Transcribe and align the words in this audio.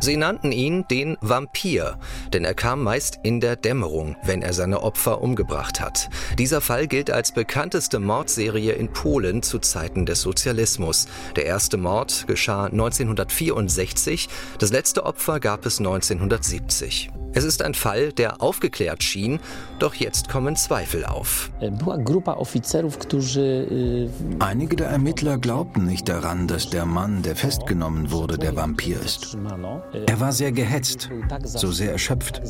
Sie 0.00 0.16
nannten 0.16 0.52
ihn 0.52 0.84
den 0.90 1.16
Vampir, 1.20 1.98
denn 2.32 2.44
er 2.44 2.54
kam 2.54 2.82
meist 2.82 3.18
in 3.22 3.40
der 3.40 3.56
Dämmerung, 3.56 4.16
wenn 4.24 4.42
er 4.42 4.52
seine 4.52 4.82
Opfer 4.82 5.20
umgebracht 5.20 5.80
hat. 5.80 6.08
Dieser 6.38 6.60
Fall 6.60 6.86
gilt 6.86 7.10
als 7.10 7.32
bekannteste 7.32 7.98
Mordserie 7.98 8.72
in 8.72 8.92
Polen 8.92 9.42
zu 9.42 9.58
Zeiten 9.58 10.06
des 10.06 10.22
Sozialismus. 10.22 11.06
Der 11.36 11.46
erste 11.46 11.76
Mord 11.76 12.26
geschah 12.26 12.66
1964, 12.66 14.28
das 14.58 14.70
letzte 14.70 15.04
Opfer 15.04 15.40
gab 15.40 15.66
es 15.66 15.78
1970. 15.78 17.10
Es 17.32 17.44
ist 17.44 17.62
ein 17.62 17.74
Fall, 17.74 18.12
der 18.12 18.40
aufgeklärt 18.40 19.02
schien, 19.02 19.38
doch 19.78 19.94
jetzt 19.94 20.28
kommen 20.28 20.56
Zweifel 20.56 21.04
auf. 21.04 21.50
Einige 24.40 24.76
der 24.76 24.88
Ermittler 24.88 25.38
glaubten 25.38 25.84
nicht 25.84 26.08
daran, 26.08 26.48
dass 26.48 26.70
der 26.70 26.86
Mann, 26.86 27.22
der 27.22 27.36
festgenommen 27.36 28.10
wurde, 28.10 28.38
der 28.38 28.56
Vampir 28.56 29.00
ist. 29.00 29.36
Er 29.92 30.20
war 30.20 30.32
sehr 30.32 30.52
gehetzt, 30.52 31.08
so 31.44 31.72
sehr 31.72 31.92
erschöpft. 31.92 32.42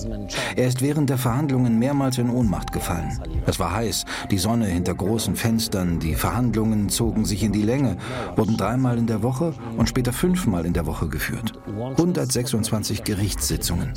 Er 0.56 0.66
ist 0.66 0.82
während 0.82 1.10
der 1.10 1.18
Verhandlungen 1.18 1.78
mehrmals 1.78 2.18
in 2.18 2.30
Ohnmacht 2.30 2.72
gefallen. 2.72 3.20
Es 3.46 3.60
war 3.60 3.72
heiß, 3.72 4.04
die 4.30 4.38
Sonne 4.38 4.66
hinter 4.66 4.94
großen 4.94 5.36
Fenstern, 5.36 6.00
die 6.00 6.14
Verhandlungen 6.14 6.88
zogen 6.88 7.24
sich 7.24 7.42
in 7.42 7.52
die 7.52 7.62
Länge, 7.62 7.96
wurden 8.36 8.56
dreimal 8.56 8.98
in 8.98 9.06
der 9.06 9.22
Woche 9.22 9.54
und 9.76 9.88
später 9.88 10.12
fünfmal 10.12 10.66
in 10.66 10.72
der 10.72 10.86
Woche 10.86 11.08
geführt. 11.08 11.52
126 11.68 13.04
Gerichtssitzungen. 13.04 13.92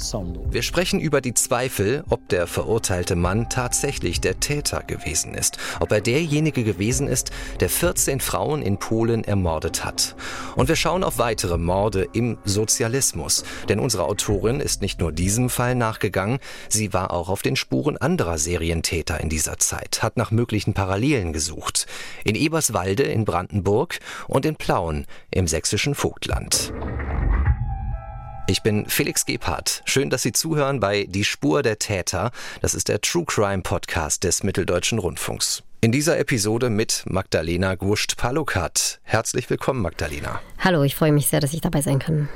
Wir 0.51 0.61
sprechen 0.61 0.99
über 0.99 1.21
die 1.21 1.33
Zweifel, 1.33 2.03
ob 2.09 2.27
der 2.29 2.47
verurteilte 2.47 3.15
Mann 3.15 3.49
tatsächlich 3.49 4.21
der 4.21 4.39
Täter 4.39 4.83
gewesen 4.83 5.33
ist, 5.33 5.57
ob 5.79 5.91
er 5.91 6.01
derjenige 6.01 6.63
gewesen 6.63 7.07
ist, 7.07 7.31
der 7.59 7.69
14 7.69 8.19
Frauen 8.19 8.61
in 8.61 8.77
Polen 8.77 9.23
ermordet 9.23 9.83
hat. 9.83 10.15
Und 10.55 10.67
wir 10.67 10.75
schauen 10.75 11.03
auf 11.03 11.17
weitere 11.17 11.57
Morde 11.57 12.07
im 12.13 12.37
Sozialismus, 12.45 13.30
denn 13.69 13.79
unsere 13.79 14.03
Autorin 14.03 14.59
ist 14.59 14.81
nicht 14.81 14.99
nur 14.99 15.11
diesem 15.11 15.49
Fall 15.49 15.75
nachgegangen, 15.75 16.39
sie 16.69 16.93
war 16.93 17.11
auch 17.11 17.29
auf 17.29 17.41
den 17.41 17.55
Spuren 17.55 17.97
anderer 17.97 18.37
Serientäter 18.37 19.19
in 19.19 19.29
dieser 19.29 19.57
Zeit, 19.57 20.03
hat 20.03 20.17
nach 20.17 20.31
möglichen 20.31 20.73
Parallelen 20.73 21.33
gesucht. 21.33 21.87
In 22.23 22.35
Eberswalde 22.35 23.03
in 23.03 23.25
Brandenburg 23.25 23.99
und 24.27 24.45
in 24.45 24.55
Plauen 24.55 25.05
im 25.31 25.47
sächsischen 25.47 25.95
Vogtland. 25.95 26.73
Ich 28.47 28.63
bin 28.63 28.85
Felix 28.87 29.25
Gebhardt. 29.25 29.81
Schön, 29.85 30.09
dass 30.09 30.23
Sie 30.23 30.33
zuhören 30.33 30.81
bei 30.81 31.05
Die 31.07 31.23
Spur 31.23 31.61
der 31.63 31.79
Täter. 31.79 32.31
Das 32.61 32.73
ist 32.73 32.89
der 32.89 32.99
True 32.99 33.23
Crime 33.25 33.61
Podcast 33.61 34.25
des 34.25 34.43
Mitteldeutschen 34.43 34.99
Rundfunks. 34.99 35.63
In 35.79 35.91
dieser 35.91 36.19
Episode 36.19 36.69
mit 36.69 37.03
Magdalena 37.07 37.75
Gurst-Palukat. 37.75 38.99
Herzlich 39.03 39.49
willkommen, 39.49 39.81
Magdalena. 39.81 40.41
Hallo, 40.59 40.83
ich 40.83 40.95
freue 40.95 41.11
mich 41.11 41.27
sehr, 41.27 41.39
dass 41.39 41.53
ich 41.53 41.61
dabei 41.61 41.81
sein 41.81 41.99
kann. 41.99 42.29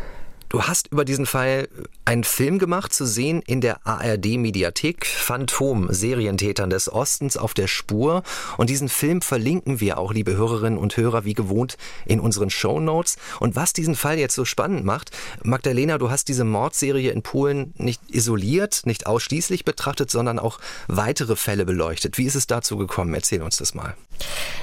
Du 0.55 0.63
hast 0.63 0.87
über 0.87 1.03
diesen 1.03 1.25
Fall 1.25 1.67
einen 2.05 2.23
Film 2.23 2.59
gemacht, 2.59 2.93
zu 2.93 3.05
sehen 3.05 3.41
in 3.45 3.59
der 3.59 3.85
ARD-Mediathek 3.85 5.05
Phantom, 5.05 5.91
Serientätern 5.91 6.69
des 6.69 6.89
Ostens 6.89 7.35
auf 7.35 7.53
der 7.53 7.67
Spur. 7.67 8.23
Und 8.55 8.69
diesen 8.69 8.87
Film 8.87 9.21
verlinken 9.21 9.81
wir 9.81 9.97
auch, 9.97 10.13
liebe 10.13 10.37
Hörerinnen 10.37 10.79
und 10.79 10.95
Hörer, 10.95 11.25
wie 11.25 11.33
gewohnt 11.33 11.75
in 12.05 12.21
unseren 12.21 12.49
Show 12.49 12.79
Notes. 12.79 13.17
Und 13.41 13.57
was 13.57 13.73
diesen 13.73 13.95
Fall 13.95 14.17
jetzt 14.17 14.33
so 14.33 14.45
spannend 14.45 14.85
macht, 14.85 15.11
Magdalena, 15.43 15.97
du 15.97 16.09
hast 16.09 16.29
diese 16.29 16.45
Mordserie 16.45 17.11
in 17.11 17.21
Polen 17.21 17.73
nicht 17.77 17.99
isoliert, 18.09 18.83
nicht 18.85 19.07
ausschließlich 19.07 19.65
betrachtet, 19.65 20.09
sondern 20.09 20.39
auch 20.39 20.59
weitere 20.87 21.35
Fälle 21.35 21.65
beleuchtet. 21.65 22.17
Wie 22.17 22.23
ist 22.23 22.35
es 22.35 22.47
dazu 22.47 22.77
gekommen? 22.77 23.13
Erzähl 23.13 23.41
uns 23.41 23.57
das 23.57 23.73
mal. 23.73 23.95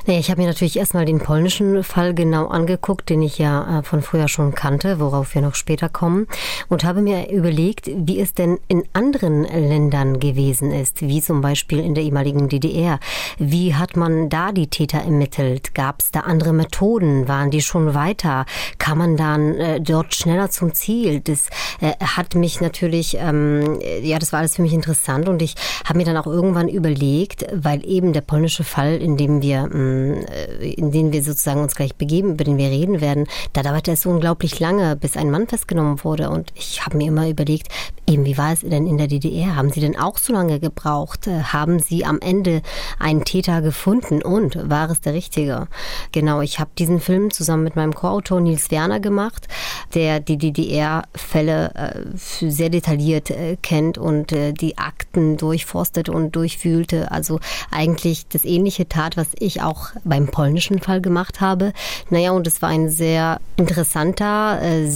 Nee, 0.07 0.19
ich 0.19 0.31
habe 0.31 0.41
mir 0.41 0.49
natürlich 0.49 0.79
erstmal 0.79 1.05
den 1.05 1.21
polnischen 1.21 1.85
Fall 1.85 2.15
genau 2.15 2.49
angeguckt, 2.49 3.09
den 3.09 3.23
ich 3.23 3.39
ja 3.39 3.81
äh, 3.81 3.83
von 3.83 4.03
früher 4.03 4.29
schon 4.29 4.55
kannte, 4.55 4.99
worauf 4.99 5.35
wir 5.35 5.43
noch 5.43 5.55
später 5.55 5.82
kommen, 5.89 6.27
und 6.69 6.85
habe 6.85 7.03
mir 7.03 7.31
überlegt, 7.31 7.91
wie 7.95 8.21
es 8.21 8.35
denn 8.35 8.59
in 8.69 8.85
anderen 8.93 9.45
Ländern 9.45 10.21
gewesen 10.21 10.71
ist, 10.71 11.03
wie 11.03 11.21
zum 11.21 11.41
Beispiel 11.41 11.81
in 11.81 11.95
der 11.95 12.05
ehemaligen 12.05 12.49
DDR. 12.49 12.99
Wie 13.39 13.75
hat 13.75 13.97
man 13.97 14.29
da 14.29 14.53
die 14.53 14.69
Täter 14.69 14.99
ermittelt? 14.99 15.75
Gab 15.75 16.01
es 16.01 16.11
da 16.11 16.21
andere 16.21 16.53
Methoden? 16.53 17.29
Waren 17.29 17.51
die 17.51 17.63
schon 17.63 17.95
weiter? 17.95 18.47
Kam 18.79 18.99
man 18.99 19.17
dann 19.17 19.55
äh, 19.57 19.81
dort 19.81 20.15
schneller 20.15 20.51
zum 20.51 20.75
Ziel? 20.75 21.21
Das 21.21 21.49
äh, 21.81 21.93
hat 22.01 22.35
mich 22.35 22.61
natürlich, 22.61 23.17
ähm, 23.19 23.81
ja, 24.03 24.19
das 24.19 24.33
war 24.33 24.41
alles 24.41 24.57
für 24.57 24.63
mich 24.63 24.73
interessant 24.73 25.29
und 25.29 25.43
ich 25.43 25.55
habe 25.85 25.99
mir 25.99 26.05
dann 26.05 26.17
auch 26.17 26.27
irgendwann 26.27 26.69
überlegt, 26.69 27.47
weil 27.53 27.87
eben 27.87 28.13
der 28.13 28.21
polnische 28.21 28.65
Fall, 28.65 28.97
in 28.97 29.17
dem 29.17 29.43
wir 29.43 29.67
mh, 29.67 30.27
äh, 30.31 30.73
in 30.73 30.91
denen 30.91 31.13
wir 31.13 31.23
sozusagen 31.23 31.61
uns 31.61 31.75
gleich 31.75 31.95
begeben, 31.97 32.33
über 32.33 32.45
den 32.45 32.59
wir 32.59 32.69
reden 32.69 33.01
werden, 33.01 33.27
da 33.53 33.63
dauerte 33.63 33.93
es 33.93 34.07
unglaublich 34.07 34.59
lange, 34.61 34.97
bis 34.97 35.17
ein 35.17 35.31
Mann 35.31 35.47
festgenommen 35.63 36.03
wurde. 36.03 36.31
Und 36.31 36.53
ich 36.55 36.85
habe 36.85 36.97
mir 36.97 37.09
immer 37.09 37.29
überlegt, 37.29 37.69
eben 38.07 38.25
wie 38.25 38.37
war 38.37 38.53
es 38.53 38.61
denn 38.61 38.87
in 38.87 38.99
der 38.99 39.07
DDR? 39.07 39.57
Haben 39.57 39.71
Sie 39.71 39.81
denn 39.81 39.99
auch 39.99 40.19
so 40.19 40.33
lange 40.33 40.59
gebraucht? 40.59 41.27
Äh, 41.27 41.43
haben 41.45 41.79
Sie 41.79 42.05
am 42.05 42.21
Ende 42.21 42.63
einen 42.99 43.25
Täter 43.25 43.63
gefunden 43.63 44.23
und 44.23 44.69
war 44.69 44.91
es 44.91 45.01
der 45.01 45.15
richtige? 45.15 45.69
Genau, 46.11 46.41
ich 46.41 46.59
habe 46.59 46.71
diesen 46.79 47.01
Film 47.01 47.31
zusammen 47.31 47.63
mit 47.63 47.77
meinem 47.77 47.95
Co-Autor 47.95 48.41
Nils 48.41 48.71
Werner 48.71 49.01
gemacht, 49.01 49.47
der 49.95 50.21
die 50.21 50.37
DDR-Fälle 50.37 51.75
äh, 51.75 52.51
sehr 52.51 52.71
detailliert 52.71 53.31
äh, 53.31 53.57
kennt 53.63 53.99
und 53.99 54.33
die 54.33 54.79
Akten 54.79 55.37
durchforstet 55.37 56.09
und 56.09 56.35
durchwühlte. 56.35 57.11
Also 57.11 57.39
eigentlich 57.71 58.27
das 58.29 58.45
ähnliche 58.45 58.89
tat, 58.89 59.17
was 59.17 59.29
ich 59.39 59.63
auch 59.63 59.91
beim 60.05 60.27
polnischen 60.27 60.81
Fall 60.81 61.01
gemacht 61.01 61.41
habe. 61.41 61.73
Naja, 62.11 62.33
und 62.33 62.47
es 62.47 62.63
war 62.63 62.71
ein 62.71 62.89
sehr 62.89 63.41
interessanter, 63.57 64.61
äh, 64.63 64.87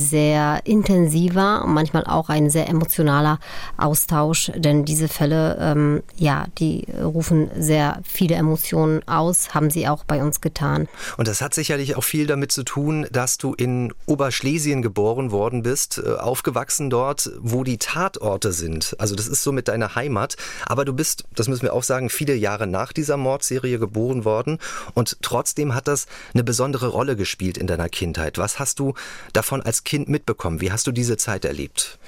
intensiver, 0.64 1.64
manchmal 1.66 2.04
auch 2.04 2.28
ein 2.28 2.50
sehr 2.50 2.68
emotionaler 2.68 3.38
Austausch, 3.76 4.50
denn 4.54 4.84
diese 4.84 5.08
Fälle, 5.08 5.58
ähm, 5.60 6.02
ja, 6.16 6.46
die 6.58 6.86
rufen 7.02 7.50
sehr 7.58 8.00
viele 8.04 8.36
Emotionen 8.36 9.06
aus, 9.08 9.54
haben 9.54 9.70
sie 9.70 9.88
auch 9.88 10.04
bei 10.04 10.22
uns 10.22 10.40
getan. 10.40 10.88
Und 11.16 11.28
das 11.28 11.40
hat 11.40 11.54
sicherlich 11.54 11.96
auch 11.96 12.04
viel 12.04 12.26
damit 12.26 12.52
zu 12.52 12.62
tun, 12.62 13.06
dass 13.10 13.38
du 13.38 13.54
in 13.54 13.92
Oberschlesien 14.06 14.82
geboren 14.82 15.30
worden 15.30 15.62
bist, 15.62 15.98
äh, 16.04 16.14
aufgewachsen 16.16 16.90
dort, 16.90 17.30
wo 17.40 17.64
die 17.64 17.78
Tatorte 17.78 18.52
sind. 18.52 18.96
Also 18.98 19.14
das 19.14 19.26
ist 19.26 19.42
so 19.42 19.52
mit 19.52 19.68
deiner 19.68 19.94
Heimat. 19.94 20.36
Aber 20.66 20.84
du 20.84 20.92
bist, 20.92 21.24
das 21.34 21.48
müssen 21.48 21.62
wir 21.62 21.74
auch 21.74 21.82
sagen, 21.82 22.10
viele 22.10 22.34
Jahre 22.34 22.66
nach 22.66 22.92
dieser 22.92 23.16
Mordserie 23.16 23.78
geboren 23.78 24.24
worden 24.24 24.58
und 24.94 25.18
trotzdem 25.22 25.74
hat 25.74 25.88
das 25.88 26.06
eine 26.34 26.44
besondere 26.44 26.88
Rolle 26.88 27.16
gespielt 27.16 27.58
in 27.58 27.66
deiner 27.66 27.88
Kindheit. 27.88 28.38
Was 28.38 28.58
hast 28.58 28.78
du 28.78 28.94
davon 29.32 29.62
als 29.62 29.84
Kind 29.84 30.08
mitbekommen? 30.08 30.45
Wie 30.50 30.72
hast 30.72 30.86
du 30.86 30.92
diese 30.92 31.16
Zeit 31.16 31.44
erlebt? 31.44 31.98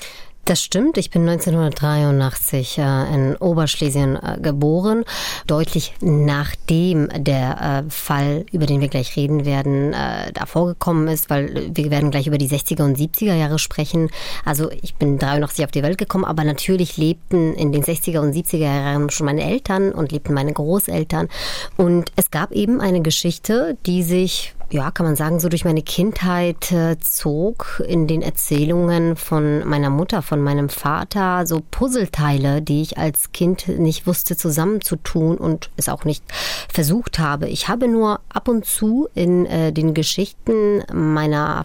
Das 0.49 0.62
stimmt. 0.62 0.97
Ich 0.97 1.10
bin 1.10 1.28
1983 1.28 2.78
äh, 2.78 3.15
in 3.15 3.37
Oberschlesien 3.37 4.16
äh, 4.16 4.38
geboren, 4.41 5.04
deutlich 5.47 5.93
nachdem 6.00 7.10
der 7.15 7.84
äh, 7.87 7.91
Fall, 7.91 8.47
über 8.50 8.65
den 8.65 8.81
wir 8.81 8.88
gleich 8.88 9.15
reden 9.15 9.44
werden, 9.44 9.93
äh, 9.93 10.32
da 10.32 10.47
vorgekommen 10.47 11.06
ist, 11.09 11.28
weil 11.28 11.71
wir 11.75 11.91
werden 11.91 12.10
gleich 12.10 12.28
über 12.28 12.38
die 12.38 12.48
60er 12.48 12.82
und 12.82 12.97
70er 12.97 13.34
Jahre 13.34 13.59
sprechen. 13.59 14.09
Also 14.43 14.71
ich 14.71 14.94
bin 14.94 15.19
83 15.19 15.66
auf 15.66 15.71
die 15.71 15.82
Welt 15.82 15.98
gekommen, 15.98 16.25
aber 16.25 16.44
natürlich 16.44 16.97
lebten 16.97 17.53
in 17.53 17.71
den 17.71 17.82
60er 17.82 18.21
und 18.21 18.34
70er 18.34 18.56
Jahren 18.56 19.10
schon 19.10 19.27
meine 19.27 19.44
Eltern 19.44 19.93
und 19.93 20.12
lebten 20.12 20.32
meine 20.32 20.54
Großeltern. 20.54 21.28
Und 21.77 22.10
es 22.16 22.31
gab 22.31 22.53
eben 22.53 22.81
eine 22.81 23.03
Geschichte, 23.03 23.77
die 23.84 24.03
sich 24.03 24.54
ja, 24.71 24.91
kann 24.91 25.06
man 25.06 25.17
sagen, 25.17 25.41
so 25.41 25.49
durch 25.49 25.65
meine 25.65 25.83
Kindheit 25.83 26.71
äh, 26.73 26.99
zog 26.99 27.83
in 27.87 28.06
den 28.06 28.21
Erzählungen 28.21 29.17
von 29.17 29.67
meiner 29.67 29.89
Mutter, 29.89 30.21
von 30.21 30.43
meinem 30.43 30.69
Vater, 30.69 31.47
so 31.47 31.62
Puzzleteile, 31.71 32.61
die 32.61 32.83
ich 32.83 32.99
als 32.99 33.33
Kind 33.33 33.69
nicht 33.69 34.07
wusste 34.07 34.37
zusammenzutun 34.37 35.39
und 35.39 35.71
es 35.77 35.89
auch 35.89 36.04
nicht 36.04 36.22
versucht 36.71 37.19
habe. 37.19 37.48
Ich 37.48 37.69
habe 37.69 37.89
nur 37.89 38.21
ab 38.28 38.48
und 38.48 38.66
zu 38.66 39.09
in 39.15 39.47
äh, 39.47 39.72
den 39.72 39.95
Geschichten 39.95 40.83
meiner 40.92 41.65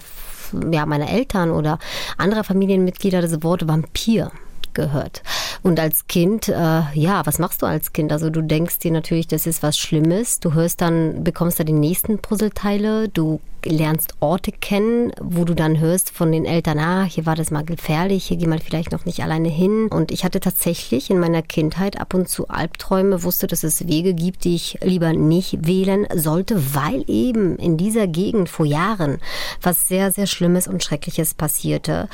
ja, 0.71 0.85
meiner 0.85 1.09
Eltern 1.09 1.49
oder 1.49 1.79
anderer 2.17 2.43
Familienmitglieder 2.43 3.21
das 3.21 3.41
Wort 3.41 3.67
Vampir 3.67 4.31
gehört. 4.73 5.23
Und 5.61 5.79
als 5.79 6.07
Kind, 6.07 6.49
äh, 6.49 6.81
ja, 6.93 7.25
was 7.25 7.39
machst 7.39 7.61
du 7.61 7.65
als 7.65 7.93
Kind? 7.93 8.11
Also 8.11 8.29
du 8.29 8.41
denkst 8.41 8.79
dir 8.79 8.91
natürlich, 8.91 9.27
das 9.27 9.47
ist 9.47 9.63
was 9.63 9.77
Schlimmes. 9.77 10.39
Du 10.39 10.53
hörst 10.53 10.81
dann, 10.81 11.23
bekommst 11.23 11.59
da 11.59 11.63
die 11.63 11.73
nächsten 11.73 12.19
Puzzleteile. 12.19 13.09
Du 13.09 13.39
lernst 13.65 14.15
Orte 14.19 14.51
kennen, 14.51 15.11
wo 15.21 15.45
du 15.45 15.53
dann 15.53 15.79
hörst 15.79 16.11
von 16.11 16.31
den 16.31 16.45
Eltern, 16.45 16.79
ah, 16.79 17.03
hier 17.03 17.25
war 17.25 17.35
das 17.35 17.51
mal 17.51 17.63
gefährlich, 17.63 18.25
hier 18.25 18.37
geh 18.37 18.47
mal 18.47 18.59
vielleicht 18.59 18.91
noch 18.91 19.05
nicht 19.05 19.23
alleine 19.23 19.49
hin. 19.49 19.87
Und 19.89 20.11
ich 20.11 20.23
hatte 20.23 20.39
tatsächlich 20.39 21.09
in 21.09 21.19
meiner 21.19 21.41
Kindheit 21.41 21.99
ab 21.99 22.13
und 22.13 22.29
zu 22.29 22.47
Albträume, 22.47 23.23
wusste, 23.23 23.47
dass 23.47 23.63
es 23.63 23.87
Wege 23.87 24.13
gibt, 24.13 24.43
die 24.43 24.55
ich 24.55 24.79
lieber 24.81 25.13
nicht 25.13 25.65
wählen 25.67 26.07
sollte, 26.15 26.75
weil 26.75 27.03
eben 27.07 27.57
in 27.57 27.77
dieser 27.77 28.07
Gegend 28.07 28.49
vor 28.49 28.65
Jahren 28.65 29.19
was 29.61 29.87
sehr, 29.87 30.11
sehr 30.11 30.27
Schlimmes 30.27 30.67
und 30.67 30.83
Schreckliches 30.83 31.33
passierte. 31.33 32.09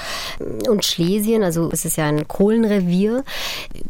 Und 0.68 0.86
Schlesien, 0.86 1.44
also 1.44 1.70
es 1.72 1.86
ist 1.86 1.98
ja 1.98 2.06
ein 2.06 2.28
Kohlenrevier, 2.28 3.24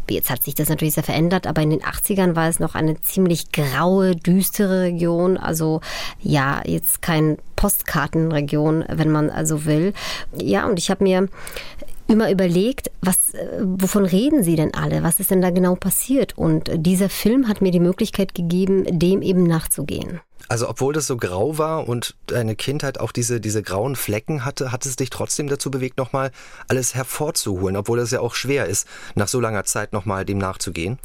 Jetzt 0.10 0.30
hat 0.30 0.44
sich 0.44 0.56
das 0.56 0.70
natürlich 0.70 0.96
sehr 0.96 1.04
verändert, 1.04 1.48
aber 1.48 1.62
in 1.62 1.70
den 1.70 1.82
80ern 1.82 2.36
war 2.36 2.48
es 2.48 2.60
noch 2.60 2.76
eine 2.76 3.02
ziemlich 3.02 3.52
graue, 3.52 4.16
düstere 4.16 4.84
Region. 4.84 5.38
Also 5.38 5.82
ja, 6.22 6.62
jetzt 6.66 7.02
kein 7.02 7.38
Postkartenregion, 7.60 8.86
wenn 8.88 9.12
man 9.12 9.30
also 9.30 9.66
will. 9.66 9.92
Ja, 10.34 10.66
und 10.66 10.80
ich 10.80 10.90
habe 10.90 11.04
mir 11.04 11.28
immer 12.08 12.32
überlegt, 12.32 12.90
was, 13.02 13.34
äh, 13.34 13.48
wovon 13.62 14.06
reden 14.06 14.44
sie 14.44 14.56
denn 14.56 14.74
alle? 14.74 15.04
Was 15.04 15.20
ist 15.20 15.30
denn 15.30 15.42
da 15.42 15.50
genau 15.50 15.76
passiert? 15.76 16.38
Und 16.38 16.72
dieser 16.74 17.10
Film 17.10 17.50
hat 17.50 17.62
mir 17.62 17.72
die 17.72 17.82
Möglichkeit 17.82 18.34
gegeben, 18.34 18.86
dem 18.98 19.22
eben 19.22 19.44
nachzugehen. 19.44 20.22
Also 20.48 20.70
obwohl 20.70 20.94
das 20.94 21.06
so 21.06 21.18
grau 21.18 21.58
war 21.58 21.90
und 21.90 22.16
deine 22.28 22.56
Kindheit 22.56 22.98
auch 22.98 23.12
diese, 23.12 23.42
diese 23.42 23.62
grauen 23.62 23.98
Flecken 23.98 24.46
hatte, 24.46 24.72
hat 24.72 24.86
es 24.86 24.96
dich 24.96 25.10
trotzdem 25.10 25.50
dazu 25.50 25.70
bewegt, 25.70 25.98
nochmal 25.98 26.32
alles 26.70 26.96
hervorzuholen, 26.96 27.76
obwohl 27.76 28.00
es 28.00 28.12
ja 28.12 28.22
auch 28.22 28.36
schwer 28.36 28.68
ist, 28.68 28.88
nach 29.16 29.28
so 29.28 29.42
langer 29.42 29.66
Zeit 29.66 29.92
nochmal 29.92 30.24
dem 30.24 30.38
nachzugehen? 30.38 30.98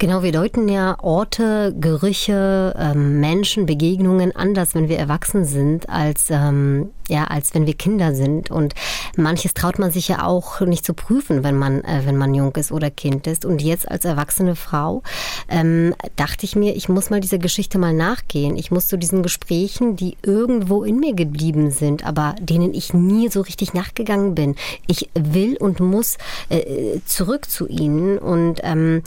Genau, 0.00 0.22
wir 0.22 0.30
deuten 0.30 0.68
ja 0.68 0.96
Orte, 1.02 1.74
Gerüche, 1.76 2.72
ähm, 2.78 3.18
Menschen, 3.18 3.66
Begegnungen 3.66 4.30
anders, 4.34 4.76
wenn 4.76 4.88
wir 4.88 4.96
erwachsen 4.96 5.44
sind, 5.44 5.88
als, 5.88 6.26
ähm, 6.30 6.90
ja, 7.08 7.24
als 7.24 7.52
wenn 7.52 7.66
wir 7.66 7.74
Kinder 7.74 8.14
sind. 8.14 8.48
Und 8.52 8.74
manches 9.16 9.54
traut 9.54 9.80
man 9.80 9.90
sich 9.90 10.06
ja 10.06 10.24
auch 10.24 10.60
nicht 10.60 10.84
zu 10.84 10.94
prüfen, 10.94 11.42
wenn 11.42 11.56
man, 11.56 11.82
äh, 11.82 12.02
wenn 12.04 12.16
man 12.16 12.32
jung 12.32 12.54
ist 12.54 12.70
oder 12.70 12.92
Kind 12.92 13.26
ist. 13.26 13.44
Und 13.44 13.60
jetzt 13.60 13.90
als 13.90 14.04
erwachsene 14.04 14.54
Frau 14.54 15.02
ähm, 15.48 15.96
dachte 16.14 16.44
ich 16.44 16.54
mir, 16.54 16.76
ich 16.76 16.88
muss 16.88 17.10
mal 17.10 17.18
dieser 17.18 17.38
Geschichte 17.38 17.80
mal 17.80 17.92
nachgehen. 17.92 18.56
Ich 18.56 18.70
muss 18.70 18.86
zu 18.86 18.98
diesen 18.98 19.24
Gesprächen, 19.24 19.96
die 19.96 20.16
irgendwo 20.22 20.84
in 20.84 21.00
mir 21.00 21.14
geblieben 21.14 21.72
sind, 21.72 22.06
aber 22.06 22.36
denen 22.40 22.72
ich 22.72 22.94
nie 22.94 23.30
so 23.30 23.40
richtig 23.40 23.74
nachgegangen 23.74 24.36
bin. 24.36 24.54
Ich 24.86 25.10
will 25.18 25.56
und 25.56 25.80
muss 25.80 26.18
äh, 26.50 27.00
zurück 27.04 27.50
zu 27.50 27.66
ihnen 27.66 28.16
und 28.18 28.60
ähm, 28.62 29.02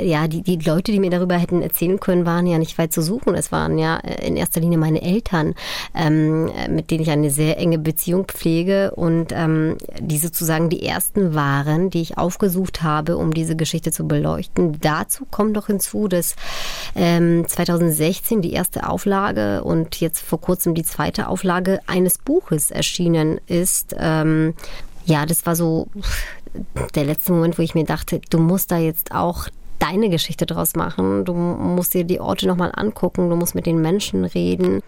ja, 0.00 0.28
die, 0.28 0.42
die 0.42 0.56
Leute, 0.56 0.92
die 0.92 1.00
mir 1.00 1.10
darüber 1.10 1.36
hätten 1.36 1.62
erzählen 1.62 2.00
können, 2.00 2.26
waren 2.26 2.46
ja 2.46 2.58
nicht 2.58 2.78
weit 2.78 2.92
zu 2.92 3.02
suchen. 3.02 3.34
Es 3.34 3.52
waren 3.52 3.78
ja 3.78 3.98
äh, 3.98 4.26
in 4.26 4.36
erster 4.36 4.60
Linie 4.60 4.78
meine 4.78 5.02
Eltern, 5.02 5.54
ähm, 5.94 6.50
mit 6.68 6.90
denen 6.90 7.02
ich 7.02 7.10
eine 7.10 7.30
sehr 7.30 7.58
enge 7.58 7.78
Beziehung 7.78 8.26
pflege 8.26 8.92
und 8.92 9.32
ähm, 9.32 9.76
die 10.00 10.18
sozusagen 10.18 10.68
die 10.68 10.84
ersten 10.84 11.34
waren, 11.34 11.90
die 11.90 12.02
ich 12.02 12.18
aufgesucht 12.18 12.82
habe, 12.82 13.16
um 13.16 13.32
diese 13.32 13.56
Geschichte 13.56 13.92
zu 13.92 14.06
beleuchten. 14.06 14.78
Dazu 14.80 15.26
kommt 15.30 15.52
noch 15.52 15.66
hinzu, 15.66 16.08
dass 16.08 16.36
ähm, 16.94 17.46
2016 17.46 18.42
die 18.42 18.52
erste 18.52 18.88
Auflage 18.88 19.64
und 19.64 20.00
jetzt 20.00 20.20
vor 20.20 20.40
kurzem 20.40 20.74
die 20.74 20.84
zweite 20.84 21.28
Auflage 21.28 21.80
eines 21.86 22.18
Buches 22.18 22.70
erschienen 22.70 23.40
ist. 23.46 23.94
Ähm, 23.98 24.54
ja, 25.04 25.24
das 25.24 25.46
war 25.46 25.56
so 25.56 25.88
der 26.94 27.04
letzte 27.04 27.32
Moment, 27.32 27.58
wo 27.58 27.62
ich 27.62 27.74
mir 27.74 27.84
dachte, 27.84 28.20
du 28.30 28.38
musst 28.38 28.70
da 28.70 28.78
jetzt 28.78 29.12
auch 29.12 29.48
deine 29.78 30.10
Geschichte 30.10 30.46
draus 30.46 30.74
machen. 30.74 31.24
Du 31.24 31.34
musst 31.34 31.94
dir 31.94 32.04
die 32.04 32.20
Orte 32.20 32.46
nochmal 32.46 32.72
angucken, 32.74 33.30
du 33.30 33.36
musst 33.36 33.54
mit 33.54 33.66
den 33.66 33.80
Menschen 33.80 34.24
reden. 34.24 34.82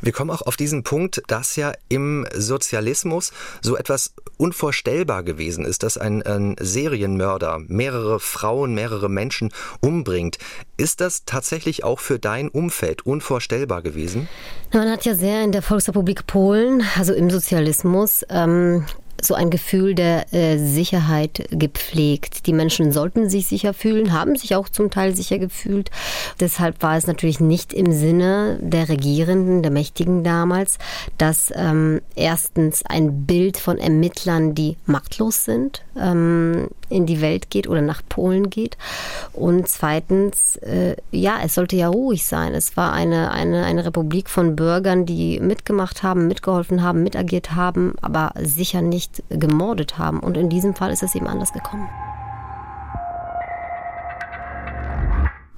Wir 0.00 0.12
kommen 0.12 0.30
auch 0.30 0.42
auf 0.42 0.56
diesen 0.56 0.82
Punkt, 0.82 1.22
dass 1.26 1.56
ja 1.56 1.72
im 1.88 2.26
Sozialismus 2.34 3.32
so 3.62 3.76
etwas 3.76 4.14
unvorstellbar 4.36 5.22
gewesen 5.22 5.64
ist, 5.64 5.82
dass 5.82 5.98
ein, 5.98 6.22
ein 6.22 6.56
Serienmörder 6.60 7.60
mehrere 7.66 8.20
Frauen, 8.20 8.74
mehrere 8.74 9.08
Menschen 9.08 9.52
umbringt. 9.80 10.38
Ist 10.76 11.00
das 11.00 11.24
tatsächlich 11.24 11.84
auch 11.84 12.00
für 12.00 12.18
dein 12.18 12.48
Umfeld 12.48 13.06
unvorstellbar 13.06 13.82
gewesen? 13.82 14.28
Man 14.72 14.90
hat 14.90 15.04
ja 15.04 15.14
sehr 15.14 15.42
in 15.42 15.52
der 15.52 15.62
Volksrepublik 15.62 16.26
Polen, 16.26 16.82
also 16.98 17.14
im 17.14 17.30
Sozialismus, 17.30 18.24
ähm, 18.28 18.84
so 19.20 19.34
ein 19.34 19.50
Gefühl 19.50 19.94
der 19.94 20.32
äh, 20.32 20.58
Sicherheit 20.58 21.46
gepflegt. 21.50 22.46
Die 22.46 22.52
Menschen 22.52 22.92
sollten 22.92 23.28
sich 23.28 23.46
sicher 23.46 23.74
fühlen, 23.74 24.12
haben 24.12 24.36
sich 24.36 24.54
auch 24.54 24.68
zum 24.68 24.90
Teil 24.90 25.14
sicher 25.14 25.38
gefühlt. 25.38 25.90
Deshalb 26.40 26.82
war 26.82 26.96
es 26.96 27.06
natürlich 27.06 27.40
nicht 27.40 27.72
im 27.72 27.92
Sinne 27.92 28.58
der 28.60 28.88
Regierenden, 28.88 29.62
der 29.62 29.70
Mächtigen 29.70 30.24
damals, 30.24 30.78
dass 31.18 31.52
ähm, 31.54 32.00
erstens 32.14 32.84
ein 32.84 33.26
Bild 33.26 33.56
von 33.56 33.78
Ermittlern, 33.78 34.54
die 34.54 34.76
machtlos 34.86 35.44
sind, 35.44 35.82
ähm, 35.98 36.68
in 36.88 37.06
die 37.06 37.20
Welt 37.20 37.50
geht 37.50 37.68
oder 37.68 37.82
nach 37.82 38.02
Polen 38.08 38.50
geht. 38.50 38.76
Und 39.32 39.68
zweitens, 39.68 40.56
äh, 40.56 40.96
ja, 41.10 41.38
es 41.44 41.54
sollte 41.54 41.76
ja 41.76 41.88
ruhig 41.88 42.26
sein. 42.26 42.54
Es 42.54 42.76
war 42.76 42.92
eine, 42.92 43.30
eine, 43.30 43.64
eine 43.64 43.84
Republik 43.84 44.28
von 44.28 44.56
Bürgern, 44.56 45.06
die 45.06 45.40
mitgemacht 45.40 46.02
haben, 46.02 46.28
mitgeholfen 46.28 46.82
haben, 46.82 47.02
mitagiert 47.02 47.54
haben, 47.54 47.94
aber 48.02 48.32
sicher 48.40 48.82
nicht 48.82 49.05
gemordet 49.28 49.98
haben. 49.98 50.20
Und 50.20 50.36
in 50.36 50.48
diesem 50.48 50.74
Fall 50.74 50.90
ist 50.92 51.02
es 51.02 51.14
eben 51.14 51.26
anders 51.26 51.52
gekommen. 51.52 51.88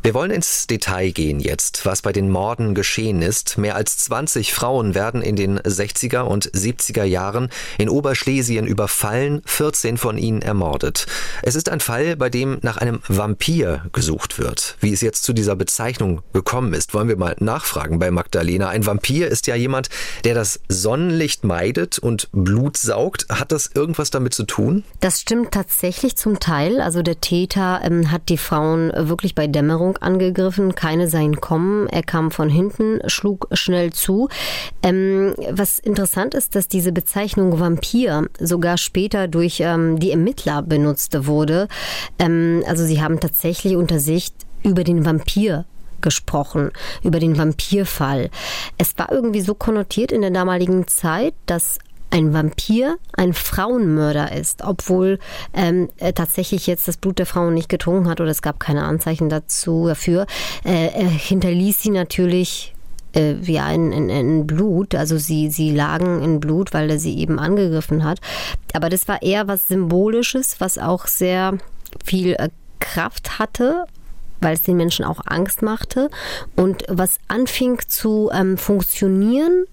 Wir 0.08 0.14
wollen 0.14 0.30
ins 0.30 0.66
Detail 0.66 1.10
gehen 1.10 1.38
jetzt, 1.38 1.84
was 1.84 2.00
bei 2.00 2.14
den 2.14 2.30
Morden 2.30 2.74
geschehen 2.74 3.20
ist. 3.20 3.58
Mehr 3.58 3.76
als 3.76 3.98
20 3.98 4.54
Frauen 4.54 4.94
werden 4.94 5.20
in 5.20 5.36
den 5.36 5.58
60er 5.58 6.20
und 6.20 6.50
70er 6.50 7.04
Jahren 7.04 7.50
in 7.76 7.90
Oberschlesien 7.90 8.66
überfallen, 8.66 9.42
14 9.44 9.98
von 9.98 10.16
ihnen 10.16 10.40
ermordet. 10.40 11.04
Es 11.42 11.56
ist 11.56 11.68
ein 11.68 11.80
Fall, 11.80 12.16
bei 12.16 12.30
dem 12.30 12.56
nach 12.62 12.78
einem 12.78 13.02
Vampir 13.06 13.84
gesucht 13.92 14.38
wird. 14.38 14.78
Wie 14.80 14.94
es 14.94 15.02
jetzt 15.02 15.24
zu 15.24 15.34
dieser 15.34 15.56
Bezeichnung 15.56 16.22
gekommen 16.32 16.72
ist, 16.72 16.94
wollen 16.94 17.08
wir 17.08 17.18
mal 17.18 17.36
nachfragen 17.38 17.98
bei 17.98 18.10
Magdalena. 18.10 18.70
Ein 18.70 18.86
Vampir 18.86 19.28
ist 19.28 19.46
ja 19.46 19.56
jemand, 19.56 19.90
der 20.24 20.32
das 20.32 20.60
Sonnenlicht 20.70 21.44
meidet 21.44 21.98
und 21.98 22.30
Blut 22.32 22.78
saugt. 22.78 23.26
Hat 23.28 23.52
das 23.52 23.72
irgendwas 23.74 24.08
damit 24.08 24.32
zu 24.32 24.44
tun? 24.44 24.84
Das 25.00 25.20
stimmt 25.20 25.52
tatsächlich 25.52 26.16
zum 26.16 26.40
Teil. 26.40 26.80
Also 26.80 27.02
der 27.02 27.20
Täter 27.20 27.82
ähm, 27.84 28.10
hat 28.10 28.30
die 28.30 28.38
Frauen 28.38 28.90
wirklich 28.96 29.34
bei 29.34 29.46
Dämmerung 29.46 29.97
angegriffen, 30.00 30.74
keine 30.74 31.08
seien 31.08 31.40
kommen. 31.40 31.88
Er 31.88 32.02
kam 32.02 32.30
von 32.30 32.48
hinten, 32.48 33.00
schlug 33.06 33.48
schnell 33.52 33.92
zu. 33.92 34.28
Ähm, 34.82 35.34
was 35.50 35.78
interessant 35.78 36.34
ist, 36.34 36.54
dass 36.54 36.68
diese 36.68 36.92
Bezeichnung 36.92 37.60
Vampir 37.60 38.28
sogar 38.38 38.78
später 38.78 39.28
durch 39.28 39.60
ähm, 39.60 39.98
die 39.98 40.10
Ermittler 40.10 40.62
benutzt 40.62 41.26
wurde. 41.26 41.68
Ähm, 42.18 42.62
also 42.66 42.84
sie 42.84 43.02
haben 43.02 43.20
tatsächlich 43.20 43.76
unter 43.76 43.98
sich 43.98 44.32
über 44.62 44.84
den 44.84 45.04
Vampir 45.04 45.64
gesprochen, 46.00 46.70
über 47.02 47.18
den 47.18 47.36
Vampirfall. 47.38 48.30
Es 48.76 48.96
war 48.98 49.10
irgendwie 49.10 49.40
so 49.40 49.54
konnotiert 49.54 50.12
in 50.12 50.20
der 50.20 50.30
damaligen 50.30 50.86
Zeit, 50.86 51.34
dass 51.46 51.78
ein 52.10 52.32
Vampir 52.32 52.96
ein 53.12 53.34
Frauenmörder 53.34 54.32
ist, 54.32 54.62
obwohl 54.64 55.18
ähm, 55.52 55.88
er 55.98 56.14
tatsächlich 56.14 56.66
jetzt 56.66 56.88
das 56.88 56.96
Blut 56.96 57.18
der 57.18 57.26
Frauen 57.26 57.54
nicht 57.54 57.68
getrunken 57.68 58.08
hat 58.08 58.20
oder 58.20 58.30
es 58.30 58.42
gab 58.42 58.60
keine 58.60 58.84
Anzeichen 58.84 59.28
dazu 59.28 59.86
dafür. 59.86 60.26
Äh, 60.64 60.88
er 60.94 61.08
hinterließ 61.08 61.82
sie 61.82 61.90
natürlich 61.90 62.74
äh, 63.14 63.34
ja 63.34 63.70
in, 63.70 63.92
in, 63.92 64.08
in, 64.08 64.46
Blut, 64.46 64.94
also 64.94 65.18
sie, 65.18 65.50
sie 65.50 65.74
lagen 65.74 66.22
in 66.22 66.40
Blut, 66.40 66.72
weil 66.72 66.90
er 66.90 66.98
sie 66.98 67.18
eben 67.18 67.38
angegriffen 67.38 68.04
hat. 68.04 68.20
Aber 68.72 68.88
das 68.88 69.06
war 69.08 69.22
eher 69.22 69.48
was 69.48 69.68
Symbolisches, 69.68 70.60
was 70.60 70.78
auch 70.78 71.06
sehr 71.06 71.58
viel 72.04 72.34
äh, 72.34 72.48
Kraft 72.80 73.38
hatte 73.38 73.86
weil 74.40 74.54
es 74.54 74.62
den 74.62 74.76
Menschen 74.76 75.04
auch 75.04 75.20
Angst 75.26 75.62
machte 75.62 76.10
und 76.54 76.84
was 76.88 77.18
anfing 77.26 77.80
zu 77.88 78.30
ähm, 78.32 78.56
funktionieren 78.56 79.64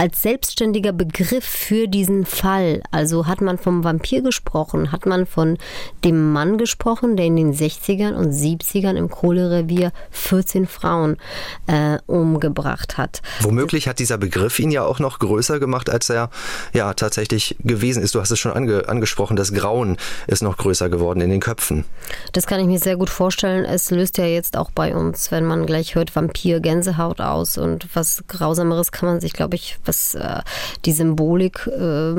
als 0.00 0.22
selbstständiger 0.22 0.94
Begriff 0.94 1.44
für 1.44 1.86
diesen 1.86 2.24
Fall. 2.24 2.82
Also 2.90 3.26
hat 3.26 3.42
man 3.42 3.58
vom 3.58 3.84
Vampir 3.84 4.22
gesprochen, 4.22 4.92
hat 4.92 5.04
man 5.04 5.26
von 5.26 5.58
dem 6.06 6.32
Mann 6.32 6.56
gesprochen, 6.56 7.18
der 7.18 7.26
in 7.26 7.36
den 7.36 7.52
60ern 7.52 8.14
und 8.14 8.32
70ern 8.32 8.96
im 8.96 9.10
Kohlerevier 9.10 9.92
14 10.10 10.66
Frauen 10.66 11.18
äh, 11.66 11.98
umgebracht 12.06 12.96
hat. 12.96 13.20
Womöglich 13.42 13.88
hat 13.88 13.98
dieser 13.98 14.16
Begriff 14.16 14.58
ihn 14.58 14.70
ja 14.70 14.84
auch 14.84 15.00
noch 15.00 15.18
größer 15.18 15.60
gemacht, 15.60 15.90
als 15.90 16.08
er 16.08 16.30
ja 16.72 16.94
tatsächlich 16.94 17.56
gewesen 17.62 18.02
ist. 18.02 18.14
Du 18.14 18.20
hast 18.22 18.30
es 18.30 18.38
schon 18.38 18.52
ange 18.52 18.88
angesprochen, 18.88 19.36
das 19.36 19.52
Grauen 19.52 19.98
ist 20.26 20.42
noch 20.42 20.56
größer 20.56 20.88
geworden 20.88 21.20
in 21.20 21.28
den 21.28 21.40
Köpfen. 21.40 21.84
Das 22.32 22.46
kann 22.46 22.58
ich 22.58 22.66
mir 22.66 22.78
sehr 22.78 22.96
gut 22.96 23.10
vorstellen. 23.10 23.66
Es 23.66 23.90
löst 23.90 24.16
ja 24.16 24.24
jetzt 24.24 24.56
auch 24.56 24.70
bei 24.70 24.96
uns, 24.96 25.30
wenn 25.30 25.44
man 25.44 25.66
gleich 25.66 25.94
hört, 25.94 26.16
Vampir, 26.16 26.60
Gänsehaut 26.60 27.20
aus 27.20 27.58
und 27.58 27.86
was 27.92 28.24
Grausameres 28.28 28.92
kann 28.92 29.06
man 29.06 29.20
sich, 29.20 29.34
glaube 29.34 29.56
ich, 29.56 29.76
was 29.90 30.14
äh, 30.14 30.42
die 30.84 30.92
Symbolik 30.92 31.66
äh, 31.66 32.14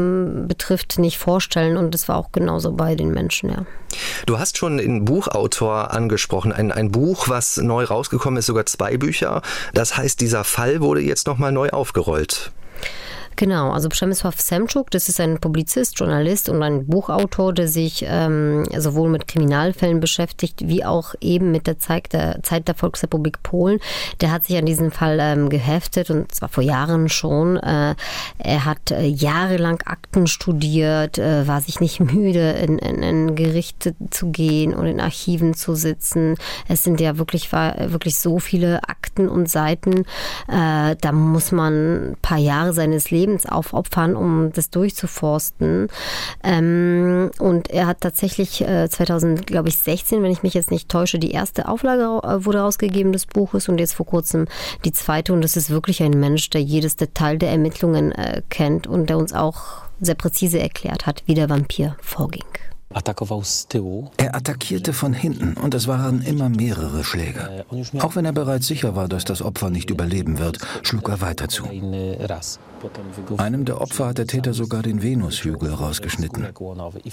betrifft, 0.46 1.00
nicht 1.00 1.18
vorstellen. 1.18 1.78
Und 1.78 1.94
das 1.94 2.08
war 2.10 2.18
auch 2.18 2.32
genauso 2.32 2.74
bei 2.74 2.96
den 2.96 3.12
Menschen, 3.13 3.50
ja. 3.50 3.66
Du 4.25 4.40
hast 4.40 4.58
schon 4.58 4.78
den 4.78 5.06
Buchautor 5.06 5.92
angesprochen, 5.92 6.51
ein, 6.51 6.72
ein 6.72 6.92
Buch, 6.92 7.30
was 7.30 7.58
neu 7.58 7.84
rausgekommen 7.84 8.38
ist, 8.38 8.46
sogar 8.46 8.66
zwei 8.66 8.98
Bücher. 8.98 9.42
Das 9.74 9.98
heißt, 9.98 10.20
dieser 10.22 10.44
Fall 10.44 10.82
wurde 10.82 11.01
jetzt 11.01 11.28
nochmal 11.28 11.51
neu 11.51 11.70
aufgerollt. 11.70 12.51
Genau, 13.36 13.72
also 13.72 13.90
Przemysław 13.90 14.40
Semczuk, 14.40 14.92
das 14.92 15.10
ist 15.10 15.20
ein 15.20 15.40
Publizist, 15.40 16.00
Journalist 16.00 16.50
und 16.50 16.62
ein 16.62 16.86
Buchautor, 16.86 17.54
der 17.54 17.68
sich 17.68 18.06
ähm, 18.08 18.66
sowohl 18.78 19.10
mit 19.10 19.28
Kriminalfällen 19.28 20.00
beschäftigt, 20.00 20.68
wie 20.68 20.86
auch 20.86 21.16
eben 21.22 21.52
mit 21.52 21.66
der 21.66 21.80
Zeit 21.80 22.14
der, 22.14 22.44
Zeit 22.44 22.68
der 22.68 22.76
Volksrepublik 22.76 23.42
Polen. 23.42 23.80
Der 24.20 24.32
hat 24.32 24.46
sich 24.46 24.58
an 24.58 24.66
diesen 24.66 24.92
Fall 24.92 25.18
ähm, 25.20 25.50
geheftet 25.50 26.12
und 26.12 26.34
zwar 26.34 26.50
vor 26.50 26.64
Jahren 26.64 27.10
schon. 27.10 27.58
Äh, 27.58 27.96
er 28.38 28.66
hat 28.66 28.92
äh, 28.92 29.06
jahrelang 29.06 29.82
Akten 29.86 30.28
studiert, 30.28 31.18
äh, 31.18 31.48
war 31.48 31.62
sich 31.62 31.80
nicht 31.80 32.00
müde, 32.00 32.52
in, 32.52 32.78
in, 32.78 33.02
in 33.02 33.36
Gerichte 33.36 33.96
zu 34.12 34.30
gehen 34.30 34.74
und 34.74 34.86
in 34.86 35.00
Archiven 35.00 35.54
zu 35.54 35.74
sitzen. 35.74 36.36
Es 36.68 36.84
sind 36.84 37.00
ja 37.00 37.18
wirklich, 37.18 37.52
war, 37.52 37.92
wirklich 37.92 38.18
so 38.18 38.40
viele 38.40 38.84
Akten 38.88 39.30
und 39.30 39.50
Seiten. 39.50 40.06
Äh, 40.48 40.96
da 41.00 41.12
muss 41.12 41.52
man 41.52 42.12
ein 42.12 42.18
paar 42.22 42.38
Jahre 42.38 42.74
seines 42.74 43.10
Lebens 43.10 43.21
Lebens 43.22 43.46
aufopfern, 43.46 44.16
um 44.16 44.51
das 44.54 44.70
durchzuforsten. 44.70 45.88
Ähm, 46.44 47.32
und 47.40 47.70
er 47.70 47.88
hat 47.88 48.01
tatsächlich 48.01 48.62
äh, 48.62 48.90
2000, 48.90 49.46
glaube 49.46 49.70
ich, 49.70 49.78
16, 49.78 50.24
wenn 50.24 50.32
ich 50.32 50.44
mich 50.44 50.54
jetzt 50.54 50.72
nicht 50.72 50.90
täusche, 50.90 51.20
die 51.20 51.32
erste 51.32 51.68
Auflage 51.68 52.25
äh, 52.28 52.46
wurde 52.46 52.60
rausgegeben 52.60 53.12
des 53.12 53.28
Buches 53.28 53.70
und 53.70 53.80
jetzt 53.80 53.94
vor 53.94 54.06
kurzem 54.06 54.48
die 54.86 54.92
zweite. 54.92 55.34
Und 55.34 55.44
das 55.44 55.56
ist 55.56 55.70
wirklich 55.70 56.01
ein 56.01 56.20
Mensch, 56.20 56.50
der 56.50 56.62
jedes 56.62 56.96
Detail 56.96 57.38
der 57.38 57.51
Ermittlungen 57.51 58.12
äh, 58.12 58.42
kennt 58.50 58.88
und 58.88 59.10
der 59.10 59.18
uns 59.18 59.34
auch 59.34 59.84
sehr 60.00 60.16
präzise 60.16 60.60
erklärt 60.60 61.06
hat, 61.06 61.22
wie 61.28 61.36
der 61.36 61.50
Vampir 61.50 61.96
vorging. 62.01 62.44
Er 64.18 64.36
attackierte 64.36 64.92
von 64.92 65.13
hinten 65.13 65.54
und 65.54 65.74
es 65.74 65.88
waren 65.88 66.22
immer 66.22 66.50
mehrere 66.50 67.04
Schläge. 67.04 67.66
Auch 68.00 68.16
wenn 68.16 68.25
er 68.25 68.34
bereits 68.34 68.68
sicher 68.68 68.96
war, 68.96 69.08
dass 69.08 69.24
das 69.24 69.42
Opfer 69.42 69.70
nicht 69.70 69.90
überleben 69.90 70.40
wird, 70.40 70.58
schlug 70.84 71.08
er 71.08 71.22
weiter 71.22 71.48
zu. 71.48 71.63
Einem 73.38 73.66
der 73.66 73.82
Opfer 73.82 74.08
hat 74.08 74.18
der 74.18 74.28
Täter 74.28 74.54
sogar 74.54 74.82
den 74.82 75.02
Venushügel 75.02 75.74
rausgeschnitten. 75.74 76.48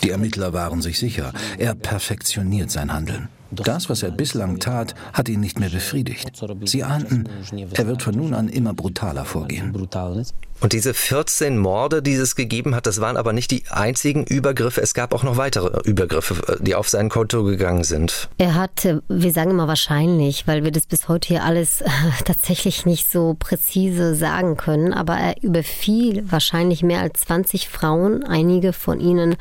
Die 0.03 0.11
Ermittler 0.11 0.53
waren 0.53 0.83
sich 0.83 0.99
sicher, 0.99 1.33
er 1.59 1.75
perfektioniert 1.75 2.71
sein 2.71 2.93
Handeln. 2.93 3.29
Das, 3.51 3.89
was 3.89 4.03
er 4.03 4.11
bislang 4.11 4.59
tat, 4.59 4.95
hat 5.13 5.29
ihn 5.29 5.41
nicht 5.41 5.59
mehr 5.59 5.71
befriedigt. 5.71 6.31
Sie 6.65 6.85
ahnten, 6.85 7.25
er 7.73 7.87
wird 7.87 8.03
von 8.03 8.15
nun 8.15 8.35
an 8.35 8.49
immer 8.49 8.75
brutaler 8.75 9.25
vorgehen. 9.25 9.73
Und 10.61 10.73
diese 10.73 10.93
14 10.93 11.57
Morde, 11.57 12.03
die 12.03 12.15
es 12.15 12.35
gegeben 12.35 12.75
hat, 12.75 12.87
das 12.87 13.00
waren 13.00 13.17
aber 13.17 13.33
nicht 13.33 13.50
die 13.50 13.62
einzigen 13.71 14.25
Übergriffe. 14.25 14.81
Es 14.81 14.93
gab 14.93 15.15
auch 15.15 15.23
noch 15.23 15.37
weitere 15.37 15.81
Übergriffe, 15.88 16.59
die 16.61 16.75
auf 16.75 16.88
sein 16.88 17.09
Konto 17.09 17.45
gegangen 17.45 17.85
sind. 17.85 18.29
Er 18.38 18.55
hat, 18.55 18.88
wir 19.09 19.33
sagen 19.33 19.50
immer 19.50 19.69
wahrscheinlich, 19.69 20.49
weil 20.49 20.65
wir 20.65 20.73
das 20.73 20.87
bis 20.87 21.09
heute 21.09 21.29
hier 21.29 21.45
alles 21.45 21.85
tatsächlich 22.25 22.87
nicht 22.87 23.11
so 23.11 23.37
präzise 23.38 24.15
sagen 24.17 24.57
können, 24.57 24.93
aber 24.93 25.15
er 25.15 25.43
überfiel 25.43 26.25
wahrscheinlich 26.29 26.83
mehr 26.83 27.03
als 27.03 27.21
20 27.23 27.69
Frauen. 27.69 28.25
Einige 28.25 28.73
von 28.73 29.00
ihnen 29.00 29.37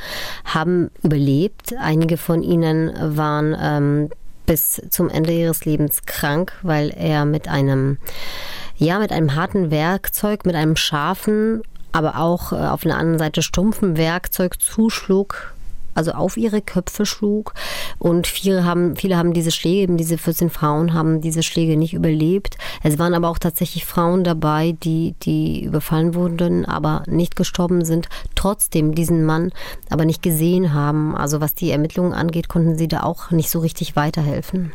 haben 0.45 0.91
überlebt, 1.03 1.73
einige 1.79 2.17
von 2.17 2.43
ihnen 2.43 2.93
waren 3.17 3.55
ähm, 3.59 4.09
bis 4.45 4.81
zum 4.89 5.09
Ende 5.09 5.33
ihres 5.33 5.65
Lebens 5.65 6.03
krank, 6.05 6.53
weil 6.61 6.89
er 6.89 7.25
mit 7.25 7.47
einem 7.47 7.97
ja, 8.77 8.99
mit 8.99 9.11
einem 9.11 9.35
harten 9.35 9.71
Werkzeug, 9.71 10.45
mit 10.45 10.55
einem 10.55 10.75
scharfen, 10.75 11.61
aber 11.91 12.19
auch 12.19 12.51
äh, 12.51 12.55
auf 12.55 12.85
einer 12.85 12.97
anderen 12.97 13.19
Seite 13.19 13.41
stumpfen 13.41 13.97
Werkzeug 13.97 14.61
zuschlug, 14.61 15.55
also 15.95 16.11
auf 16.11 16.37
ihre 16.37 16.61
Köpfe 16.61 17.07
schlug. 17.07 17.55
Und 17.97 18.27
viele 18.27 18.65
haben, 18.65 18.95
viele 18.95 19.17
haben 19.17 19.33
diese 19.33 19.49
Schläge, 19.49 19.81
eben 19.81 19.97
diese 19.97 20.19
14 20.19 20.51
Frauen 20.51 20.93
haben 20.93 21.21
diese 21.21 21.41
Schläge 21.41 21.75
nicht 21.75 21.95
überlebt. 21.95 22.57
Es 22.83 22.99
waren 22.99 23.15
aber 23.15 23.29
auch 23.29 23.39
tatsächlich 23.39 23.85
Frauen 23.85 24.23
dabei, 24.23 24.75
die, 24.83 25.15
die 25.23 25.63
überfallen 25.63 26.13
wurden, 26.13 26.65
aber 26.65 27.01
nicht 27.07 27.35
gestorben 27.35 27.83
sind, 27.83 28.09
trotzdem 28.35 28.93
diesen 28.93 29.25
Mann 29.25 29.51
aber 29.89 30.05
nicht 30.05 30.21
gesehen 30.21 30.75
haben. 30.75 31.15
Also 31.15 31.41
was 31.41 31.55
die 31.55 31.71
Ermittlungen 31.71 32.13
angeht, 32.13 32.47
konnten 32.47 32.77
sie 32.77 32.87
da 32.87 33.01
auch 33.01 33.31
nicht 33.31 33.49
so 33.49 33.57
richtig 33.57 33.95
weiterhelfen. 33.95 34.71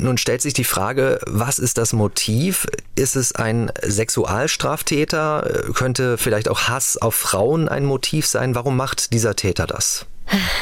Nun 0.00 0.16
stellt 0.16 0.42
sich 0.42 0.54
die 0.54 0.64
Frage, 0.64 1.18
was 1.26 1.58
ist 1.58 1.76
das 1.76 1.92
Motiv? 1.92 2.66
Ist 2.94 3.16
es 3.16 3.34
ein 3.34 3.72
Sexualstraftäter? 3.82 5.72
Könnte 5.74 6.18
vielleicht 6.18 6.48
auch 6.48 6.68
Hass 6.68 6.96
auf 6.96 7.16
Frauen 7.16 7.68
ein 7.68 7.84
Motiv 7.84 8.26
sein? 8.26 8.54
Warum 8.54 8.76
macht 8.76 9.12
dieser 9.12 9.34
Täter 9.34 9.66
das? 9.66 10.06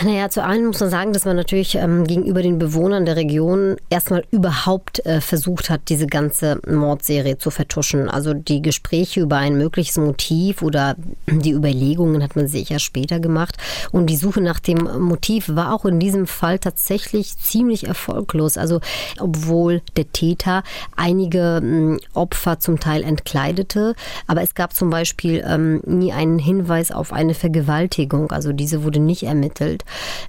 Naja, 0.05 0.29
zu 0.29 0.45
einem 0.45 0.67
muss 0.69 0.81
man 0.81 0.91
sagen, 0.91 1.13
dass 1.13 1.25
man 1.25 1.37
natürlich 1.37 1.75
ähm, 1.75 2.05
gegenüber 2.05 2.43
den 2.43 2.59
Bewohnern 2.59 3.05
der 3.05 3.17
Region 3.17 3.77
erstmal 3.91 4.25
überhaupt 4.31 5.05
äh, 5.05 5.21
versucht 5.21 5.71
hat, 5.71 5.89
diese 5.89 6.07
ganze 6.07 6.61
Mordserie 6.69 7.39
zu 7.39 7.51
vertuschen. 7.51 8.09
Also 8.09 8.33
die 8.33 8.63
Gespräche 8.63 9.21
über 9.21 9.39
ein 9.39 9.57
mögliches 9.57 9.97
Motiv 9.97 10.63
oder 10.63 10.95
die 11.27 11.51
Überlegungen 11.51 12.23
hat 12.23 12.37
man 12.37 12.47
sicher 12.47 12.79
später 12.79 13.19
gemacht. 13.19 13.57
Und 13.91 14.07
die 14.07 14.17
Suche 14.17 14.41
nach 14.41 14.61
dem 14.61 15.01
Motiv 15.01 15.49
war 15.49 15.75
auch 15.75 15.85
in 15.85 15.99
diesem 15.99 16.27
Fall 16.27 16.59
tatsächlich 16.59 17.37
ziemlich 17.39 17.89
erfolglos. 17.89 18.59
Also 18.59 18.81
obwohl 19.19 19.83
der 19.97 20.13
Täter 20.13 20.63
einige 20.95 21.61
ähm, 21.63 21.99
Opfer 22.15 22.61
zum 22.61 22.79
Teil 22.79 23.03
entkleidete, 23.03 23.95
aber 24.29 24.43
es 24.43 24.55
gab 24.55 24.75
zum 24.75 24.91
Beispiel 24.91 25.45
ähm, 25.45 25.81
nie 25.87 26.13
einen 26.13 26.39
Hinweis 26.39 26.93
auf 26.93 27.13
eine 27.13 27.35
Vergewaltigung. 27.35 28.31
Also 28.31 28.53
diese 28.53 28.85
wurde 28.85 29.01
nicht 29.01 29.25
ermittelt 29.25 29.56
ermittelt. 29.61 29.85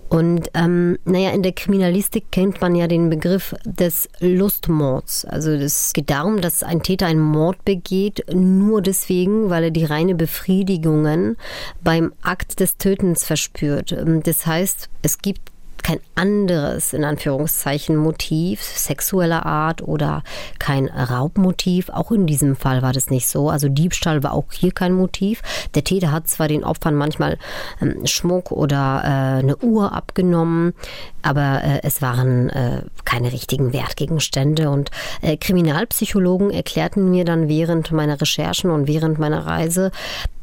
Und 0.09 0.49
ähm, 0.53 0.97
naja, 1.05 1.31
in 1.31 1.43
der 1.43 1.51
Kriminalistik 1.51 2.31
kennt 2.31 2.61
man 2.61 2.75
ja 2.75 2.87
den 2.87 3.09
Begriff 3.09 3.55
des 3.65 4.09
Lustmords. 4.19 5.25
Also 5.25 5.51
es 5.51 5.93
geht 5.93 6.09
darum, 6.09 6.41
dass 6.41 6.63
ein 6.63 6.81
Täter 6.81 7.07
einen 7.07 7.21
Mord 7.21 7.63
begeht, 7.65 8.25
nur 8.33 8.81
deswegen, 8.81 9.49
weil 9.49 9.65
er 9.65 9.71
die 9.71 9.85
reine 9.85 10.15
Befriedigungen 10.15 11.37
beim 11.83 12.13
Akt 12.21 12.59
des 12.59 12.77
Tötens 12.77 13.25
verspürt. 13.25 13.95
Das 14.23 14.45
heißt, 14.45 14.89
es 15.01 15.19
gibt 15.19 15.51
kein 15.83 15.99
anderes, 16.15 16.93
in 16.93 17.03
Anführungszeichen, 17.03 17.95
Motiv 17.95 18.61
sexueller 18.61 19.45
Art 19.45 19.81
oder 19.81 20.23
kein 20.59 20.87
Raubmotiv. 20.87 21.89
Auch 21.89 22.11
in 22.11 22.27
diesem 22.27 22.55
Fall 22.55 22.81
war 22.81 22.93
das 22.93 23.09
nicht 23.09 23.27
so. 23.27 23.49
Also 23.49 23.69
Diebstahl 23.69 24.23
war 24.23 24.33
auch 24.33 24.51
hier 24.51 24.71
kein 24.71 24.93
Motiv. 24.93 25.41
Der 25.75 25.83
Täter 25.83 26.11
hat 26.11 26.27
zwar 26.27 26.47
den 26.47 26.63
Opfern 26.63 26.95
manchmal 26.95 27.37
ähm, 27.81 28.05
Schmuck 28.05 28.51
oder 28.51 29.01
äh, 29.03 29.39
eine 29.39 29.57
Uhr 29.57 29.93
abgenommen, 29.93 30.73
aber 31.21 31.63
äh, 31.63 31.79
es 31.83 32.01
waren 32.01 32.49
äh, 32.49 32.81
keine 33.05 33.31
richtigen 33.31 33.73
Wertgegenstände. 33.73 34.69
Und 34.69 34.91
äh, 35.21 35.37
Kriminalpsychologen 35.37 36.51
erklärten 36.51 37.09
mir 37.09 37.25
dann 37.25 37.47
während 37.47 37.91
meiner 37.91 38.19
Recherchen 38.19 38.71
und 38.71 38.87
während 38.87 39.19
meiner 39.19 39.45
Reise, 39.45 39.91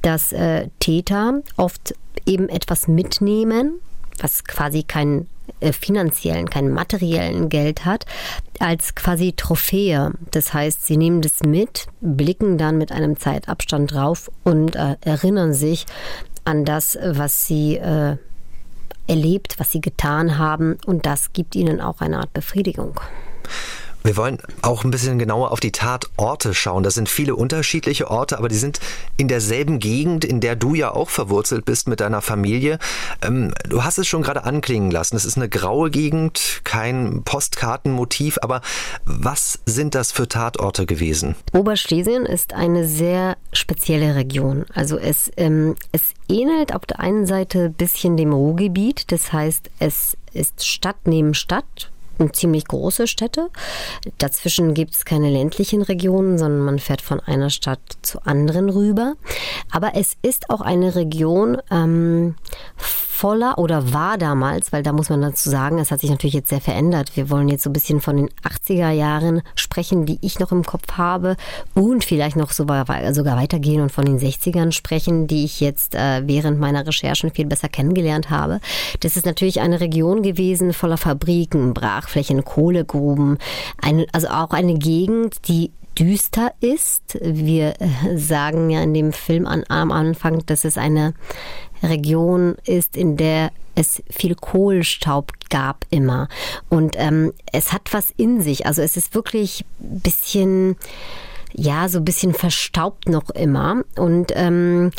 dass 0.03 0.33
äh, 0.33 0.69
Täter 0.81 1.41
oft 1.57 1.95
eben 2.27 2.49
etwas 2.49 2.89
mitnehmen, 2.89 3.81
was 4.19 4.45
quasi 4.45 4.83
keinen 4.83 5.29
äh, 5.61 5.73
finanziellen, 5.73 6.49
keinen 6.49 6.73
materiellen 6.73 7.49
Geld 7.49 7.85
hat, 7.85 8.07
als 8.59 8.95
quasi 8.95 9.33
Trophäe. 9.35 10.13
Das 10.31 10.55
heißt, 10.55 10.87
sie 10.87 10.97
nehmen 10.97 11.21
das 11.21 11.43
mit, 11.43 11.87
blicken 12.01 12.59
dann 12.59 12.79
mit 12.79 12.93
einem 12.93 13.19
Zeitabstand 13.19 13.93
drauf 13.93 14.31
und 14.43 14.77
äh, 14.77 14.97
erinnern 15.03 15.53
sich 15.53 15.87
an 16.45 16.65
das, 16.65 16.99
was 17.03 17.47
sie 17.47 17.77
äh, 17.77 18.17
erlebt, 19.07 19.59
was 19.59 19.73
sie 19.73 19.81
getan 19.81 20.39
haben 20.39 20.79
und 20.87 21.07
das 21.07 21.33
gibt 21.33 21.57
ihnen 21.57 21.81
auch 21.81 22.01
eine 22.01 22.19
Art 22.19 22.33
Befriedigung. 22.33 23.01
Wir 24.07 24.19
wollen 24.19 24.37
auch 24.61 24.85
ein 24.85 24.91
bisschen 24.91 25.19
genauer 25.19 25.51
auf 25.51 25.61
die 25.61 25.73
Tatorte 25.73 26.53
schauen. 26.53 26.83
Das 26.83 26.93
sind 26.93 27.09
viele 27.09 27.35
unterschiedliche 27.35 28.11
Orte, 28.11 28.37
aber 28.37 28.49
die 28.49 28.57
sind 28.57 28.79
in 29.17 29.29
derselben 29.29 29.79
Gegend, 29.79 30.27
in 30.27 30.41
der 30.41 30.57
du 30.57 30.75
ja 30.75 30.93
auch 30.93 31.09
verwurzelt 31.09 31.65
bist 31.65 31.89
mit 31.89 32.01
deiner 32.01 32.21
Familie. 32.21 32.79
Ähm, 33.23 33.55
du 33.67 33.83
hast 33.83 33.97
es 33.97 34.07
schon 34.07 34.21
gerade 34.21 34.45
anklingen 34.45 34.91
lassen. 34.91 35.17
Es 35.17 35.25
ist 35.25 35.39
eine 35.39 35.49
graue 35.49 35.91
Gegend, 35.91 36.61
kein 36.65 37.23
Postkartenmotiv, 37.25 38.37
aber 38.43 38.61
was 39.07 39.61
sind 39.65 39.95
das 39.95 40.13
für 40.13 40.29
Tatorte 40.29 40.85
gewesen? 40.85 41.35
Oberschlesien 41.55 42.27
ist 42.27 42.53
eine 42.53 42.87
sehr 42.87 43.39
spezielle 43.55 44.17
Region. 44.17 44.67
Also 44.75 44.99
es, 44.99 45.33
ähm, 45.39 45.77
es 45.93 46.13
ähnelt 46.29 46.75
auf 46.75 46.85
der 46.85 47.01
einen 47.01 47.25
Seite 47.25 47.65
ein 47.65 47.73
bisschen 47.73 48.19
dem 48.19 48.35
Ruhrgebiet. 48.35 49.11
Das 49.13 49.33
heißt, 49.33 49.71
es 49.79 50.19
ist 50.35 50.67
Stadt 50.67 50.99
neben 51.07 51.33
Stadt 51.33 51.91
ziemlich 52.33 52.67
große 52.67 53.07
Städte. 53.07 53.51
Dazwischen 54.19 54.75
gibt 54.75 54.95
es 54.95 55.05
keine 55.05 55.31
ländlichen 55.31 55.83
Regionen, 55.83 56.39
sondern 56.39 56.61
man 56.61 56.79
fährt 56.79 57.01
von 57.03 57.21
einer 57.21 57.51
Stadt 57.51 57.81
zu 58.03 58.25
anderen 58.25 58.71
rüber. 58.71 59.15
Aber 59.71 59.93
es 59.95 60.17
ist 60.23 60.51
auch 60.51 60.61
eine 60.61 60.95
Region 60.95 61.59
ähm, 61.71 62.37
voller 63.15 63.59
oder 63.59 63.93
war 63.93 64.19
damals, 64.19 64.73
weil 64.73 64.83
da 64.83 64.93
muss 64.93 65.09
man 65.09 65.23
dazu 65.23 65.49
sagen, 65.49 65.79
es 65.79 65.93
hat 65.93 66.01
sich 66.01 66.11
natürlich 66.11 66.35
jetzt 66.35 66.49
sehr 66.49 66.61
verändert. 66.61 67.13
Wir 67.15 67.31
wollen 67.31 67.49
jetzt 67.49 67.63
so 67.63 67.71
ein 67.71 67.73
bisschen 67.73 68.01
von 68.01 68.17
den 68.17 68.29
80er 68.43 68.91
Jahren 68.91 69.43
sprechen, 69.55 70.05
die 70.05 70.19
ich 70.21 70.41
noch 70.41 70.51
im 70.51 70.65
Kopf 70.65 70.99
habe 70.99 71.37
und 71.75 72.05
vielleicht 72.05 72.37
noch 72.37 72.51
sogar, 72.51 72.89
weitergehen 72.89 73.81
und 73.81 73.93
von 73.93 74.05
den 74.05 74.19
60ern 74.19 74.73
sprechen, 74.73 75.29
die 75.29 75.45
ich 75.45 75.61
jetzt 75.61 75.95
äh, 75.95 76.23
während 76.27 76.59
meiner 76.59 76.87
Recherchen 76.87 77.31
viel 77.31 77.47
besser 77.47 77.69
kennengelernt 77.69 78.31
habe. 78.31 78.61
Das 79.01 79.17
ist 79.17 79.27
natürlich 79.27 79.61
eine 79.61 79.81
Region 79.81 80.23
gewesen 80.23 80.73
voller 80.73 80.97
Fabriken, 80.97 81.73
Brachflächen, 81.73 82.45
Kohlegruben, 82.45 83.39
eine, 83.81 84.07
also 84.13 84.29
auch 84.29 84.51
eine 84.51 84.75
Gegend, 84.75 85.47
die 85.47 85.71
düster 85.99 86.53
ist. 86.61 87.19
Wir 87.23 87.81
äh, 87.81 88.17
sagen 88.17 88.71
ja 88.71 88.83
in 88.83 88.93
dem 88.95 89.13
Film 89.13 89.47
an, 89.47 89.65
am 89.69 89.93
Anfang, 89.93 90.45
dass 90.47 90.65
es 90.65 90.77
eine 90.77 91.15
Region 91.89 92.57
ist, 92.65 92.97
in 92.97 93.17
der 93.17 93.51
es 93.75 94.03
viel 94.09 94.35
Kohlstaub 94.35 95.33
gab 95.51 95.85
immer. 95.91 96.29
Und 96.69 96.95
ähm, 96.97 97.33
es 97.53 97.73
hat 97.73 97.93
was 97.93 98.13
in 98.17 98.41
sich. 98.41 98.67
Also 98.67 98.83
es 98.83 98.97
ist 98.97 99.15
wirklich 99.15 99.65
ein 99.81 100.01
bisschen 100.01 100.77
ja, 101.57 101.89
so 101.89 101.99
ein 101.99 102.05
bisschen 102.05 102.35
verstaubt 102.35 103.09
noch 103.09 103.31
immer. 103.31 103.85
Und 103.97 104.33
ähm, 104.35 104.91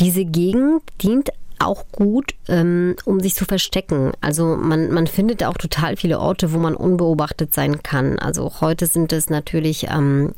diese 0.00 0.24
Gegend 0.24 0.82
dient 1.00 1.30
auch 1.60 1.84
gut, 1.92 2.34
ähm, 2.48 2.96
um 3.04 3.20
sich 3.20 3.34
zu 3.34 3.44
verstecken. 3.44 4.12
Also 4.20 4.56
man, 4.56 4.90
man 4.90 5.06
findet 5.06 5.44
auch 5.44 5.56
total 5.56 5.96
viele 5.96 6.18
Orte, 6.18 6.52
wo 6.52 6.58
man 6.58 6.74
unbeobachtet 6.74 7.54
sein 7.54 7.82
kann. 7.82 8.18
Also 8.18 8.60
heute 8.60 8.86
sind 8.86 9.12
es 9.12 9.30
natürlich 9.30 9.88
ähm, 9.90 10.32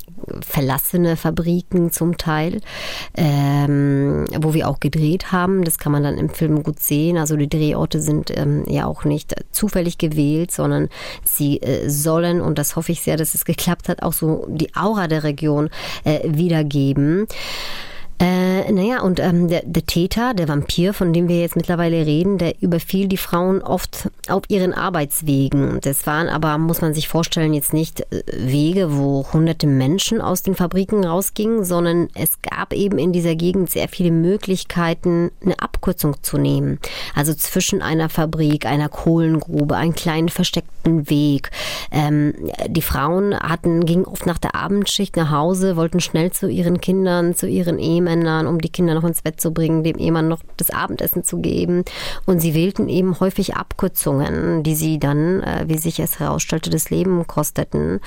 verlassene 0.45 1.15
Fabriken 1.15 1.91
zum 1.91 2.17
Teil, 2.17 2.61
ähm, 3.15 4.25
wo 4.37 4.53
wir 4.53 4.67
auch 4.67 4.79
gedreht 4.79 5.31
haben. 5.31 5.63
Das 5.63 5.77
kann 5.77 5.91
man 5.91 6.03
dann 6.03 6.17
im 6.17 6.29
Film 6.29 6.63
gut 6.63 6.79
sehen. 6.79 7.17
Also 7.17 7.37
die 7.37 7.49
Drehorte 7.49 8.01
sind 8.01 8.37
ähm, 8.37 8.65
ja 8.67 8.85
auch 8.85 9.05
nicht 9.05 9.33
zufällig 9.51 9.97
gewählt, 9.97 10.51
sondern 10.51 10.89
sie 11.23 11.61
äh, 11.61 11.89
sollen, 11.89 12.41
und 12.41 12.57
das 12.59 12.75
hoffe 12.75 12.91
ich 12.91 13.01
sehr, 13.01 13.17
dass 13.17 13.33
es 13.33 13.45
geklappt 13.45 13.87
hat, 13.87 14.03
auch 14.03 14.13
so 14.13 14.45
die 14.49 14.75
Aura 14.75 15.07
der 15.07 15.23
Region 15.23 15.69
äh, 16.03 16.19
wiedergeben. 16.25 17.27
Äh, 18.19 18.71
naja, 18.71 19.01
und 19.01 19.19
ähm, 19.19 19.47
der, 19.47 19.63
der 19.65 19.85
Täter, 19.85 20.33
der 20.33 20.47
Vampir, 20.47 20.93
von 20.93 21.13
dem 21.13 21.27
wir 21.27 21.39
jetzt 21.41 21.55
mittlerweile 21.55 22.05
reden, 22.05 22.37
der 22.37 22.61
überfiel 22.61 23.07
die 23.07 23.17
Frauen 23.17 23.61
oft 23.61 24.09
auf 24.29 24.43
ihren 24.49 24.73
Arbeitswegen. 24.73 25.79
Das 25.81 26.05
waren 26.05 26.29
aber, 26.29 26.57
muss 26.57 26.81
man 26.81 26.93
sich 26.93 27.07
vorstellen, 27.07 27.53
jetzt 27.53 27.73
nicht 27.73 28.01
äh, 28.01 28.23
Wege, 28.37 28.95
wo 28.97 29.25
hunderte 29.33 29.67
Menschen 29.67 30.21
aus 30.21 30.43
den 30.43 30.55
Fabriken 30.55 31.03
rausgingen, 31.03 31.65
sondern 31.65 32.09
es 32.13 32.41
gab 32.41 32.73
eben 32.73 32.99
in 32.99 33.13
dieser 33.13 33.35
Gegend 33.35 33.71
sehr 33.71 33.89
viele 33.89 34.11
Möglichkeiten, 34.11 35.31
eine 35.43 35.59
Abkürzung 35.59 36.21
zu 36.21 36.37
nehmen. 36.37 36.79
Also 37.15 37.33
zwischen 37.33 37.81
einer 37.81 38.09
Fabrik, 38.09 38.65
einer 38.65 38.89
Kohlengrube, 38.89 39.75
einen 39.75 39.95
kleinen 39.95 40.29
versteckten 40.29 41.09
Weg. 41.09 41.49
Ähm, 41.91 42.33
die 42.67 42.81
Frauen 42.81 43.37
hatten, 43.37 43.85
gingen 43.85 44.05
oft 44.05 44.25
nach 44.25 44.37
der 44.37 44.55
Abendschicht 44.55 45.17
nach 45.17 45.31
Hause, 45.31 45.75
wollten 45.75 45.99
schnell 45.99 46.31
zu 46.31 46.47
ihren 46.47 46.79
Kindern, 46.79 47.35
zu 47.35 47.47
ihren 47.47 47.79
Ehen 47.79 48.02
Ehemännern, 48.03 48.47
um 48.47 48.59
die 48.59 48.69
Kinder 48.69 48.93
noch 48.93 49.03
ins 49.03 49.21
Bett 49.21 49.39
zu 49.39 49.51
bringen, 49.51 49.83
dem 49.83 49.97
Ehemann 49.97 50.27
noch 50.27 50.41
das 50.57 50.69
Abendessen 50.69 51.23
zu 51.23 51.39
geben. 51.39 51.83
Und 52.25 52.39
sie 52.39 52.53
wählten 52.53 52.89
eben 52.89 53.19
häufig 53.19 53.55
Abkürzungen, 53.55 54.63
die 54.63 54.75
sie 54.75 54.99
dann, 54.99 55.41
äh, 55.41 55.65
wie 55.67 55.77
sich 55.77 55.99
es 55.99 56.19
herausstellte, 56.19 56.69
das 56.69 56.89
Leben 56.89 57.25
kosteten. 57.27 57.99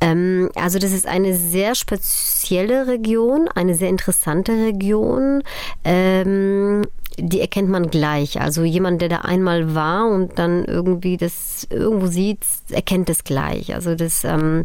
Ähm, 0.00 0.50
also 0.54 0.78
das 0.78 0.92
ist 0.92 1.06
eine 1.06 1.34
sehr 1.34 1.74
spezielle 1.74 2.86
Region, 2.86 3.48
eine 3.54 3.74
sehr 3.74 3.88
interessante 3.88 4.52
Region. 4.52 5.42
Ähm, 5.84 6.82
die 7.18 7.40
erkennt 7.40 7.68
man 7.68 7.90
gleich. 7.90 8.40
Also 8.40 8.64
jemand, 8.64 9.02
der 9.02 9.10
da 9.10 9.18
einmal 9.18 9.74
war 9.74 10.06
und 10.06 10.38
dann 10.38 10.64
irgendwie 10.64 11.18
das 11.18 11.66
irgendwo 11.68 12.06
sieht, 12.06 12.44
erkennt 12.70 13.10
es 13.10 13.24
gleich. 13.24 13.74
Also 13.74 13.94
das 13.94 14.24
ähm, 14.24 14.64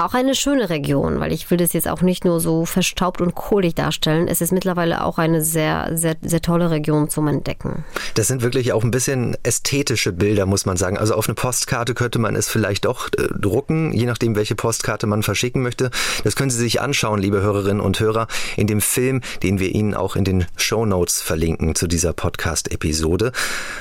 auch 0.00 0.14
eine 0.14 0.34
schöne 0.34 0.70
Region, 0.70 1.20
weil 1.20 1.32
ich 1.32 1.50
will 1.50 1.58
das 1.58 1.72
jetzt 1.72 1.88
auch 1.88 2.00
nicht 2.00 2.24
nur 2.24 2.40
so 2.40 2.64
verstaubt 2.64 3.20
und 3.20 3.34
kohlig 3.34 3.74
darstellen. 3.74 4.28
Es 4.28 4.40
ist 4.40 4.52
mittlerweile 4.52 5.04
auch 5.04 5.18
eine 5.18 5.42
sehr, 5.42 5.90
sehr, 5.94 6.16
sehr 6.22 6.40
tolle 6.40 6.70
Region 6.70 7.10
zum 7.10 7.28
Entdecken. 7.28 7.84
Das 8.14 8.28
sind 8.28 8.42
wirklich 8.42 8.72
auch 8.72 8.82
ein 8.82 8.90
bisschen 8.90 9.36
ästhetische 9.42 10.12
Bilder, 10.12 10.46
muss 10.46 10.66
man 10.66 10.76
sagen. 10.76 10.96
Also 10.96 11.14
auf 11.14 11.28
eine 11.28 11.34
Postkarte 11.34 11.94
könnte 11.94 12.18
man 12.18 12.34
es 12.34 12.48
vielleicht 12.48 12.84
doch 12.84 13.08
äh, 13.08 13.28
drucken, 13.38 13.92
je 13.92 14.06
nachdem, 14.06 14.36
welche 14.36 14.54
Postkarte 14.54 15.06
man 15.06 15.22
verschicken 15.22 15.62
möchte. 15.62 15.90
Das 16.24 16.36
können 16.36 16.50
Sie 16.50 16.58
sich 16.58 16.80
anschauen, 16.80 17.20
liebe 17.20 17.42
Hörerinnen 17.42 17.80
und 17.80 18.00
Hörer, 18.00 18.26
in 18.56 18.66
dem 18.66 18.80
Film, 18.80 19.20
den 19.42 19.58
wir 19.58 19.74
Ihnen 19.74 19.94
auch 19.94 20.16
in 20.16 20.24
den 20.24 20.46
Show 20.56 20.86
Notes 20.86 21.20
verlinken 21.20 21.74
zu 21.74 21.86
dieser 21.86 22.12
Podcast-Episode. 22.12 23.32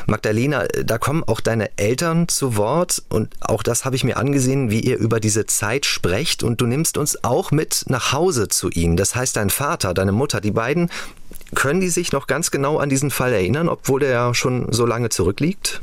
Magdalena, 0.06 0.66
da 0.84 0.98
kommen 0.98 1.24
auch 1.26 1.40
deine 1.40 1.78
Eltern 1.78 2.28
zu 2.28 2.58
Wort 2.58 3.04
und 3.10 3.34
auch 3.40 3.64
das 3.64 3.86
habe 3.86 3.96
ich 3.96 4.04
mir 4.04 4.18
angesehen, 4.18 4.70
wie 4.70 4.82
ihr 4.82 4.98
über 4.98 5.20
diese 5.20 5.46
Zeit 5.46 5.86
sprecht 5.86 6.09
sprecht 6.10 6.42
und 6.42 6.60
du 6.60 6.66
nimmst 6.66 6.98
uns 6.98 7.24
auch 7.24 7.52
mit 7.52 7.86
nach 7.88 8.14
Hause 8.14 8.48
zu 8.48 8.72
ihnen. 8.72 8.98
Das 8.98 9.14
heißt, 9.14 9.36
dein 9.36 9.52
Vater, 9.52 9.94
deine 9.94 10.12
Mutter, 10.12 10.42
die 10.42 10.50
beiden, 10.50 10.90
können 11.54 11.82
die 11.82 11.90
sich 11.90 12.12
noch 12.12 12.26
ganz 12.26 12.50
genau 12.50 12.80
an 12.80 12.90
diesen 12.90 13.12
Fall 13.12 13.32
erinnern, 13.32 13.70
obwohl 13.70 14.00
der 14.00 14.10
ja 14.10 14.34
schon 14.34 14.74
so 14.74 14.88
lange 14.88 15.10
zurückliegt? 15.10 15.82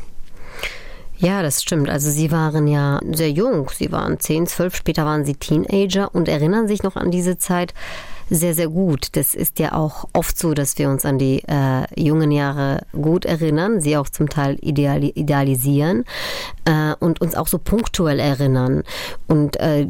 Ja, 1.19 1.43
das 1.43 1.63
stimmt. 1.63 1.89
Also 1.89 2.11
sie 2.11 2.33
waren 2.33 2.67
ja 2.67 2.99
sehr 3.13 3.31
jung. 3.31 3.71
Sie 3.73 3.93
waren 3.93 4.19
10, 4.19 4.49
12, 4.49 4.75
später 4.75 5.05
waren 5.05 5.25
sie 5.25 5.35
Teenager 5.35 6.13
und 6.13 6.27
erinnern 6.29 6.67
sich 6.67 6.83
noch 6.83 6.97
an 6.97 7.13
diese 7.13 7.39
Zeit 7.39 7.73
sehr, 8.29 8.55
sehr 8.55 8.69
gut. 8.69 9.09
Das 9.13 9.35
ist 9.35 9.59
ja 9.59 9.73
auch 9.73 10.07
oft 10.13 10.39
so, 10.39 10.55
dass 10.55 10.79
wir 10.79 10.91
uns 10.91 11.05
an 11.05 11.19
die 11.19 11.43
äh, 11.47 11.85
jungen 11.97 12.31
Jahre 12.31 12.81
gut 12.93 13.25
erinnern, 13.25 13.81
sie 13.81 13.97
auch 13.97 14.09
zum 14.09 14.29
Teil 14.29 14.59
ideali 14.61 15.11
idealisieren 15.15 16.05
äh, 16.65 16.95
und 16.99 17.21
uns 17.21 17.35
auch 17.35 17.47
so 17.47 17.59
punktuell 17.59 18.19
erinnern. 18.19 18.83
Und 19.27 19.59
äh, 19.61 19.87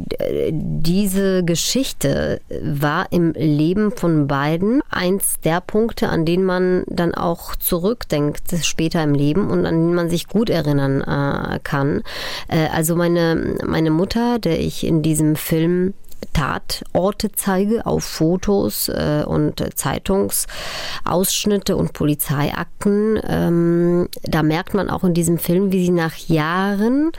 diese 0.51 1.43
Geschichte 1.43 2.41
war 2.61 3.11
im 3.11 3.33
Leben 3.33 3.91
von 3.91 4.27
beiden 4.27 4.81
eins 4.89 5.39
der 5.39 5.61
Punkte, 5.61 6.09
an 6.09 6.25
denen 6.25 6.45
man 6.45 6.83
dann 6.87 7.15
auch 7.15 7.55
zurückdenkt 7.55 8.53
später 8.61 9.03
im 9.03 9.13
Leben 9.13 9.49
und 9.49 9.65
an 9.65 9.75
denen 9.75 9.95
man 9.95 10.09
sich 10.09 10.27
gut 10.27 10.49
erinnern 10.49 11.01
äh, 11.01 11.59
kann. 11.63 12.03
Äh, 12.47 12.67
also 12.67 12.95
meine, 12.95 13.55
meine 13.65 13.91
Mutter, 13.91 14.39
der 14.39 14.59
ich 14.59 14.85
in 14.85 15.01
diesem 15.01 15.35
Film 15.35 15.93
Tatorte 16.33 17.31
zeige 17.31 17.85
auf 17.85 18.03
Fotos 18.03 18.89
äh, 18.89 19.23
und 19.25 19.63
Zeitungsausschnitte 19.75 21.75
und 21.75 21.93
Polizeiakten. 21.93 23.19
Ähm, 23.27 24.07
da 24.23 24.43
merkt 24.43 24.73
man 24.73 24.89
auch 24.89 25.03
in 25.03 25.13
diesem 25.13 25.39
Film, 25.39 25.71
wie 25.71 25.85
sie 25.85 25.91
nach 25.91 26.15
Jahren 26.15 27.11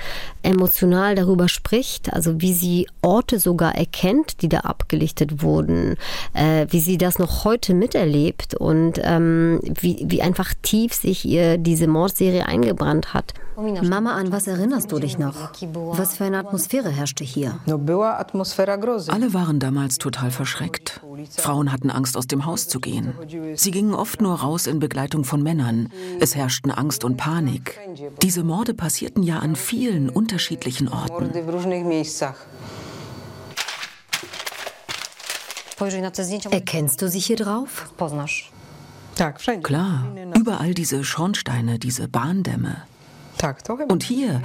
emotional 0.43 1.15
darüber 1.15 1.49
spricht, 1.49 2.13
also 2.13 2.41
wie 2.41 2.53
sie 2.53 2.87
Orte 3.03 3.41
sogar 3.41 3.75
erkennt, 3.75 4.43
die 4.43 4.49
da 4.49 4.61
abgelichtet 4.61 5.43
wurden, 5.43 5.97
äh, 6.35 6.67
wie 6.71 6.81
sie 6.81 6.99
das 6.99 7.19
noch 7.19 7.45
heute 7.45 7.75
miterlebt 7.75 8.55
und 8.55 9.01
ähm, 9.03 9.61
wie, 9.63 10.05
wie 10.07 10.23
einfach 10.23 10.55
tief 10.63 10.95
sich 10.95 11.25
ihr 11.25 11.59
diese 11.59 11.89
Mordserie 11.89 12.47
eingebrannt 12.47 13.15
hat. 13.15 13.35
Mama, 13.59 14.15
an 14.15 14.31
was 14.31 14.47
erinnerst 14.47 14.93
du 14.93 15.01
dich 15.01 15.19
noch? 15.19 15.51
Was 15.75 16.17
für 16.17 16.25
eine 16.25 16.39
Atmosphäre 16.39 16.91
herrschte 16.91 17.25
hier? 17.25 17.59
Alle 17.67 19.35
waren 19.35 19.59
damals 19.59 19.99
total 19.99 20.31
verschreckt. 20.31 21.01
Frauen 21.37 21.73
hatten 21.73 21.91
Angst, 21.91 22.17
aus 22.17 22.29
dem 22.29 22.47
Haus 22.47 22.69
zu 22.69 22.79
gehen. 22.79 23.15
Sie 23.57 23.73
gingen 23.73 23.95
oft 23.95 24.21
nur 24.21 24.37
raus 24.37 24.69
in 24.69 24.79
Begleitung 24.79 25.25
von 25.25 25.43
Männern. 25.43 25.89
Es 26.21 26.37
herrschten 26.37 26.71
Angst 26.71 27.03
und 27.03 27.17
Panik. 27.17 27.81
Diese 28.23 28.45
Morde 28.45 28.75
passierten 28.75 29.25
ja 29.25 29.41
an 29.41 29.57
vielen 29.57 30.09
unterschiedlichen 30.09 30.87
Orten. 30.89 31.31
Erkennst 36.51 37.03
du 37.03 37.09
sie 37.09 37.21
hier 37.21 37.37
drauf? 37.37 37.93
Klar, 39.65 40.07
überall 40.37 40.75
diese 40.75 41.03
Schornsteine, 41.03 41.81
diese 41.81 42.07
Bahndämme. 42.07 42.85
Und 43.89 44.03
hier, 44.03 44.43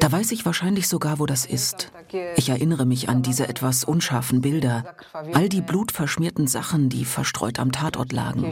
da 0.00 0.10
weiß 0.10 0.32
ich 0.32 0.44
wahrscheinlich 0.44 0.88
sogar, 0.88 1.18
wo 1.18 1.26
das 1.26 1.46
ist. 1.46 1.90
Ich 2.36 2.48
erinnere 2.48 2.86
mich 2.86 3.08
an 3.08 3.22
diese 3.22 3.48
etwas 3.48 3.84
unscharfen 3.84 4.40
Bilder, 4.40 4.84
all 5.32 5.48
die 5.48 5.60
blutverschmierten 5.60 6.46
Sachen, 6.46 6.88
die 6.88 7.04
verstreut 7.04 7.58
am 7.58 7.72
Tatort 7.72 8.12
lagen. 8.12 8.50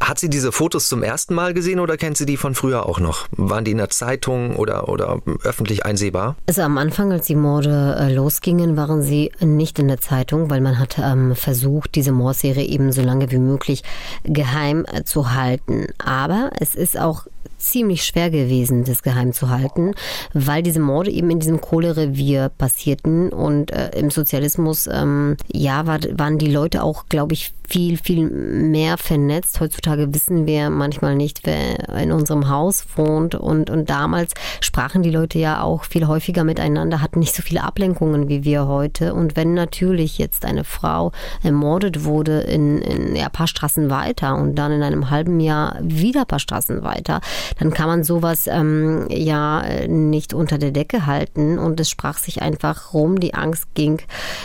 Hat 0.00 0.18
sie 0.18 0.30
diese 0.30 0.52
Fotos 0.52 0.88
zum 0.88 1.02
ersten 1.02 1.34
Mal 1.34 1.54
gesehen 1.54 1.80
oder 1.80 1.96
kennt 1.96 2.16
sie 2.16 2.26
die 2.26 2.36
von 2.36 2.54
früher 2.54 2.86
auch 2.86 3.00
noch? 3.00 3.26
Waren 3.32 3.64
die 3.64 3.72
in 3.72 3.78
der 3.78 3.90
Zeitung 3.90 4.56
oder, 4.56 4.88
oder 4.88 5.20
öffentlich 5.44 5.84
einsehbar? 5.84 6.36
Also 6.46 6.62
am 6.62 6.78
Anfang, 6.78 7.12
als 7.12 7.26
die 7.26 7.34
Morde 7.34 7.96
äh, 7.98 8.12
losgingen, 8.12 8.76
waren 8.76 9.02
sie 9.02 9.32
nicht 9.40 9.78
in 9.78 9.88
der 9.88 10.00
Zeitung, 10.00 10.50
weil 10.50 10.60
man 10.60 10.78
hat 10.78 10.98
ähm, 10.98 11.34
versucht, 11.34 11.94
diese 11.94 12.12
Mordserie 12.12 12.66
eben 12.66 12.92
so 12.92 13.02
lange 13.02 13.30
wie 13.30 13.38
möglich 13.38 13.82
geheim 14.24 14.84
äh, 14.92 15.04
zu 15.04 15.34
halten. 15.34 15.86
Aber 15.98 16.50
es 16.58 16.74
ist 16.74 16.98
auch 16.98 17.26
ziemlich 17.62 18.04
schwer 18.04 18.30
gewesen, 18.30 18.84
das 18.84 19.02
geheim 19.02 19.32
zu 19.32 19.48
halten, 19.48 19.92
weil 20.34 20.62
diese 20.62 20.80
Morde 20.80 21.10
eben 21.10 21.30
in 21.30 21.38
diesem 21.38 21.60
Kohlerevier 21.72 22.50
passierten. 22.50 23.30
Und 23.30 23.70
äh, 23.70 23.90
im 23.98 24.10
Sozialismus, 24.10 24.86
ähm, 24.92 25.38
ja, 25.50 25.86
war, 25.86 26.00
waren 26.18 26.36
die 26.36 26.52
Leute 26.52 26.82
auch, 26.82 27.06
glaube 27.08 27.32
ich, 27.32 27.54
viel, 27.72 27.96
viel 27.96 28.28
mehr 28.28 28.98
vernetzt. 28.98 29.58
Heutzutage 29.58 30.12
wissen 30.12 30.46
wir 30.46 30.68
manchmal 30.68 31.16
nicht, 31.16 31.40
wer 31.44 31.88
in 31.98 32.12
unserem 32.12 32.50
Haus 32.50 32.84
wohnt. 32.96 33.34
Und, 33.34 33.70
und 33.70 33.88
damals 33.88 34.34
sprachen 34.60 35.02
die 35.02 35.10
Leute 35.10 35.38
ja 35.38 35.62
auch 35.62 35.84
viel 35.84 36.06
häufiger 36.06 36.44
miteinander, 36.44 37.00
hatten 37.00 37.20
nicht 37.20 37.34
so 37.34 37.40
viele 37.40 37.64
Ablenkungen 37.64 38.28
wie 38.28 38.44
wir 38.44 38.66
heute. 38.66 39.14
Und 39.14 39.36
wenn 39.36 39.54
natürlich 39.54 40.18
jetzt 40.18 40.44
eine 40.44 40.64
Frau 40.64 41.12
ermordet 41.42 42.04
wurde 42.04 42.40
in, 42.40 42.82
in 42.82 43.16
ja, 43.16 43.30
paar 43.30 43.46
Straßen 43.46 43.88
weiter 43.88 44.36
und 44.36 44.54
dann 44.56 44.72
in 44.72 44.82
einem 44.82 45.08
halben 45.08 45.40
Jahr 45.40 45.78
wieder 45.80 46.20
ein 46.20 46.26
paar 46.26 46.40
Straßen 46.40 46.82
weiter, 46.82 47.22
dann 47.58 47.72
kann 47.72 47.86
man 47.86 48.04
sowas 48.04 48.48
ähm, 48.48 49.06
ja 49.08 49.64
nicht 49.88 50.34
unter 50.34 50.58
der 50.58 50.72
Decke 50.72 51.06
halten. 51.06 51.58
Und 51.58 51.80
es 51.80 51.88
sprach 51.88 52.18
sich 52.18 52.42
einfach 52.42 52.92
rum, 52.92 53.18
die 53.18 53.32
Angst 53.32 53.74
ging 53.74 54.02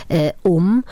äh, 0.08 0.32
um. 0.42 0.82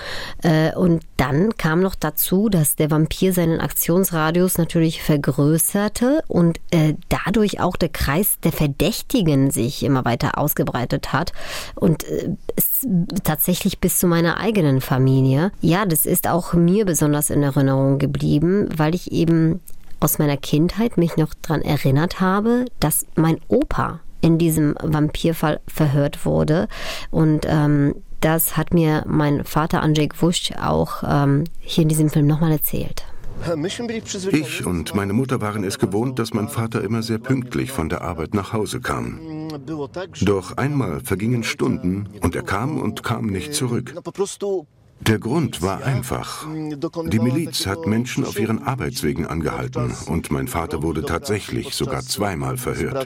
Äh, 0.42 0.75
und 0.75 1.03
dann 1.16 1.57
kam 1.57 1.81
noch 1.81 1.94
dazu, 1.94 2.25
dass 2.48 2.76
der 2.76 2.90
Vampir 2.90 3.32
seinen 3.32 3.60
Aktionsradius 3.60 4.58
natürlich 4.58 5.02
vergrößerte 5.02 6.22
und 6.26 6.58
äh, 6.70 6.94
dadurch 7.08 7.60
auch 7.60 7.76
der 7.76 7.88
Kreis 7.88 8.38
der 8.42 8.52
Verdächtigen 8.52 9.50
sich 9.50 9.82
immer 9.84 10.04
weiter 10.04 10.36
ausgebreitet 10.36 11.12
hat 11.12 11.32
und 11.76 12.04
äh, 12.04 12.30
es, 12.56 12.86
tatsächlich 13.22 13.78
bis 13.78 13.98
zu 13.98 14.06
meiner 14.06 14.38
eigenen 14.38 14.80
Familie. 14.80 15.52
Ja, 15.60 15.86
das 15.86 16.04
ist 16.04 16.28
auch 16.28 16.52
mir 16.52 16.84
besonders 16.84 17.30
in 17.30 17.42
Erinnerung 17.42 17.98
geblieben, 17.98 18.68
weil 18.76 18.94
ich 18.94 19.12
eben 19.12 19.60
aus 20.00 20.18
meiner 20.18 20.36
Kindheit 20.36 20.98
mich 20.98 21.16
noch 21.16 21.32
daran 21.42 21.62
erinnert 21.62 22.20
habe, 22.20 22.64
dass 22.80 23.06
mein 23.14 23.38
Opa 23.48 24.00
in 24.20 24.38
diesem 24.38 24.74
Vampirfall 24.82 25.60
verhört 25.68 26.26
wurde 26.26 26.68
und 27.10 27.46
ähm, 27.48 27.94
das 28.26 28.56
hat 28.56 28.74
mir 28.74 29.04
mein 29.06 29.44
Vater 29.44 29.82
Andrzej 29.82 30.08
Gwusch 30.08 30.50
auch 30.60 31.04
ähm, 31.06 31.44
hier 31.60 31.82
in 31.82 31.88
diesem 31.88 32.10
Film 32.10 32.26
nochmal 32.26 32.50
erzählt. 32.50 33.04
Ich 34.32 34.66
und 34.66 34.94
meine 34.96 35.12
Mutter 35.12 35.40
waren 35.40 35.62
es 35.62 35.78
gewohnt, 35.78 36.18
dass 36.18 36.34
mein 36.34 36.48
Vater 36.48 36.82
immer 36.82 37.02
sehr 37.04 37.18
pünktlich 37.18 37.70
von 37.70 37.88
der 37.88 38.00
Arbeit 38.00 38.34
nach 38.34 38.52
Hause 38.52 38.80
kam. 38.80 39.20
Doch 40.22 40.56
einmal 40.56 41.00
vergingen 41.00 41.44
Stunden 41.44 42.08
und 42.20 42.34
er 42.34 42.42
kam 42.42 42.80
und 42.80 43.04
kam 43.04 43.26
nicht 43.26 43.54
zurück. 43.54 43.94
Der 45.00 45.18
Grund 45.18 45.60
war 45.60 45.84
einfach. 45.84 46.46
Die 46.48 47.18
Miliz 47.20 47.66
hat 47.66 47.86
Menschen 47.86 48.24
auf 48.24 48.40
ihren 48.40 48.62
Arbeitswegen 48.62 49.26
angehalten 49.26 49.94
und 50.06 50.32
mein 50.32 50.48
Vater 50.48 50.82
wurde 50.82 51.04
tatsächlich 51.04 51.74
sogar 51.74 52.02
zweimal 52.02 52.56
verhört. 52.56 52.96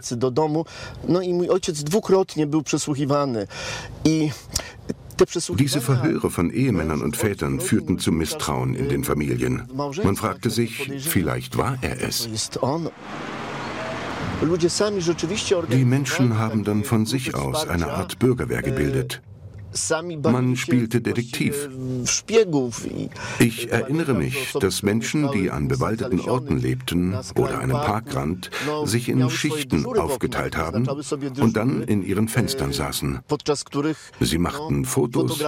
Diese 5.55 5.81
Verhöre 5.81 6.31
von 6.31 6.51
Ehemännern 6.51 7.03
und 7.03 7.17
Vätern 7.17 7.61
führten 7.61 7.99
zu 7.99 8.13
Misstrauen 8.13 8.75
in 8.75 8.89
den 8.89 9.05
Familien. 9.05 9.69
Man 9.75 10.17
fragte 10.17 10.51
sich, 10.51 10.91
vielleicht 10.99 11.57
war 11.57 11.79
er 11.83 12.03
es. 12.03 12.29
Die 15.71 15.85
Menschen 15.85 16.39
haben 16.39 16.65
dann 16.65 16.85
von 16.85 17.07
sich 17.07 17.35
aus 17.35 17.69
eine 17.69 17.93
Art 17.93 18.19
Bürgerwehr 18.19 18.63
gebildet. 18.63 19.23
Man 20.23 20.57
spielte 20.57 21.01
Detektiv. 21.01 21.69
Ich 23.39 23.71
erinnere 23.71 24.15
mich, 24.15 24.53
dass 24.61 24.83
Menschen, 24.83 25.31
die 25.33 25.51
an 25.51 25.69
bewaldeten 25.69 26.21
Orten 26.21 26.59
lebten 26.59 27.17
oder 27.37 27.59
einem 27.61 27.77
Parkrand, 27.77 28.51
sich 28.85 29.09
in 29.09 29.31
Schichten 29.31 29.87
aufgeteilt 29.87 30.57
haben 30.57 30.89
und 30.89 31.57
dann 31.57 31.83
in 31.83 32.03
ihren 32.03 32.29
Fenstern 32.29 32.73
saßen. 32.73 33.21
Sie 34.21 34.39
machten 34.39 34.85
Fotos, 34.85 35.39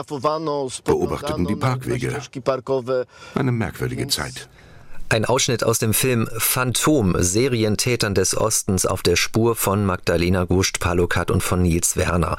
beobachteten 0.85 1.47
die 1.47 1.57
Parkwege. 1.57 2.21
Eine 3.35 3.53
merkwürdige 3.53 4.09
Zeit. 4.09 4.49
Ein 5.13 5.27
Ausschnitt 5.27 5.63
aus 5.63 5.79
dem 5.79 5.93
Film 5.93 6.27
Phantom, 6.39 7.15
Serientätern 7.19 8.15
des 8.15 8.35
Ostens 8.35 8.87
auf 8.87 9.03
der 9.03 9.17
Spur 9.17 9.55
von 9.55 9.85
Magdalena 9.85 10.45
Gust 10.45 10.81
Palukat 10.81 11.31
und 11.31 11.43
von 11.43 11.61
Nils 11.61 11.99
Werner. 11.99 12.39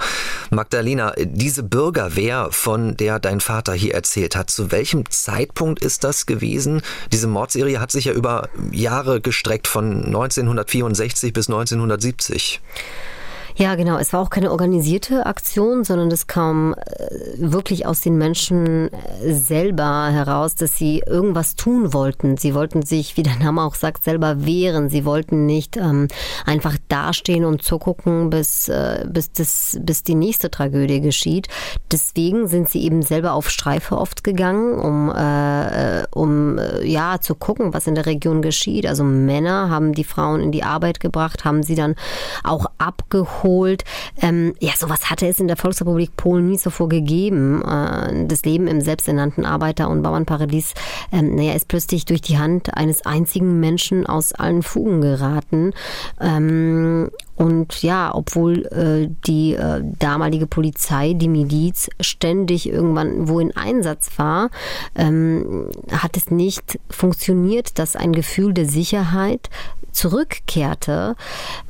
Magdalena, 0.50 1.14
diese 1.20 1.62
Bürgerwehr, 1.62 2.48
von 2.50 2.98
der 2.98 3.20
dein 3.20 3.42
Vater 3.42 3.74
hier 3.74 3.94
erzählt 3.94 4.36
hat, 4.36 4.50
zu 4.50 4.72
welchem 4.72 5.08
Zeitpunkt 5.12 5.84
ist 5.84 6.04
das 6.04 6.26
gewesen? 6.26 6.82
Diese 7.12 7.28
Mordserie 7.28 7.80
hat 7.80 7.92
sich 7.92 8.06
ja 8.06 8.14
über 8.14 8.50
Jahre 8.72 9.22
gestreckt 9.22 9.68
von 9.68 10.06
1964 10.06 11.32
bis 11.32 11.50
1970. 11.50 12.60
Ja, 13.56 13.76
genau. 13.76 13.98
Es 13.98 14.14
war 14.14 14.22
auch 14.22 14.32
keine 14.32 14.52
organisierte 14.52 15.28
Aktion, 15.28 15.84
sondern 15.84 16.10
es 16.10 16.26
kam 16.26 16.74
äh, 16.74 17.08
wirklich 17.38 17.86
aus 17.86 18.02
den 18.02 18.18
Menschen 18.18 18.92
äh, 18.92 19.34
selber 19.34 20.08
heraus, 20.10 20.56
dass 20.56 20.76
sie 20.76 21.04
irgendwas 21.06 21.56
tun 21.56 21.94
wollten. 21.94 22.38
Sie 22.38 22.56
wollten 22.56 22.82
sich, 22.82 23.16
wie 23.16 23.22
der 23.22 23.36
Name 23.36 23.62
auch 23.62 23.76
sagt, 23.76 24.06
selber 24.06 24.46
wehren. 24.46 24.90
Sie 24.90 25.06
wollten 25.06 25.46
nicht 25.46 25.78
ähm, 25.78 26.08
einfach 26.48 26.78
dastehen 26.88 27.46
und 27.46 27.62
zugucken, 27.62 28.32
bis, 28.32 28.70
äh, 28.70 29.06
bis, 29.08 29.32
das, 29.32 29.78
bis 29.82 30.02
die 30.02 30.16
nächste 30.16 30.50
Tragödie 30.50 31.02
geschieht. 31.02 31.48
Deswegen 31.92 32.48
sind 32.48 32.70
sie 32.70 32.84
eben 32.84 33.04
selber 33.04 33.34
auf 33.34 33.52
Streife 33.52 34.00
oft 34.00 34.24
gegangen, 34.24 34.80
um, 34.80 35.12
äh, 35.12 36.06
um 36.10 36.58
äh, 36.58 36.84
ja 36.88 37.22
zu 37.22 37.36
gucken, 37.36 37.72
was 37.72 37.86
in 37.86 37.94
der 37.94 38.08
Region 38.08 38.42
geschieht. 38.42 38.88
Also 38.88 39.04
Männer 39.04 39.70
haben 39.70 39.94
die 39.94 40.04
Frauen 40.04 40.42
in 40.42 40.52
die 40.52 40.64
Arbeit 40.64 41.00
gebracht, 41.00 41.46
haben 41.46 41.62
sie 41.62 41.76
dann 41.76 41.94
auch 42.44 42.66
abgeholt 42.80 43.43
abgeholt. 43.44 43.84
Ähm, 44.22 44.56
ja, 44.60 44.72
sowas 44.78 45.10
hatte 45.10 45.28
es 45.28 45.40
in 45.40 45.48
der 45.48 45.58
Volksrepublik 45.58 46.16
Polen 46.16 46.48
nie 46.48 46.58
zuvor 46.58 46.90
gegeben. 46.90 47.62
Äh, 47.64 48.26
das 48.28 48.44
Leben 48.44 48.68
im 48.68 48.82
selbsternannten 48.82 49.46
Arbeiter- 49.46 49.90
und 49.90 50.02
Bauernparadies, 50.02 50.74
ähm, 51.12 51.36
naja, 51.36 51.54
ist 51.54 51.68
plötzlich 51.68 52.06
durch 52.06 52.22
die 52.22 52.38
Hand 52.38 52.76
eines 52.76 53.06
einzigen 53.06 53.60
Menschen 53.60 54.06
aus 54.06 54.34
allen 54.34 54.64
Fugen 54.64 55.02
geraten. 55.02 55.74
Ähm, 56.20 57.12
und 57.36 57.82
ja, 57.82 58.14
obwohl 58.14 58.66
äh, 58.68 59.10
die 59.26 59.56
äh, 59.56 59.82
damalige 60.00 60.46
Polizei, 60.46 61.14
die 61.14 61.28
Miliz, 61.28 61.90
ständig 62.00 62.70
irgendwann 62.70 63.28
wo 63.28 63.40
in 63.40 63.56
Einsatz 63.56 64.12
war, 64.18 64.50
ähm, 64.96 65.70
hat 65.92 66.16
es 66.16 66.30
nicht 66.30 66.80
funktioniert, 66.90 67.80
dass 67.80 67.96
ein 67.96 68.14
Gefühl 68.14 68.54
der 68.54 68.66
Sicherheit 68.66 69.50
zurückkehrte. 69.94 71.16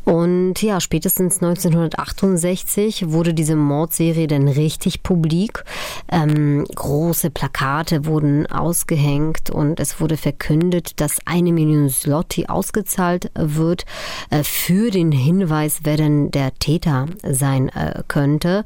Und 0.06 0.62
ja, 0.62 0.82
spätestens 0.82 1.42
1968 1.42 3.12
wurde 3.12 3.34
diese 3.34 3.56
Mordserie 3.56 4.28
dann 4.28 4.48
richtig 4.48 5.04
publik. 5.04 5.64
Ähm, 6.12 6.66
große 6.76 7.30
Plakate 7.30 8.06
wurden 8.06 8.48
ausgehängt 8.48 9.50
und 9.50 9.80
es 9.80 10.02
wurde 10.02 10.18
verkündet, 10.18 11.00
dass 11.00 11.20
eine 11.26 11.54
Million 11.54 11.90
Slotti 11.90 12.48
ausgezahlt 12.48 13.32
wird 13.36 13.86
äh, 14.30 14.44
für 14.44 14.92
den 14.92 15.12
Hinweis, 15.12 15.82
wer 15.84 15.98
denn 15.98 16.32
der 16.32 16.54
Täter 16.56 17.06
sein 17.24 17.70
äh, 17.70 18.04
könnte. 18.08 18.66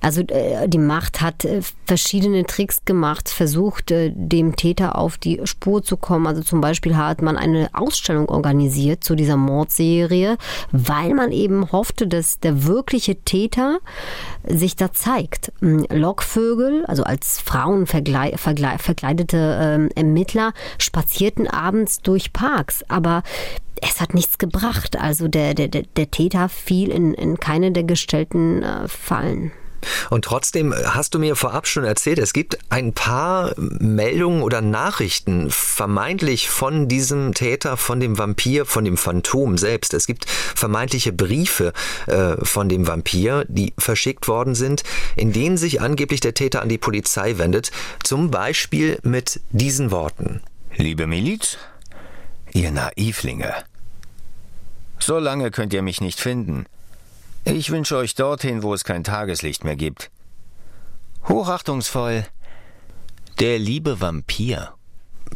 Also 0.00 0.22
äh, 0.22 0.68
die 0.68 0.78
Macht 0.78 1.20
hat 1.20 1.44
äh, 1.44 1.60
verschiedene 1.86 2.44
Tricks 2.46 2.84
gemacht, 2.84 3.28
versucht, 3.28 3.92
äh, 3.92 4.12
dem 4.14 4.56
Täter 4.56 4.98
auf 4.98 5.18
die 5.18 5.40
Spur 5.44 5.84
zu 5.84 5.96
kommen. 5.96 6.26
Also 6.26 6.42
zum 6.42 6.60
Beispiel 6.60 6.96
hat 6.96 7.22
man 7.22 7.36
eine 7.36 7.68
Ausstellung 7.74 8.28
organisiert 8.28 8.83
organisiert 8.84 9.04
zu 9.04 9.14
dieser 9.14 9.36
Mordserie, 9.36 10.36
weil 10.70 11.14
man 11.14 11.32
eben 11.32 11.72
hoffte, 11.72 12.06
dass 12.06 12.40
der 12.40 12.66
wirkliche 12.66 13.16
Täter 13.16 13.78
sich 14.46 14.76
da 14.76 14.92
zeigt. 14.92 15.52
Lockvögel, 15.60 16.84
also 16.86 17.04
als 17.04 17.40
Frauen 17.40 17.86
verkleidete 17.86 19.90
äh, 19.94 19.98
Ermittler, 19.98 20.52
spazierten 20.78 21.48
abends 21.48 22.00
durch 22.00 22.32
Parks, 22.32 22.84
aber 22.88 23.22
es 23.80 24.00
hat 24.00 24.14
nichts 24.14 24.38
gebracht. 24.38 24.98
Also 24.98 25.28
der, 25.28 25.54
der, 25.54 25.68
der 25.68 26.10
Täter 26.10 26.48
fiel 26.48 26.90
in, 26.90 27.14
in 27.14 27.38
keine 27.38 27.72
der 27.72 27.84
gestellten 27.84 28.62
äh, 28.62 28.88
Fallen. 28.88 29.52
Und 30.10 30.24
trotzdem 30.24 30.74
hast 30.74 31.14
du 31.14 31.18
mir 31.18 31.36
vorab 31.36 31.66
schon 31.66 31.84
erzählt, 31.84 32.18
es 32.18 32.32
gibt 32.32 32.58
ein 32.70 32.92
paar 32.92 33.54
Meldungen 33.56 34.42
oder 34.42 34.60
Nachrichten 34.60 35.50
vermeintlich 35.50 36.50
von 36.50 36.88
diesem 36.88 37.34
Täter, 37.34 37.76
von 37.76 38.00
dem 38.00 38.18
Vampir, 38.18 38.66
von 38.66 38.84
dem 38.84 38.96
Phantom 38.96 39.58
selbst. 39.58 39.94
Es 39.94 40.06
gibt 40.06 40.26
vermeintliche 40.28 41.12
Briefe 41.12 41.72
äh, 42.06 42.36
von 42.44 42.68
dem 42.68 42.86
Vampir, 42.86 43.44
die 43.48 43.72
verschickt 43.78 44.28
worden 44.28 44.54
sind, 44.54 44.82
in 45.16 45.32
denen 45.32 45.56
sich 45.56 45.80
angeblich 45.80 46.20
der 46.20 46.34
Täter 46.34 46.62
an 46.62 46.68
die 46.68 46.78
Polizei 46.78 47.38
wendet. 47.38 47.70
Zum 48.02 48.30
Beispiel 48.30 48.98
mit 49.02 49.40
diesen 49.50 49.90
Worten. 49.90 50.40
Liebe 50.76 51.06
Miliz, 51.06 51.56
ihr 52.52 52.70
Naivlinge. 52.70 53.54
So 54.98 55.18
lange 55.18 55.50
könnt 55.50 55.72
ihr 55.72 55.82
mich 55.82 56.00
nicht 56.00 56.20
finden. 56.20 56.66
Ich 57.44 57.70
wünsche 57.70 57.96
euch 57.96 58.14
dorthin, 58.14 58.62
wo 58.62 58.72
es 58.72 58.84
kein 58.84 59.04
Tageslicht 59.04 59.64
mehr 59.64 59.76
gibt. 59.76 60.10
Hochachtungsvoll, 61.28 62.24
der 63.38 63.58
liebe 63.58 64.00
Vampir. 64.00 64.72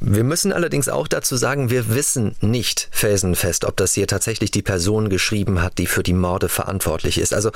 Wir 0.01 0.25
müssen 0.25 0.53
allerdings 0.53 0.89
auch 0.89 1.09
dazu 1.09 1.37
sagen, 1.37 1.71
wir 1.71 1.95
wissen 1.95 2.37
nicht 2.41 2.89
felsenfest, 2.93 3.65
ob 3.65 3.77
das 3.77 3.95
hier 3.95 4.07
tatsächlich 4.07 4.51
die 4.51 4.63
Person 4.63 5.09
geschrieben 5.11 5.61
hat, 5.61 5.79
die 5.79 5.87
für 5.87 6.03
die 6.03 6.13
Morde 6.13 6.49
verantwortlich 6.49 7.19
ist. 7.19 7.35
Also 7.35 7.51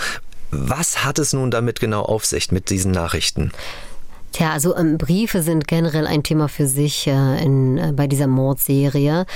Was 0.50 1.02
hat 1.02 1.18
es 1.18 1.32
nun 1.32 1.50
damit 1.50 1.80
genau 1.80 2.02
auf 2.02 2.26
sich 2.26 2.52
mit 2.52 2.68
diesen 2.68 2.92
Nachrichten? 2.92 3.52
Tja, 4.32 4.50
also 4.50 4.74
ähm, 4.76 4.96
Briefe 4.96 5.42
sind 5.42 5.68
generell 5.68 6.06
ein 6.06 6.22
Thema 6.22 6.48
für 6.48 6.66
sich 6.66 7.06
äh, 7.06 7.44
in, 7.44 7.76
äh, 7.76 7.92
bei 7.94 8.06
dieser 8.06 8.26
Mordserie. 8.26 9.26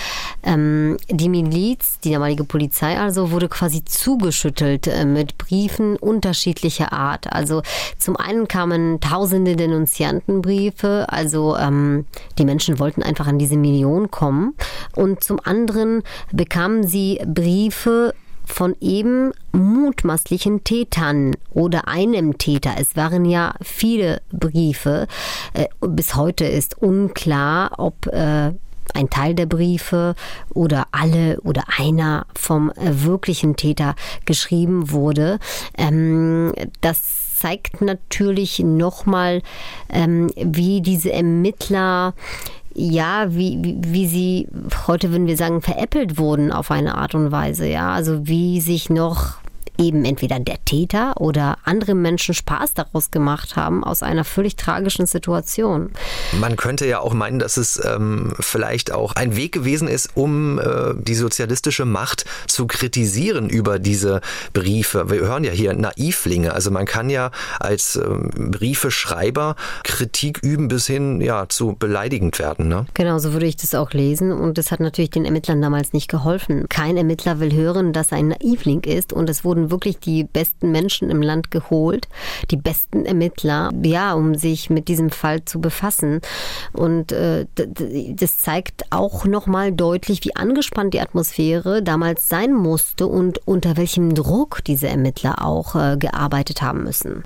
Ähm, 0.42 0.96
die 1.10 1.28
Miliz, 1.28 1.98
die 2.02 2.12
damalige 2.12 2.44
Polizei 2.44 2.98
also, 2.98 3.30
wurde 3.30 3.48
quasi 3.48 3.84
zugeschüttelt 3.84 4.86
äh, 4.86 5.04
mit 5.04 5.36
Briefen 5.36 5.96
unterschiedlicher 5.96 6.94
Art. 6.94 7.30
Also 7.30 7.60
zum 7.98 8.16
einen 8.16 8.48
kamen 8.48 8.98
tausende 9.00 9.54
Denunziantenbriefe, 9.54 11.06
also 11.10 11.56
ähm, 11.56 12.06
die 12.38 12.46
Menschen 12.46 12.78
wollten 12.78 13.02
einfach 13.02 13.26
an 13.26 13.38
diese 13.38 13.58
Million 13.58 14.10
kommen. 14.10 14.54
Und 14.94 15.22
zum 15.22 15.40
anderen 15.44 16.04
bekamen 16.32 16.86
sie 16.86 17.20
Briefe 17.26 18.14
von 18.46 18.74
eben 18.80 19.32
mutmaßlichen 19.52 20.64
Tätern 20.64 21.36
oder 21.50 21.88
einem 21.88 22.38
Täter. 22.38 22.74
Es 22.78 22.96
waren 22.96 23.24
ja 23.24 23.54
viele 23.62 24.22
Briefe. 24.32 25.06
Äh, 25.52 25.66
bis 25.80 26.14
heute 26.14 26.46
ist 26.46 26.78
unklar, 26.78 27.72
ob 27.78 28.06
äh, 28.06 28.52
ein 28.94 29.10
Teil 29.10 29.34
der 29.34 29.46
Briefe 29.46 30.14
oder 30.54 30.86
alle 30.92 31.40
oder 31.42 31.64
einer 31.78 32.26
vom 32.34 32.70
äh, 32.70 33.04
wirklichen 33.04 33.56
Täter 33.56 33.94
geschrieben 34.24 34.90
wurde. 34.90 35.38
Ähm, 35.76 36.52
das 36.80 37.26
zeigt 37.36 37.82
natürlich 37.82 38.60
nochmal, 38.60 39.42
ähm, 39.90 40.30
wie 40.36 40.80
diese 40.80 41.12
Ermittler 41.12 42.14
ja, 42.78 43.34
wie, 43.34 43.58
wie, 43.62 43.78
wie 43.82 44.06
sie 44.06 44.48
heute 44.86 45.10
würden 45.10 45.26
wir 45.26 45.36
sagen, 45.36 45.62
veräppelt 45.62 46.18
wurden 46.18 46.52
auf 46.52 46.70
eine 46.70 46.96
Art 46.96 47.14
und 47.14 47.32
Weise, 47.32 47.66
ja. 47.66 47.92
Also 47.92 48.26
wie 48.26 48.60
sich 48.60 48.90
noch 48.90 49.36
eben 49.78 50.04
entweder 50.04 50.38
der 50.40 50.64
Täter 50.64 51.20
oder 51.20 51.58
andere 51.64 51.94
Menschen 51.94 52.34
Spaß 52.34 52.74
daraus 52.74 53.10
gemacht 53.10 53.56
haben 53.56 53.84
aus 53.84 54.02
einer 54.02 54.24
völlig 54.24 54.56
tragischen 54.56 55.06
Situation. 55.06 55.90
Man 56.38 56.56
könnte 56.56 56.86
ja 56.86 57.00
auch 57.00 57.14
meinen, 57.14 57.38
dass 57.38 57.56
es 57.56 57.80
ähm, 57.84 58.32
vielleicht 58.40 58.92
auch 58.92 59.12
ein 59.14 59.36
Weg 59.36 59.52
gewesen 59.52 59.88
ist, 59.88 60.10
um 60.14 60.58
äh, 60.58 60.94
die 60.96 61.14
sozialistische 61.14 61.84
Macht 61.84 62.24
zu 62.46 62.66
kritisieren 62.66 63.48
über 63.48 63.78
diese 63.78 64.20
Briefe. 64.52 65.10
Wir 65.10 65.20
hören 65.20 65.44
ja 65.44 65.52
hier 65.52 65.74
Naivlinge. 65.74 66.52
Also 66.52 66.70
man 66.70 66.86
kann 66.86 67.10
ja 67.10 67.30
als 67.60 67.96
ähm, 67.96 68.30
Briefeschreiber 68.50 69.56
Kritik 69.84 70.40
üben 70.42 70.68
bis 70.68 70.86
hin 70.86 71.20
ja 71.20 71.48
zu 71.48 71.76
beleidigend 71.78 72.38
werden. 72.38 72.68
Ne? 72.68 72.86
Genau, 72.94 73.18
so 73.18 73.32
würde 73.32 73.46
ich 73.46 73.56
das 73.56 73.74
auch 73.74 73.92
lesen. 73.92 74.32
Und 74.32 74.58
das 74.58 74.70
hat 74.70 74.80
natürlich 74.80 75.10
den 75.10 75.24
Ermittlern 75.24 75.60
damals 75.60 75.92
nicht 75.92 76.08
geholfen. 76.08 76.66
Kein 76.68 76.96
Ermittler 76.96 77.40
will 77.40 77.52
hören, 77.52 77.92
dass 77.92 78.12
er 78.12 78.18
ein 78.18 78.28
Naivling 78.28 78.82
ist 78.84 79.12
und 79.12 79.28
es 79.30 79.44
wurden 79.44 79.65
wirklich 79.70 79.98
die 79.98 80.24
besten 80.24 80.70
Menschen 80.70 81.10
im 81.10 81.22
Land 81.22 81.50
geholt, 81.50 82.08
die 82.50 82.56
besten 82.56 83.04
Ermittler, 83.04 83.70
ja, 83.82 84.14
um 84.14 84.34
sich 84.34 84.70
mit 84.70 84.88
diesem 84.88 85.10
Fall 85.10 85.44
zu 85.44 85.60
befassen. 85.60 86.20
Und 86.72 87.12
äh, 87.12 87.46
das 87.54 88.40
zeigt 88.40 88.84
auch 88.90 89.24
nochmal 89.24 89.72
deutlich, 89.72 90.24
wie 90.24 90.36
angespannt 90.36 90.94
die 90.94 91.00
Atmosphäre 91.00 91.82
damals 91.82 92.28
sein 92.28 92.52
musste 92.52 93.06
und 93.06 93.40
unter 93.46 93.76
welchem 93.76 94.14
Druck 94.14 94.64
diese 94.64 94.88
Ermittler 94.88 95.44
auch 95.44 95.74
äh, 95.74 95.96
gearbeitet 95.96 96.62
haben 96.62 96.84
müssen. 96.84 97.24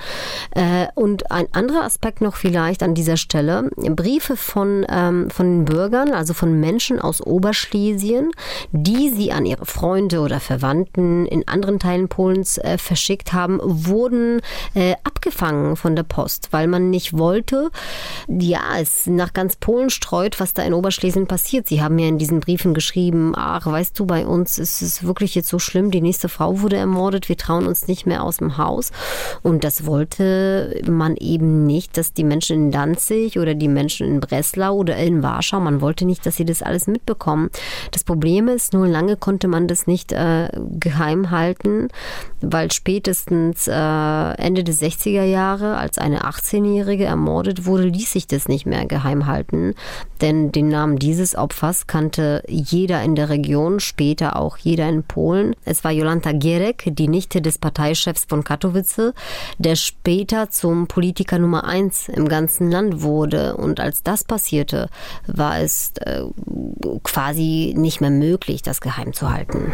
Äh, 0.53 0.87
und 0.94 1.31
ein 1.31 1.46
anderer 1.53 1.85
Aspekt 1.85 2.20
noch 2.20 2.37
vielleicht 2.37 2.83
an 2.83 2.94
dieser 2.94 3.16
Stelle, 3.16 3.70
Briefe 3.76 4.37
von, 4.37 4.87
ähm, 4.88 5.31
von 5.31 5.64
Bürgern, 5.64 6.12
also 6.12 6.35
von 6.35 6.59
Menschen 6.61 7.00
aus 7.00 7.20
Oberschlesien, 7.20 8.31
die 8.72 9.11
sie 9.11 9.33
an 9.33 9.46
ihre 9.46 9.66
Freunde 9.66 10.20
oder 10.20 10.40
Verwandten 10.40 11.26
in 11.26 11.46
anderen 11.48 11.79
Teilen 11.79 12.09
Polens 12.09 12.29
Polens 12.30 12.58
äh, 12.58 12.78
verschickt 12.78 13.32
haben, 13.32 13.58
wurden 13.60 14.40
äh, 14.74 14.94
abgefangen 15.02 15.74
von 15.74 15.96
der 15.96 16.04
Post, 16.04 16.48
weil 16.52 16.68
man 16.68 16.88
nicht 16.88 17.18
wollte, 17.18 17.70
ja, 18.28 18.60
es 18.78 19.08
nach 19.08 19.32
ganz 19.32 19.56
Polen 19.56 19.90
streut, 19.90 20.38
was 20.38 20.54
da 20.54 20.62
in 20.62 20.72
Oberschlesien 20.72 21.26
passiert. 21.26 21.66
Sie 21.66 21.82
haben 21.82 21.98
ja 21.98 22.06
in 22.06 22.18
diesen 22.18 22.38
Briefen 22.38 22.72
geschrieben, 22.72 23.32
ach, 23.36 23.66
weißt 23.66 23.98
du, 23.98 24.06
bei 24.06 24.26
uns 24.26 24.58
ist 24.58 24.80
es 24.80 25.02
wirklich 25.02 25.34
jetzt 25.34 25.48
so 25.48 25.58
schlimm, 25.58 25.90
die 25.90 26.00
nächste 26.00 26.28
Frau 26.28 26.60
wurde 26.60 26.76
ermordet, 26.76 27.28
wir 27.28 27.36
trauen 27.36 27.66
uns 27.66 27.88
nicht 27.88 28.06
mehr 28.06 28.22
aus 28.22 28.36
dem 28.36 28.56
Haus. 28.56 28.92
Und 29.42 29.64
das 29.64 29.86
wollte 29.86 30.80
man 30.88 31.16
eben 31.16 31.66
nicht, 31.66 31.96
dass 31.96 32.12
die 32.12 32.24
Menschen 32.24 32.66
in 32.66 32.70
Danzig 32.70 33.40
oder 33.40 33.54
die 33.54 33.68
Menschen 33.68 34.06
in 34.06 34.20
Breslau 34.20 34.76
oder 34.76 34.96
in 34.96 35.24
Warschau, 35.24 35.58
man 35.58 35.80
wollte 35.80 36.04
nicht, 36.04 36.24
dass 36.26 36.36
sie 36.36 36.44
das 36.44 36.62
alles 36.62 36.86
mitbekommen. 36.86 37.50
Das 37.90 38.04
Problem 38.04 38.46
ist, 38.46 38.72
nur 38.72 38.86
lange 38.86 39.16
konnte 39.16 39.48
man 39.48 39.66
das 39.66 39.88
nicht 39.88 40.12
äh, 40.12 40.48
geheim 40.78 41.30
halten 41.30 41.88
weil 42.40 42.70
spätestens 42.72 43.68
äh, 43.68 43.72
Ende 43.72 44.64
der 44.64 44.74
60er 44.74 45.24
Jahre, 45.24 45.76
als 45.76 45.98
eine 45.98 46.22
18-Jährige 46.22 47.04
ermordet 47.04 47.66
wurde, 47.66 47.85
ließ 47.85 48.12
sich 48.12 48.26
das 48.26 48.48
nicht 48.48 48.66
mehr 48.66 48.87
geheim 48.87 49.26
halten, 49.26 49.74
denn 50.20 50.52
den 50.52 50.68
Namen 50.68 50.98
dieses 50.98 51.35
Opfers 51.35 51.87
kannte 51.87 52.42
jeder 52.48 53.02
in 53.02 53.14
der 53.14 53.28
Region, 53.28 53.80
später 53.80 54.37
auch 54.37 54.56
jeder 54.59 54.88
in 54.88 55.02
Polen. 55.02 55.54
Es 55.64 55.85
war 55.85 55.90
Jolanta 55.90 56.33
Gierek, 56.33 56.85
die 56.87 57.09
Nichte 57.09 57.42
des 57.42 57.59
Parteichefs 57.59 58.24
von 58.28 58.44
Katowice, 58.44 59.12
der 59.59 59.76
später 59.76 60.50
zum 60.50 60.87
Politiker 60.87 61.38
Nummer 61.38 61.64
eins 61.64 62.09
im 62.09 62.28
ganzen 62.28 62.70
Land 62.70 63.02
wurde. 63.02 63.56
Und 63.56 63.80
als 63.80 64.02
das 64.02 64.24
passierte, 64.24 64.88
war 65.26 65.61
es 65.61 65.92
äh, 66.00 66.22
quasi 67.02 67.74
nicht 67.76 68.00
mehr 68.00 68.11
möglich, 68.11 68.62
das 68.62 68.80
geheim 68.80 69.12
zu 69.12 69.30
halten. 69.30 69.72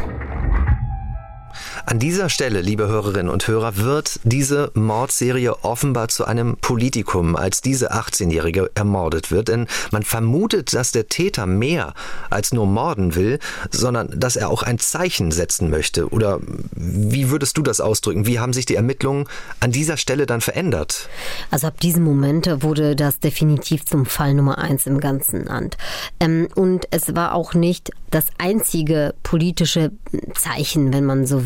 An 1.85 1.99
dieser 1.99 2.29
Stelle, 2.29 2.61
liebe 2.61 2.89
Hörerinnen 2.89 3.31
und 3.31 3.47
Hörer, 3.47 3.77
wird 3.77 4.21
diese 4.25 4.71
Mordserie 4.75 5.65
offenbar 5.65 6.09
zu 6.09 6.25
einem 6.25 6.57
Politikum, 6.57 7.37
als 7.37 7.61
diese 7.61 7.93
18-Jährige 7.93 8.71
ermordet 8.75 9.31
wird. 9.31 9.49
Denn 9.49 9.67
man 9.91 10.03
vermutet, 10.03 10.75
dass 10.75 10.93
der 10.93 11.09
Täter 11.09 11.47
mehr 11.47 11.95
als 12.31 12.53
nur 12.53 12.67
morden 12.67 13.15
will, 13.15 13.39
sondern 13.71 14.09
dass 14.19 14.37
er 14.37 14.51
auch 14.51 14.63
ein 14.63 14.79
Zeichen 14.79 15.31
setzen 15.31 15.71
möchte. 15.71 16.09
Oder 16.09 16.41
wie 16.73 17.31
würdest 17.31 17.57
du 17.57 17.63
das 17.63 17.81
ausdrücken? 17.81 18.27
Wie 18.27 18.39
haben 18.39 18.53
sich 18.53 18.67
die 18.67 18.77
Ermittlungen 18.77 19.27
an 19.61 19.73
dieser 19.73 19.97
Stelle 19.97 20.27
dann 20.27 20.41
verändert? 20.41 21.09
Also 21.51 21.67
ab 21.69 21.81
diesem 21.81 22.05
Moment 22.05 22.49
wurde 22.63 22.97
das 22.97 23.21
definitiv 23.21 23.85
zum 23.85 24.07
Fall 24.07 24.35
Nummer 24.35 24.59
eins 24.59 24.87
im 24.87 25.01
ganzen 25.01 25.45
Land. 25.45 25.77
Ähm, 26.21 26.49
und 26.55 26.87
es 26.91 27.15
war 27.15 27.35
auch 27.35 27.55
nicht 27.55 27.91
das 28.11 28.27
einzige 28.39 29.15
politische 29.23 29.91
Zeichen, 30.35 30.93
wenn 30.93 31.05
man 31.05 31.27
so 31.27 31.46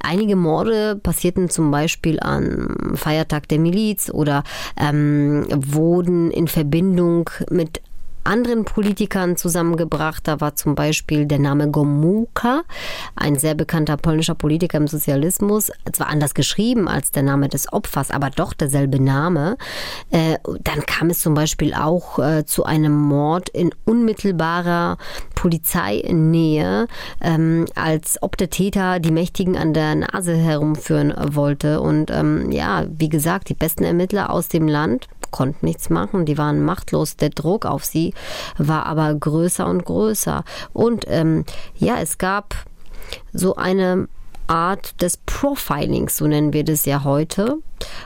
Einige 0.00 0.36
Morde 0.36 0.96
passierten 0.96 1.48
zum 1.50 1.70
Beispiel 1.70 2.18
am 2.20 2.94
Feiertag 2.94 3.48
der 3.48 3.58
Miliz 3.58 4.10
oder 4.10 4.44
ähm, 4.78 5.46
wurden 5.50 6.30
in 6.30 6.48
Verbindung 6.48 7.30
mit 7.50 7.80
anderen 8.24 8.64
Politikern 8.64 9.36
zusammengebracht. 9.36 10.26
Da 10.26 10.40
war 10.40 10.54
zum 10.54 10.74
Beispiel 10.74 11.26
der 11.26 11.38
Name 11.38 11.70
Gomułka, 11.70 12.62
ein 13.16 13.36
sehr 13.36 13.54
bekannter 13.54 13.96
polnischer 13.96 14.34
Politiker 14.34 14.78
im 14.78 14.88
Sozialismus, 14.88 15.70
zwar 15.92 16.08
anders 16.08 16.34
geschrieben 16.34 16.88
als 16.88 17.10
der 17.10 17.22
Name 17.22 17.48
des 17.48 17.72
Opfers, 17.72 18.10
aber 18.10 18.30
doch 18.30 18.52
derselbe 18.52 19.00
Name. 19.00 19.56
Äh, 20.10 20.38
dann 20.62 20.86
kam 20.86 21.10
es 21.10 21.20
zum 21.20 21.34
Beispiel 21.34 21.74
auch 21.74 22.18
äh, 22.18 22.44
zu 22.44 22.64
einem 22.64 22.96
Mord 22.96 23.48
in 23.48 23.70
unmittelbarer 23.84 24.98
Polizeinähe, 25.34 26.88
ähm, 27.20 27.66
als 27.74 28.22
ob 28.22 28.36
der 28.36 28.50
Täter 28.50 29.00
die 29.00 29.10
Mächtigen 29.10 29.56
an 29.56 29.74
der 29.74 29.94
Nase 29.94 30.34
herumführen 30.34 31.12
wollte. 31.34 31.80
Und 31.80 32.10
ähm, 32.10 32.50
ja, 32.50 32.84
wie 32.88 33.08
gesagt, 33.08 33.48
die 33.48 33.54
besten 33.54 33.84
Ermittler 33.84 34.30
aus 34.30 34.48
dem 34.48 34.68
Land 34.68 35.08
konnten 35.34 35.66
nichts 35.66 35.90
machen, 35.90 36.26
die 36.26 36.38
waren 36.38 36.64
machtlos. 36.64 37.16
Der 37.16 37.30
Druck 37.30 37.66
auf 37.66 37.84
sie 37.84 38.14
war 38.56 38.86
aber 38.86 39.12
größer 39.12 39.66
und 39.66 39.84
größer. 39.84 40.44
Und 40.72 41.06
ähm, 41.08 41.44
ja, 41.76 41.96
es 42.00 42.18
gab 42.18 42.54
so 43.32 43.56
eine 43.56 44.06
Art 44.46 45.02
des 45.02 45.16
Profilings, 45.16 46.18
so 46.18 46.28
nennen 46.28 46.52
wir 46.52 46.62
das 46.62 46.84
ja 46.84 47.02
heute. 47.02 47.56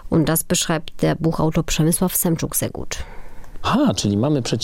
Und 0.08 0.30
das 0.30 0.42
beschreibt 0.42 1.02
der 1.02 1.16
Buchautor 1.16 1.64
Przemysław 1.64 2.16
Semczuk 2.16 2.54
sehr 2.54 2.70
gut. 2.70 3.04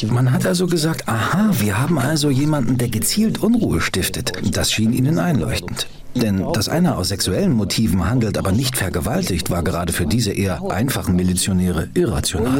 Man 0.07 0.33
hat 0.33 0.47
also 0.47 0.67
gesagt, 0.67 1.07
aha, 1.07 1.51
wir 1.59 1.79
haben 1.79 1.99
also 1.99 2.31
jemanden, 2.31 2.79
der 2.79 2.89
gezielt 2.89 3.43
Unruhe 3.43 3.83
stiftet. 3.83 4.33
Das 4.57 4.73
schien 4.73 4.95
ihnen 4.95 5.19
einleuchtend. 5.19 5.87
Denn 6.15 6.53
dass 6.53 6.69
einer 6.69 6.97
aus 6.97 7.09
sexuellen 7.09 7.53
Motiven 7.53 8.09
handelt, 8.09 8.39
aber 8.39 8.53
nicht 8.53 8.77
vergewaltigt, 8.77 9.51
war 9.51 9.63
gerade 9.63 9.93
für 9.93 10.07
diese 10.07 10.33
eher 10.33 10.63
einfachen 10.71 11.17
Milizionäre 11.17 11.89
irrational. 11.95 12.53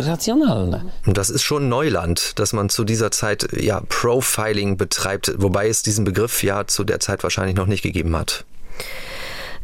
Das 1.07 1.31
ist 1.31 1.43
schon 1.43 1.69
Neuland, 1.69 2.39
dass 2.39 2.53
man 2.53 2.69
zu 2.69 2.85
dieser 2.85 3.11
Zeit 3.11 3.49
ja 3.53 3.81
Profiling 3.89 4.77
betreibt, 4.77 5.33
wobei 5.39 5.69
es 5.69 5.83
diesen 5.83 6.05
Begriff 6.05 6.43
ja 6.43 6.67
zu 6.67 6.85
der 6.85 7.01
Zeit 7.01 7.23
wahrscheinlich 7.23 7.57
noch 7.57 7.67
nicht 7.67 7.83
gegeben 7.83 8.17
hat. 8.17 8.45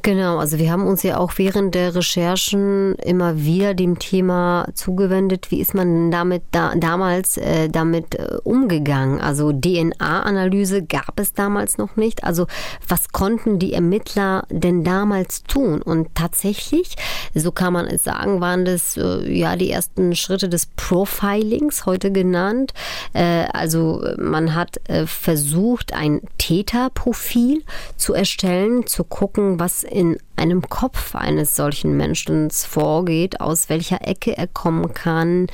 Genau, 0.02 0.38
also 0.38 0.58
wir 0.58 0.72
haben 0.72 0.86
uns 0.86 1.02
ja 1.02 1.18
auch 1.18 1.32
während 1.36 1.74
der 1.74 1.94
Recherchen 1.94 2.94
immer 2.94 3.36
wieder 3.36 3.74
dem 3.74 3.98
Thema 3.98 4.66
zugewendet, 4.72 5.50
wie 5.50 5.60
ist 5.60 5.74
man 5.74 6.10
damit 6.10 6.42
da, 6.52 6.72
damals 6.74 7.36
äh, 7.36 7.68
damit 7.68 8.14
äh, 8.14 8.38
umgegangen? 8.42 9.20
Also 9.20 9.52
DNA-Analyse 9.52 10.84
gab 10.84 11.20
es 11.20 11.34
damals 11.34 11.76
noch 11.76 11.96
nicht. 11.96 12.24
Also 12.24 12.46
was 12.88 13.10
konnten 13.10 13.58
die 13.58 13.74
Ermittler 13.74 14.44
denn 14.48 14.84
damals 14.84 15.42
tun? 15.42 15.82
Und 15.82 16.14
tatsächlich, 16.14 16.96
so 17.34 17.52
kann 17.52 17.74
man 17.74 17.86
es 17.86 18.02
sagen, 18.02 18.40
waren 18.40 18.64
das 18.64 18.96
äh, 18.96 19.30
ja 19.30 19.56
die 19.56 19.70
ersten 19.70 20.16
Schritte 20.16 20.48
des 20.48 20.64
Profilings, 20.76 21.84
heute 21.84 22.10
genannt. 22.10 22.72
Äh, 23.12 23.44
also 23.52 24.02
man 24.16 24.54
hat 24.54 24.80
äh, 24.88 25.04
versucht, 25.04 25.92
ein 25.92 26.22
Täterprofil 26.38 27.64
zu 27.98 28.14
erstellen, 28.14 28.86
zu 28.86 29.04
gucken, 29.04 29.60
was 29.60 29.84
in 29.90 30.16
einem 30.40 30.68
Kopf 30.68 31.14
eines 31.14 31.54
solchen 31.54 31.96
Menschen 31.96 32.50
vorgeht, 32.50 33.40
aus 33.40 33.68
welcher 33.68 34.06
Ecke 34.06 34.36
er 34.36 34.46
kommen 34.46 34.94
kann, 34.94 35.48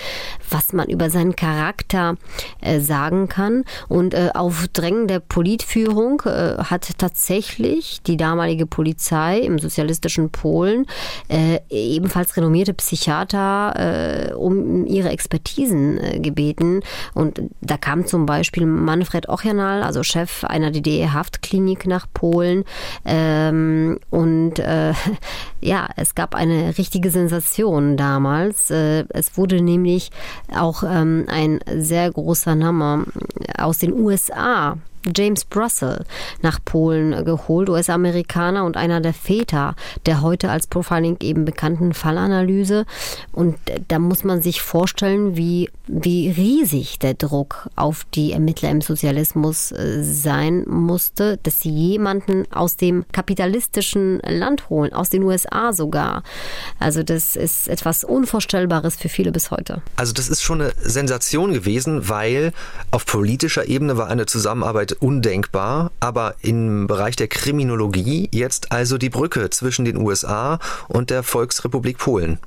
was 0.49 0.73
man 0.73 0.89
über 0.89 1.11
seinen 1.11 1.35
Charakter 1.35 2.17
äh, 2.61 2.79
sagen 2.79 3.29
kann. 3.29 3.65
Und 3.89 4.15
äh, 4.15 4.31
auf 4.35 4.69
Drängen 4.73 5.09
der 5.09 5.21
Politführung 5.21 6.23
äh, 6.25 6.57
hat 6.59 6.89
tatsächlich 6.99 8.01
die 8.07 8.17
damalige 8.17 8.67
Polizei 8.67 9.41
im 9.41 9.59
sozialistischen 9.59 10.31
Polen 10.31 10.87
äh, 11.29 11.59
ebenfalls 11.69 12.37
renommierte 12.37 12.75
Psychiater 12.75 14.31
äh, 14.31 14.35
um 14.35 14.87
ihre 14.87 15.09
Expertisen 15.09 15.99
äh, 15.99 16.21
gebeten. 16.21 16.81
Und 17.13 17.43
da 17.61 17.77
kam 17.77 18.07
zum 18.07 18.25
Beispiel 18.27 18.67
Manfred 18.67 19.29
Ochanal, 19.29 19.83
also 19.83 20.05
Chef 20.05 20.45
einer 20.45 20.71
DDR-Haftklinik 20.71 21.87
nach 21.87 22.07
Polen. 22.13 22.65
Ähm, 23.05 23.99
und 24.11 24.26
äh, 24.59 24.93
ja, 25.61 25.89
es 25.97 26.15
gab 26.15 26.35
eine 26.35 26.77
richtige 26.79 27.11
Sensation 27.11 27.97
damals. 27.97 28.71
Äh, 28.71 29.05
es 29.11 29.37
wurde 29.37 29.61
nämlich 29.63 30.11
auch 30.55 30.83
ähm, 30.83 31.27
ein 31.29 31.61
sehr 31.77 32.11
großer 32.11 32.55
Name 32.55 33.05
aus 33.59 33.79
den 33.79 33.93
USA 33.93 34.77
James 35.15 35.45
Brussel 35.45 36.05
nach 36.43 36.59
Polen 36.65 37.25
geholt, 37.25 37.69
US-Amerikaner 37.69 38.65
und 38.65 38.77
einer 38.77 39.01
der 39.01 39.15
Väter 39.15 39.75
der 40.05 40.23
heute 40.23 40.51
als 40.51 40.67
Profiling 40.67 41.17
eben 41.21 41.45
bekannten 41.45 41.95
Fallanalyse. 41.95 42.87
Und 43.33 43.57
da 43.89 43.99
muss 43.99 44.25
man 44.25 44.43
sich 44.43 44.63
vorstellen, 44.63 45.37
wie, 45.37 45.71
wie 45.87 46.31
riesig 46.31 46.99
der 46.99 47.15
Druck 47.15 47.69
auf 47.77 48.07
die 48.15 48.33
Ermittler 48.33 48.71
im 48.71 48.81
Sozialismus 48.81 49.73
äh, 49.73 50.03
sein 50.03 50.65
musste, 50.69 51.39
dass 51.43 51.61
sie 51.61 51.71
jemanden 51.71 52.45
aus 52.53 52.77
dem 52.77 53.05
kapitalistischen 53.13 54.21
Land 54.21 54.69
holen, 54.71 54.93
aus 54.93 55.11
den 55.11 55.23
USA 55.23 55.73
sogar. 55.73 56.23
Also 56.79 57.03
das 57.03 57.37
ist 57.37 57.69
etwas 57.69 58.05
Unvorstellbares 58.05 58.97
für 58.97 59.09
viele 59.09 59.33
bis 59.33 59.51
heute. 59.51 59.83
Also 59.97 60.13
das 60.13 60.29
ist 60.29 60.43
schon 60.43 60.61
eine 60.61 60.73
Sensation 60.81 61.53
gewesen, 61.53 62.09
weil 62.09 62.53
auf 62.91 63.07
politischer 63.07 63.67
Ebene 63.69 63.97
war 63.97 64.09
eine 64.09 64.27
Zusammenarbeit 64.27 64.96
undenkbar, 64.97 65.93
aber 66.01 66.35
im 66.43 66.87
Bereich 66.87 67.17
der 67.17 67.29
Kriminologie 67.29 68.29
jetzt 68.33 68.73
also 68.73 68.99
die 68.99 69.11
Brücke 69.11 69.51
zwischen 69.51 69.85
den 69.85 69.97
USA 69.97 70.59
und 70.89 71.11
der 71.11 71.23
Volksrepublik 71.23 71.99
Polen. 71.99 72.39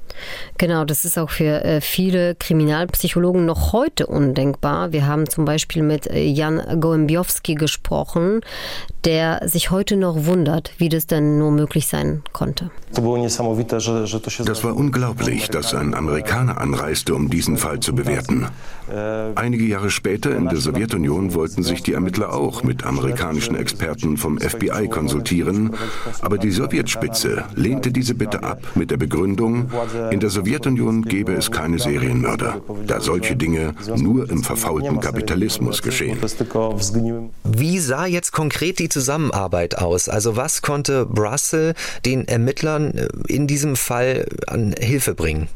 Genau, 0.57 0.85
das 0.85 1.05
ist 1.05 1.17
auch 1.17 1.29
für 1.29 1.63
äh, 1.63 1.81
viele 1.81 2.35
Kriminalpsychologen 2.35 3.45
noch 3.45 3.73
heute 3.73 4.07
undenkbar. 4.07 4.91
Wir 4.91 5.07
haben 5.07 5.29
zum 5.29 5.45
Beispiel 5.45 5.83
mit 5.83 6.07
äh, 6.07 6.23
Jan 6.23 6.61
Gołębiowski 6.79 7.55
gesprochen, 7.55 8.41
der 9.05 9.47
sich 9.47 9.71
heute 9.71 9.95
noch 9.95 10.25
wundert, 10.25 10.71
wie 10.77 10.89
das 10.89 11.07
denn 11.07 11.37
nur 11.37 11.51
möglich 11.51 11.87
sein 11.87 12.23
konnte. 12.33 12.69
Das 12.91 13.03
war 14.63 14.75
unglaublich, 14.75 15.49
dass 15.49 15.73
ein 15.73 15.93
Amerikaner 15.93 16.59
anreiste, 16.59 17.13
um 17.15 17.29
diesen 17.29 17.57
Fall 17.57 17.79
zu 17.79 17.93
bewerten. 17.93 18.47
Einige 19.35 19.63
Jahre 19.65 19.91
später 19.91 20.35
in 20.35 20.47
der 20.47 20.57
Sowjetunion 20.57 21.35
wollten 21.35 21.61
sich 21.61 21.83
die 21.83 21.93
Ermittler 21.93 22.33
auch 22.33 22.63
mit 22.63 22.83
amerikanischen 22.83 23.55
Experten 23.55 24.17
vom 24.17 24.39
FBI 24.39 24.87
konsultieren, 24.89 25.75
aber 26.21 26.39
die 26.39 26.51
Sowjetspitze 26.51 27.45
lehnte 27.55 27.91
diese 27.91 28.15
Bitte 28.15 28.41
ab 28.41 28.61
mit 28.73 28.89
der 28.89 28.97
Begründung, 28.97 29.69
in 30.11 30.19
der 30.19 30.29
Sowjetunion 30.29 31.03
gäbe 31.03 31.33
es 31.33 31.51
keine 31.51 31.79
Serienmörder, 31.79 32.61
da 32.87 32.99
solche 33.01 33.35
Dinge 33.35 33.73
nur 33.95 34.29
im 34.29 34.43
verfaulten 34.43 34.99
Kapitalismus 34.99 35.81
geschehen. 35.81 36.17
Wie 37.43 37.79
sah 37.79 38.05
jetzt 38.05 38.31
konkret 38.31 38.79
die 38.79 38.89
Zusammenarbeit 38.89 39.77
aus? 39.77 40.09
Also 40.09 40.35
was 40.35 40.61
konnte 40.61 41.05
Brussel 41.05 41.73
den 42.05 42.27
Ermittlern 42.27 42.91
äh, 42.91 43.07
in 43.27 43.47
diesem 43.47 43.75
Fall 43.75 44.25
an 44.47 44.73
Hilfe 44.79 45.15
bringen? 45.15 45.47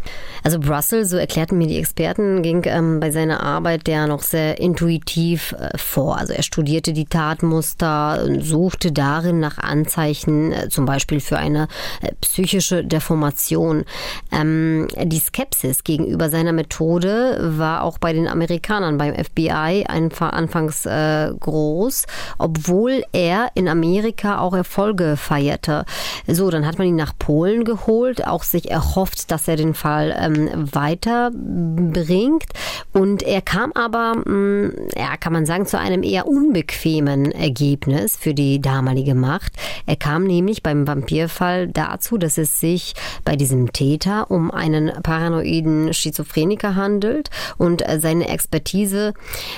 Also 0.43 0.59
Brussel, 0.59 1.05
so 1.05 1.15
erklärten 1.15 1.57
mir 1.57 1.67
die 1.67 1.77
Experten, 1.77 2.41
ging 2.43 2.63
ähm, 2.65 2.99
bei 2.99 3.11
seiner 3.11 3.41
Arbeit 3.41 3.87
der 3.87 4.07
noch 4.07 4.21
sehr 4.21 4.59
intuitiv 4.59 5.53
äh, 5.53 5.77
vor. 5.77 6.17
Also 6.17 6.33
er 6.33 6.43
studierte 6.43 6.91
die 6.91 7.05
Tatmuster 7.05 8.21
und 8.25 8.41
suchte 8.41 8.91
darin 8.91 9.39
nach 9.39 9.57
Anzeichen, 9.57 10.51
äh, 10.51 10.67
zum 10.67 10.83
Beispiel 10.85 11.21
für 11.21 11.37
eine 11.37 11.69
äh, 12.01 12.11
psychische 12.19 12.83
Deformation. 12.83 13.85
Ähm, 14.33 14.89
die 15.01 15.19
Skepsis 15.19 15.85
gegenüber 15.85 16.29
seiner 16.29 16.51
Methode 16.51 17.37
war 17.57 17.83
auch 17.83 17.97
bei 17.97 18.11
den 18.11 18.27
Amerikanern 18.27 18.97
beim 18.97 19.15
FBI 19.15 19.85
anfangs 19.87 20.85
äh, 20.85 21.31
groß, 21.39 22.05
obwohl 22.37 23.03
er 23.13 23.47
in 23.55 23.69
Amerika 23.69 24.39
auch 24.39 24.53
Erfolge 24.53 25.15
feierte. 25.15 25.85
So, 26.27 26.49
dann 26.49 26.65
hat 26.65 26.77
man 26.77 26.87
ihn 26.87 26.97
nach 26.97 27.13
Polen 27.17 27.63
geholt, 27.63 28.27
auch 28.27 28.43
sich 28.43 28.69
erhofft, 28.69 29.31
dass 29.31 29.47
er 29.47 29.55
den 29.55 29.73
Fall 29.73 30.13
ähm, 30.19 30.32
ähm, 30.35 30.73
weiterbringt. 30.73 32.45
Und 32.91 33.23
er 33.23 33.41
kam 33.41 33.71
aber, 33.73 34.15
mh, 34.15 34.31
mm, 34.31 34.71
ja, 34.95 35.17
kann 35.17 35.33
man 35.33 35.45
sagen, 35.45 35.65
zu 35.65 35.79
einem 35.79 36.03
eher 36.03 36.27
unbequemen 36.27 37.31
Ergebnis 37.31 38.15
für 38.15 38.33
die 38.33 38.61
damalige 38.61 39.15
Macht. 39.15 39.53
Er 39.85 39.95
kam 39.95 40.23
nämlich 40.25 40.63
beim 40.63 40.87
Vampirfall 40.87 41.67
dazu, 41.67 42.17
dass 42.17 42.37
es 42.37 42.59
sich 42.59 42.93
bei 43.25 43.35
diesem 43.35 43.73
Täter 43.73 44.29
um 44.29 44.51
einen 44.51 44.91
paranoiden 45.03 45.93
Schizophreniker 45.93 46.75
handelt 46.75 47.29
und 47.57 47.87
äh, 47.87 47.99
seine 47.99 48.27
Expertise 48.27 49.13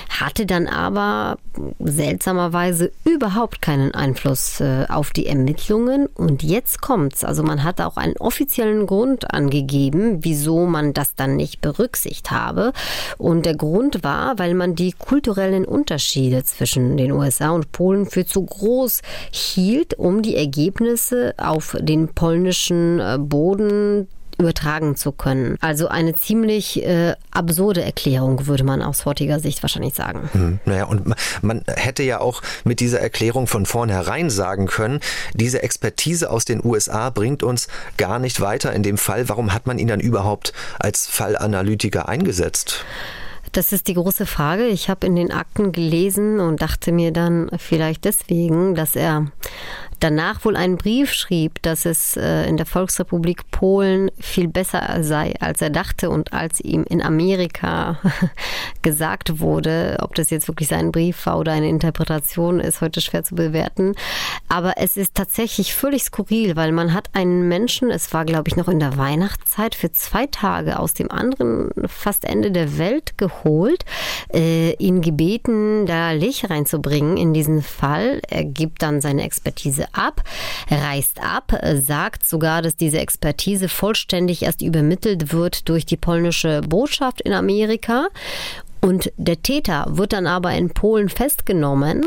hatte 0.08 0.46
dann 0.46 0.66
aber 0.66 1.38
seltsamerweise 1.78 2.92
überhaupt 3.04 3.62
keinen 3.62 3.94
Einfluss 3.94 4.60
äh, 4.60 4.86
auf 4.88 5.10
die 5.10 5.26
Ermittlungen. 5.26 6.06
Und 6.06 6.42
jetzt 6.42 6.80
kommt's. 6.80 7.24
Also 7.24 7.42
man 7.42 7.64
hat 7.64 7.80
auch 7.80 7.96
einen 7.96 8.16
offiziellen 8.18 8.86
Grund 8.86 9.32
angegeben, 9.32 10.18
wieso 10.22 10.65
man 10.66 10.92
das 10.92 11.14
dann 11.14 11.36
nicht 11.36 11.60
berücksichtigt 11.60 12.30
habe. 12.30 12.72
Und 13.18 13.46
der 13.46 13.56
Grund 13.56 14.02
war, 14.02 14.38
weil 14.38 14.54
man 14.54 14.74
die 14.74 14.92
kulturellen 14.92 15.64
Unterschiede 15.64 16.44
zwischen 16.44 16.96
den 16.96 17.12
USA 17.12 17.50
und 17.50 17.72
Polen 17.72 18.06
für 18.06 18.26
zu 18.26 18.44
groß 18.44 19.02
hielt, 19.30 19.94
um 19.94 20.22
die 20.22 20.36
Ergebnisse 20.36 21.34
auf 21.36 21.76
den 21.80 22.08
polnischen 22.08 23.00
äh, 23.00 23.18
Boden 23.18 24.08
übertragen 24.38 24.96
zu 24.96 25.12
können. 25.12 25.56
Also 25.60 25.88
eine 25.88 26.14
ziemlich 26.14 26.84
äh, 26.84 27.14
absurde 27.30 27.82
Erklärung, 27.82 28.46
würde 28.46 28.64
man 28.64 28.82
aus 28.82 29.04
heutiger 29.04 29.40
Sicht 29.40 29.62
wahrscheinlich 29.62 29.94
sagen. 29.94 30.28
Hm, 30.32 30.58
naja, 30.64 30.84
und 30.84 31.14
man 31.42 31.62
hätte 31.66 32.02
ja 32.02 32.20
auch 32.20 32.42
mit 32.64 32.80
dieser 32.80 33.00
Erklärung 33.00 33.46
von 33.46 33.66
vornherein 33.66 34.30
sagen 34.30 34.66
können, 34.66 35.00
diese 35.34 35.62
Expertise 35.62 36.30
aus 36.30 36.44
den 36.44 36.64
USA 36.64 37.10
bringt 37.10 37.42
uns 37.42 37.68
gar 37.96 38.18
nicht 38.18 38.40
weiter 38.40 38.72
in 38.72 38.82
dem 38.82 38.98
Fall. 38.98 39.28
Warum 39.28 39.52
hat 39.52 39.66
man 39.66 39.78
ihn 39.78 39.88
dann 39.88 40.00
überhaupt 40.00 40.52
als 40.78 41.06
Fallanalytiker 41.06 42.08
eingesetzt? 42.08 42.84
Das 43.52 43.72
ist 43.72 43.88
die 43.88 43.94
große 43.94 44.26
Frage. 44.26 44.66
Ich 44.66 44.90
habe 44.90 45.06
in 45.06 45.16
den 45.16 45.32
Akten 45.32 45.72
gelesen 45.72 46.40
und 46.40 46.60
dachte 46.60 46.92
mir 46.92 47.10
dann 47.10 47.48
vielleicht 47.56 48.04
deswegen, 48.04 48.74
dass 48.74 48.96
er 48.96 49.28
danach 50.00 50.44
wohl 50.44 50.56
einen 50.56 50.76
Brief 50.76 51.12
schrieb, 51.12 51.62
dass 51.62 51.84
es 51.86 52.16
äh, 52.16 52.46
in 52.46 52.56
der 52.56 52.66
Volksrepublik 52.66 53.50
Polen 53.50 54.10
viel 54.18 54.48
besser 54.48 55.02
sei, 55.02 55.34
als 55.40 55.62
er 55.62 55.70
dachte 55.70 56.10
und 56.10 56.32
als 56.32 56.60
ihm 56.60 56.84
in 56.84 57.02
Amerika 57.02 57.98
gesagt 58.82 59.40
wurde. 59.40 59.98
Ob 60.00 60.14
das 60.14 60.30
jetzt 60.30 60.48
wirklich 60.48 60.68
sein 60.68 60.92
Brief 60.92 61.26
war 61.26 61.38
oder 61.38 61.52
eine 61.52 61.68
Interpretation, 61.68 62.60
ist 62.60 62.80
heute 62.80 63.00
schwer 63.00 63.24
zu 63.24 63.34
bewerten. 63.34 63.94
Aber 64.48 64.74
es 64.76 64.96
ist 64.96 65.14
tatsächlich 65.14 65.74
völlig 65.74 66.04
skurril, 66.04 66.56
weil 66.56 66.72
man 66.72 66.92
hat 66.92 67.10
einen 67.14 67.48
Menschen, 67.48 67.90
es 67.90 68.12
war 68.12 68.24
glaube 68.24 68.48
ich 68.48 68.56
noch 68.56 68.68
in 68.68 68.80
der 68.80 68.96
Weihnachtszeit, 68.96 69.74
für 69.74 69.92
zwei 69.92 70.26
Tage 70.26 70.78
aus 70.78 70.94
dem 70.94 71.10
anderen 71.10 71.70
fast 71.86 72.24
Ende 72.24 72.50
der 72.50 72.78
Welt 72.78 73.18
geholt, 73.18 73.84
äh, 74.32 74.72
ihn 74.74 75.00
gebeten, 75.00 75.86
da 75.86 76.12
Licht 76.12 76.48
reinzubringen 76.50 77.16
in 77.16 77.32
diesen 77.32 77.62
Fall. 77.62 78.20
Er 78.28 78.44
gibt 78.44 78.82
dann 78.82 79.00
seine 79.00 79.22
Expertise 79.22 79.85
ab, 79.92 80.22
reist 80.70 81.22
ab, 81.22 81.52
sagt 81.74 82.28
sogar, 82.28 82.62
dass 82.62 82.76
diese 82.76 82.98
Expertise 82.98 83.68
vollständig 83.68 84.42
erst 84.42 84.62
übermittelt 84.62 85.32
wird 85.32 85.68
durch 85.68 85.86
die 85.86 85.96
polnische 85.96 86.60
Botschaft 86.62 87.20
in 87.20 87.32
Amerika 87.32 88.08
Und 88.86 89.12
der 89.16 89.42
Täter 89.42 89.84
wird 89.88 90.12
dann 90.12 90.28
aber 90.28 90.52
in 90.52 90.70
Polen 90.70 91.08
festgenommen, 91.08 92.06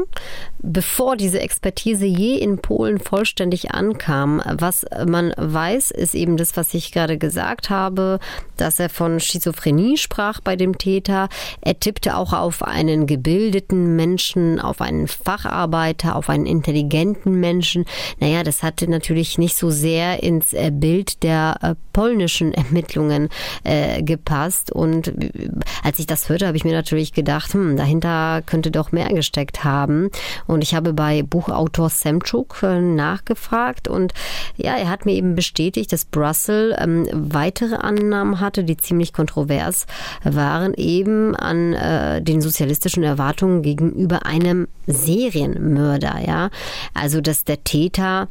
bevor 0.60 1.18
diese 1.18 1.42
Expertise 1.42 2.06
je 2.06 2.36
in 2.36 2.60
Polen 2.60 3.00
vollständig 3.00 3.72
ankam. 3.72 4.42
Was 4.46 4.86
man 5.06 5.34
weiß, 5.36 5.92
ist 5.92 6.16
eben 6.16 6.38
das, 6.38 6.56
was 6.56 6.74
ich 6.74 6.94
gerade 6.94 7.18
gesagt 7.18 7.70
habe, 7.70 8.20
dass 8.56 8.80
er 8.80 8.88
von 8.88 9.20
Schizophrenie 9.20 9.98
sprach 9.98 10.40
bei 10.40 10.56
dem 10.56 10.78
Täter. 10.78 11.28
Er 11.60 11.78
tippte 11.78 12.16
auch 12.16 12.32
auf 12.32 12.64
einen 12.64 13.08
gebildeten 13.08 13.98
Menschen, 13.98 14.62
auf 14.62 14.80
einen 14.80 15.08
Facharbeiter, 15.08 16.16
auf 16.16 16.30
einen 16.30 16.46
intelligenten 16.46 17.42
Menschen. 17.42 17.84
Naja, 18.22 18.44
das 18.44 18.64
hatte 18.64 18.90
natürlich 18.90 19.38
nicht 19.38 19.58
so 19.58 19.70
sehr 19.70 20.24
ins 20.24 20.54
äh, 20.54 20.72
Bild 20.74 21.24
der 21.24 21.58
äh, 21.62 21.76
polnischen 21.92 22.54
Ermittlungen 22.54 23.28
äh, 23.66 24.02
gepasst. 24.02 24.72
Und 24.72 25.10
äh, 25.10 25.50
als 25.84 26.00
ich 26.00 26.08
das 26.08 26.30
hörte, 26.30 26.48
habe 26.48 26.56
ich 26.56 26.64
mir 26.64 26.69
natürlich 26.74 27.14
gedacht, 27.14 27.54
hm, 27.54 27.78
dahinter 27.78 28.42
könnte 28.46 28.72
doch 28.72 28.92
mehr 28.92 29.10
gesteckt 29.10 29.64
haben. 29.64 30.10
Und 30.48 30.62
ich 30.62 30.76
habe 30.76 30.94
bei 30.94 31.24
Buchautor 31.24 31.90
Semchuk 31.90 32.62
äh, 32.64 32.80
nachgefragt 32.80 33.88
und 33.88 34.14
ja, 34.56 34.76
er 34.76 34.90
hat 34.90 35.06
mir 35.06 35.14
eben 35.14 35.36
bestätigt, 35.36 35.92
dass 35.94 36.06
Brussels 36.06 36.76
ähm, 36.80 37.08
weitere 37.14 37.76
Annahmen 37.76 38.40
hatte, 38.40 38.64
die 38.64 38.78
ziemlich 38.78 39.14
kontrovers 39.14 39.86
waren, 40.24 40.74
eben 40.74 41.36
an 41.36 41.74
äh, 41.74 42.22
den 42.22 42.42
sozialistischen 42.42 43.04
Erwartungen 43.04 43.62
gegenüber 43.62 44.26
einem 44.26 44.68
Serienmörder, 44.88 46.20
ja. 46.26 46.50
Also, 46.94 47.22
dass 47.22 47.44
der 47.44 47.64
Täter, 47.64 48.28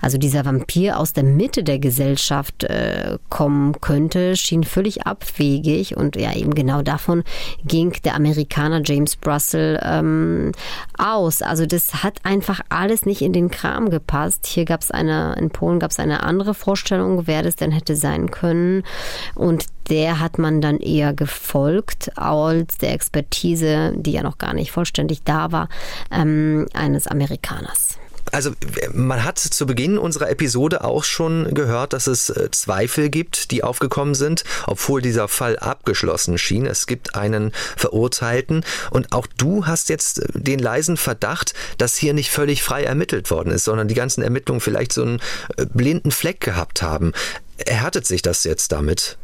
also 0.00 0.18
dieser 0.18 0.44
Vampir 0.44 0.98
aus 0.98 1.12
der 1.12 1.24
Mitte 1.24 1.64
der 1.64 1.78
Gesellschaft 1.78 2.64
äh, 2.64 3.18
kommen 3.28 3.80
könnte, 3.80 4.36
schien 4.36 4.64
völlig 4.64 5.06
abwegig 5.06 5.96
und 5.96 6.16
ja, 6.16 6.34
eben 6.34 6.54
genau 6.54 6.82
davon 6.82 7.24
ging 7.72 7.92
der 8.04 8.14
Amerikaner 8.16 8.82
James 8.84 9.16
Russell 9.26 9.80
ähm, 9.82 10.52
aus. 10.98 11.40
Also, 11.40 11.64
das 11.64 12.04
hat 12.04 12.20
einfach 12.22 12.60
alles 12.68 13.06
nicht 13.06 13.22
in 13.22 13.32
den 13.32 13.50
Kram 13.50 13.88
gepasst. 13.88 14.44
Hier 14.46 14.66
gab 14.66 14.82
es 14.82 14.90
eine, 14.90 15.34
in 15.38 15.48
Polen 15.48 15.80
gab 15.80 15.90
es 15.90 15.98
eine 15.98 16.22
andere 16.22 16.52
Vorstellung, 16.52 17.26
wer 17.26 17.42
das 17.42 17.56
denn 17.56 17.72
hätte 17.72 17.96
sein 17.96 18.30
können. 18.30 18.82
Und 19.34 19.64
der 19.88 20.20
hat 20.20 20.38
man 20.38 20.60
dann 20.60 20.76
eher 20.76 21.14
gefolgt 21.14 22.16
als 22.18 22.76
der 22.76 22.92
Expertise, 22.92 23.94
die 23.96 24.12
ja 24.12 24.22
noch 24.22 24.36
gar 24.36 24.52
nicht 24.52 24.70
vollständig 24.70 25.22
da 25.24 25.50
war, 25.50 25.70
ähm, 26.10 26.66
eines 26.74 27.06
Amerikaners. 27.06 28.01
Also 28.30 28.52
man 28.92 29.24
hat 29.24 29.38
zu 29.38 29.66
Beginn 29.66 29.98
unserer 29.98 30.30
Episode 30.30 30.84
auch 30.84 31.04
schon 31.04 31.52
gehört, 31.54 31.92
dass 31.92 32.06
es 32.06 32.30
äh, 32.30 32.50
Zweifel 32.50 33.10
gibt, 33.10 33.50
die 33.50 33.64
aufgekommen 33.64 34.14
sind, 34.14 34.44
obwohl 34.66 35.02
dieser 35.02 35.28
Fall 35.28 35.58
abgeschlossen 35.58 36.38
schien. 36.38 36.66
Es 36.66 36.86
gibt 36.86 37.14
einen 37.14 37.52
Verurteilten 37.76 38.64
und 38.90 39.12
auch 39.12 39.26
du 39.26 39.66
hast 39.66 39.88
jetzt 39.88 40.20
äh, 40.20 40.28
den 40.34 40.58
leisen 40.58 40.96
Verdacht, 40.96 41.54
dass 41.78 41.96
hier 41.96 42.14
nicht 42.14 42.30
völlig 42.30 42.62
frei 42.62 42.84
ermittelt 42.84 43.30
worden 43.30 43.52
ist, 43.52 43.64
sondern 43.64 43.88
die 43.88 43.94
ganzen 43.94 44.22
Ermittlungen 44.22 44.60
vielleicht 44.60 44.92
so 44.92 45.02
einen 45.02 45.20
äh, 45.56 45.66
blinden 45.66 46.10
Fleck 46.10 46.40
gehabt 46.40 46.82
haben. 46.82 47.12
Erhärtet 47.66 48.06
sich 48.06 48.22
das 48.22 48.44
jetzt 48.44 48.72
damit? 48.72 49.18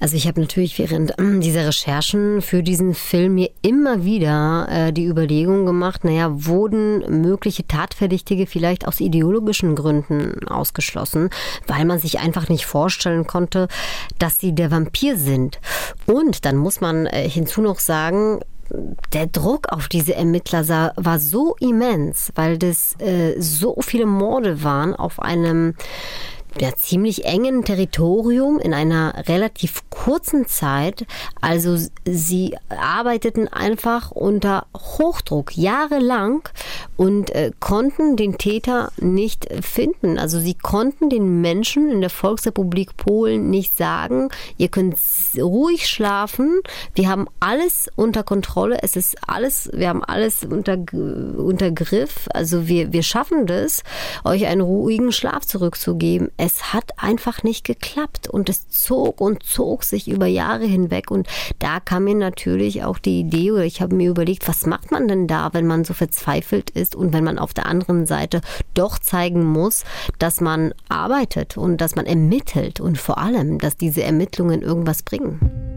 Also 0.00 0.16
ich 0.16 0.28
habe 0.28 0.40
natürlich 0.40 0.78
während 0.78 1.14
ähm, 1.18 1.40
dieser 1.40 1.66
Recherchen 1.66 2.42
für 2.42 2.62
diesen 2.62 2.94
Film 2.94 3.34
mir 3.34 3.50
immer 3.62 4.04
wieder 4.04 4.68
äh, 4.70 4.92
die 4.92 5.06
Überlegung 5.06 5.66
gemacht, 5.66 6.04
naja, 6.04 6.30
wurden 6.30 7.22
mögliche 7.22 7.66
Tatverdächtige 7.66 8.46
vielleicht 8.46 8.86
aus 8.86 9.00
ideologischen 9.00 9.74
Gründen 9.74 10.46
ausgeschlossen, 10.46 11.30
weil 11.66 11.84
man 11.84 11.98
sich 11.98 12.20
einfach 12.20 12.48
nicht 12.48 12.66
vorstellen 12.66 13.26
konnte, 13.26 13.68
dass 14.18 14.38
sie 14.38 14.54
der 14.54 14.70
Vampir 14.70 15.16
sind. 15.16 15.58
Und 16.06 16.44
dann 16.44 16.56
muss 16.56 16.80
man 16.80 17.06
äh, 17.06 17.28
hinzu 17.28 17.60
noch 17.60 17.80
sagen, 17.80 18.40
der 19.12 19.26
Druck 19.26 19.72
auf 19.72 19.88
diese 19.88 20.14
Ermittler 20.14 20.92
war 20.96 21.18
so 21.18 21.56
immens, 21.58 22.30
weil 22.34 22.58
das 22.58 22.94
äh, 23.00 23.34
so 23.40 23.76
viele 23.80 24.06
Morde 24.06 24.62
waren 24.62 24.94
auf 24.94 25.20
einem 25.20 25.74
ja, 26.60 26.74
ziemlich 26.74 27.24
engen 27.24 27.64
Territorium 27.64 28.58
in 28.58 28.74
einer 28.74 29.28
relativ 29.28 29.82
kurzen 29.90 30.46
Zeit. 30.46 31.06
Also 31.40 31.76
sie 32.04 32.56
arbeiteten 32.68 33.48
einfach 33.48 34.10
unter 34.10 34.66
Hochdruck 34.74 35.56
jahrelang 35.56 36.48
und 36.96 37.30
äh, 37.30 37.52
konnten 37.60 38.16
den 38.16 38.38
Täter 38.38 38.90
nicht 38.98 39.46
finden. 39.62 40.18
Also 40.18 40.40
sie 40.40 40.54
konnten 40.54 41.10
den 41.10 41.40
Menschen 41.40 41.90
in 41.90 42.00
der 42.00 42.10
Volksrepublik 42.10 42.96
Polen 42.96 43.50
nicht 43.50 43.76
sagen, 43.76 44.28
ihr 44.56 44.68
könnt 44.68 44.96
ruhig 45.36 45.88
schlafen, 45.88 46.60
wir 46.94 47.08
haben 47.08 47.26
alles 47.40 47.88
unter 47.96 48.22
Kontrolle, 48.22 48.78
es 48.82 48.96
ist 48.96 49.16
alles, 49.26 49.70
wir 49.72 49.88
haben 49.88 50.02
alles 50.02 50.44
unter, 50.44 50.76
unter 50.92 51.70
Griff, 51.70 52.28
also 52.32 52.66
wir, 52.66 52.92
wir 52.92 53.02
schaffen 53.02 53.46
das, 53.46 53.82
euch 54.24 54.46
einen 54.46 54.60
ruhigen 54.60 55.12
Schlaf 55.12 55.46
zurückzugeben 55.46 56.30
es 56.38 56.72
hat 56.72 56.92
einfach 56.96 57.42
nicht 57.42 57.64
geklappt 57.64 58.28
und 58.28 58.48
es 58.48 58.68
zog 58.68 59.20
und 59.20 59.42
zog 59.42 59.82
sich 59.84 60.08
über 60.08 60.26
Jahre 60.26 60.64
hinweg 60.64 61.10
und 61.10 61.28
da 61.58 61.80
kam 61.80 62.04
mir 62.04 62.14
natürlich 62.14 62.84
auch 62.84 62.98
die 62.98 63.20
Idee 63.20 63.50
oder 63.50 63.64
ich 63.64 63.82
habe 63.82 63.94
mir 63.94 64.08
überlegt, 64.08 64.48
was 64.48 64.64
macht 64.64 64.90
man 64.90 65.08
denn 65.08 65.26
da, 65.26 65.50
wenn 65.52 65.66
man 65.66 65.84
so 65.84 65.94
verzweifelt 65.94 66.70
ist 66.70 66.94
und 66.94 67.12
wenn 67.12 67.24
man 67.24 67.38
auf 67.38 67.52
der 67.52 67.66
anderen 67.66 68.06
Seite 68.06 68.40
doch 68.72 68.98
zeigen 68.98 69.44
muss, 69.44 69.84
dass 70.18 70.40
man 70.40 70.72
arbeitet 70.88 71.56
und 71.56 71.80
dass 71.80 71.96
man 71.96 72.06
ermittelt 72.06 72.80
und 72.80 72.98
vor 72.98 73.18
allem, 73.18 73.58
dass 73.58 73.76
diese 73.76 74.04
Ermittlungen 74.04 74.62
irgendwas 74.62 75.02
bringen. 75.02 75.67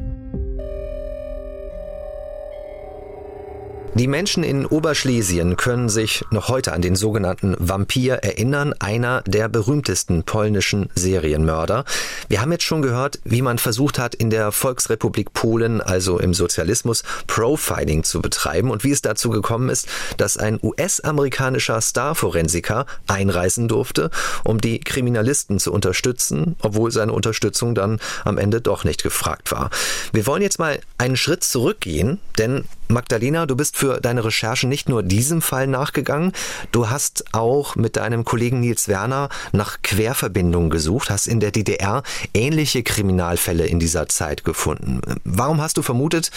Die 3.94 4.08
Menschen 4.08 4.46
in 4.46 4.66
Oberschlesien 4.66 5.58
können 5.58 5.90
sich 5.90 6.24
noch 6.32 6.48
heute 6.48 6.72
an 6.72 6.82
den 6.82 6.96
sogenannten 6.96 7.58
Vampir 7.60 8.16
erinnern, 8.24 8.74
einer 8.80 9.22
der 9.24 9.50
berühmtesten 9.50 10.24
polnischen 10.24 10.90
Serienmörder. 10.96 11.84
Wir 12.30 12.40
haben 12.40 12.54
jetzt 12.54 12.64
schon 12.64 12.82
gehört, 12.82 13.20
wie 13.26 13.42
man 13.42 13.58
versucht 13.58 14.00
hat, 14.00 14.16
in 14.16 14.30
der 14.30 14.54
Volksrepublik 14.54 15.34
Polen, 15.34 15.82
also 15.82 16.20
im 16.20 16.34
Sozialismus, 16.34 17.04
Profiling 17.28 18.06
zu 18.06 18.22
betreiben 18.22 18.72
und 18.72 18.86
wie 18.86 18.92
es 18.92 19.02
dazu 19.02 19.30
gekommen 19.30 19.68
ist, 19.68 19.90
dass 20.16 20.38
ein 20.38 20.58
US-amerikanischer 20.64 21.82
Starforensiker 21.82 22.86
einreisen 23.08 23.68
durfte, 23.68 24.10
um 24.46 24.62
die 24.62 24.80
Kriminalisten 24.80 25.60
zu 25.60 25.74
unterstützen, 25.74 26.56
obwohl 26.62 26.92
seine 26.92 27.12
Unterstützung 27.12 27.76
dann 27.76 28.00
am 28.24 28.38
Ende 28.38 28.62
doch 28.62 28.86
nicht 28.86 29.04
gefragt 29.04 29.52
war. 29.52 29.70
Wir 30.14 30.26
wollen 30.28 30.42
jetzt 30.42 30.60
mal 30.60 30.80
einen 30.98 31.18
Schritt 31.18 31.44
zurückgehen, 31.44 32.20
denn 32.38 32.64
Magdalena, 32.92 33.46
du 33.46 33.56
bist 33.56 33.78
für 33.82 34.00
deine 34.00 34.24
Recherchen 34.24 34.70
nicht 34.70 34.90
nur 34.90 35.02
diesem 35.02 35.42
Fall 35.42 35.66
nachgegangen, 35.66 36.34
du 36.72 36.92
hast 36.92 37.26
auch 37.32 37.76
mit 37.76 37.96
deinem 37.96 38.24
Kollegen 38.24 38.60
Nils 38.60 38.88
Werner 38.88 39.30
nach 39.54 39.82
Querverbindungen 39.82 40.70
gesucht, 40.70 41.10
hast 41.10 41.26
in 41.26 41.40
der 41.40 41.50
DDR 41.50 42.04
ähnliche 42.36 42.84
Kriminalfälle 42.84 43.66
in 43.66 43.80
dieser 43.80 44.08
Zeit 44.08 44.44
gefunden. 44.44 45.02
Warum 45.24 45.62
hast 45.62 45.78
du 45.78 45.82
vermutet, 45.82 46.30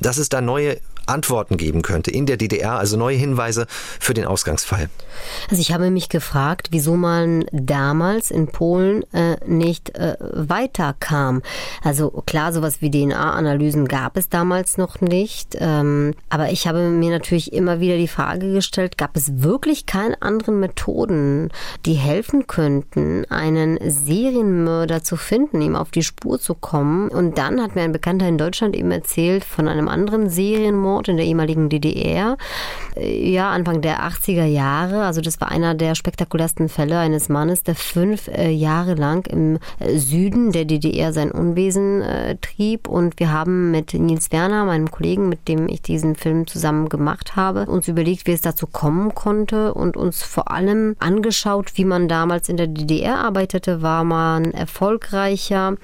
dass 0.00 0.16
es 0.16 0.30
da 0.30 0.40
neue 0.40 0.78
Antworten 1.06 1.56
geben 1.56 1.82
könnte 1.82 2.10
in 2.10 2.26
der 2.26 2.36
DDR, 2.36 2.78
also 2.78 2.96
neue 2.96 3.16
Hinweise 3.16 3.66
für 3.68 4.14
den 4.14 4.26
Ausgangsfall. 4.26 4.88
Also 5.50 5.60
ich 5.60 5.72
habe 5.72 5.90
mich 5.90 6.08
gefragt, 6.08 6.68
wieso 6.70 6.96
man 6.96 7.44
damals 7.52 8.30
in 8.30 8.48
Polen 8.48 9.02
äh, 9.12 9.36
nicht 9.46 9.96
äh, 9.96 10.16
weiterkam. 10.20 11.42
Also 11.82 12.10
klar, 12.26 12.52
sowas 12.52 12.80
wie 12.80 12.90
DNA-Analysen 12.90 13.88
gab 13.88 14.16
es 14.16 14.28
damals 14.28 14.78
noch 14.78 15.00
nicht, 15.00 15.56
ähm, 15.58 16.14
aber 16.28 16.50
ich 16.50 16.66
habe 16.66 16.90
mir 16.90 17.10
natürlich 17.10 17.52
immer 17.52 17.80
wieder 17.80 17.96
die 17.96 18.08
Frage 18.08 18.52
gestellt, 18.52 18.98
gab 18.98 19.16
es 19.16 19.42
wirklich 19.42 19.86
keine 19.86 20.20
anderen 20.22 20.60
Methoden, 20.60 21.50
die 21.84 21.94
helfen 21.94 22.46
könnten, 22.46 23.24
einen 23.30 23.78
Serienmörder 23.82 25.02
zu 25.02 25.16
finden, 25.16 25.60
ihm 25.60 25.76
auf 25.76 25.90
die 25.90 26.02
Spur 26.02 26.38
zu 26.38 26.54
kommen? 26.54 27.08
Und 27.08 27.38
dann 27.38 27.62
hat 27.62 27.74
mir 27.74 27.82
ein 27.82 27.92
Bekannter 27.92 28.28
in 28.28 28.38
Deutschland 28.38 28.76
eben 28.76 28.90
erzählt 28.90 29.44
von 29.44 29.68
einem 29.68 29.88
anderen 29.88 30.28
Serienmord, 30.28 30.95
Mord 30.96 31.08
in 31.08 31.18
der 31.18 31.26
ehemaligen 31.26 31.68
DDR. 31.68 32.38
Äh, 32.96 33.30
ja, 33.30 33.50
Anfang 33.50 33.82
der 33.82 34.00
80er 34.08 34.44
Jahre. 34.44 35.04
Also 35.04 35.20
das 35.20 35.40
war 35.40 35.50
einer 35.50 35.74
der 35.74 35.94
spektakulärsten 35.94 36.68
Fälle 36.68 36.98
eines 36.98 37.28
Mannes, 37.28 37.62
der 37.62 37.74
fünf 37.74 38.28
äh, 38.28 38.50
Jahre 38.50 38.94
lang 38.94 39.26
im 39.26 39.58
äh, 39.78 39.98
Süden 39.98 40.52
der 40.52 40.64
DDR 40.64 41.12
sein 41.12 41.30
Unwesen 41.30 42.00
äh, 42.00 42.36
trieb. 42.36 42.88
Und 42.88 43.20
wir 43.20 43.30
haben 43.30 43.70
mit 43.70 43.92
Nils 43.92 44.32
Werner, 44.32 44.64
meinem 44.64 44.90
Kollegen, 44.90 45.28
mit 45.28 45.48
dem 45.48 45.68
ich 45.68 45.82
diesen 45.82 46.16
Film 46.16 46.46
zusammen 46.46 46.88
gemacht 46.88 47.36
habe, 47.36 47.66
uns 47.66 47.88
überlegt, 47.88 48.26
wie 48.26 48.32
es 48.32 48.40
dazu 48.40 48.66
kommen 48.66 49.14
konnte 49.14 49.74
und 49.74 49.96
uns 49.96 50.22
vor 50.22 50.50
allem 50.50 50.96
angeschaut, 50.98 51.72
wie 51.74 51.84
man 51.84 52.08
damals 52.08 52.48
in 52.48 52.56
der 52.56 52.68
DDR 52.68 53.18
arbeitete. 53.18 53.82
War 53.82 54.04
man 54.04 54.52
erfolgreicher? 54.52 55.74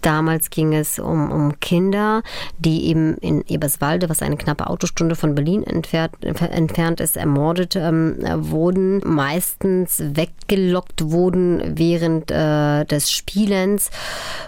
Damals 0.00 0.50
ging 0.50 0.74
es 0.74 0.98
um, 0.98 1.30
um 1.30 1.60
Kinder, 1.60 2.22
die 2.58 2.86
eben 2.86 3.16
in 3.18 3.44
Eberswalde, 3.46 4.08
was 4.08 4.22
eine 4.22 4.36
knappe 4.36 4.68
Autostunde 4.68 5.16
von 5.16 5.34
Berlin 5.34 5.64
entfernt, 5.64 6.12
entfernt 6.22 7.00
ist, 7.00 7.16
ermordet 7.16 7.76
ähm, 7.76 8.16
wurden, 8.36 9.00
meistens 9.04 10.02
weggelockt 10.04 11.10
wurden 11.10 11.76
während 11.76 12.30
äh, 12.30 12.84
des 12.84 13.10
Spielens. 13.10 13.90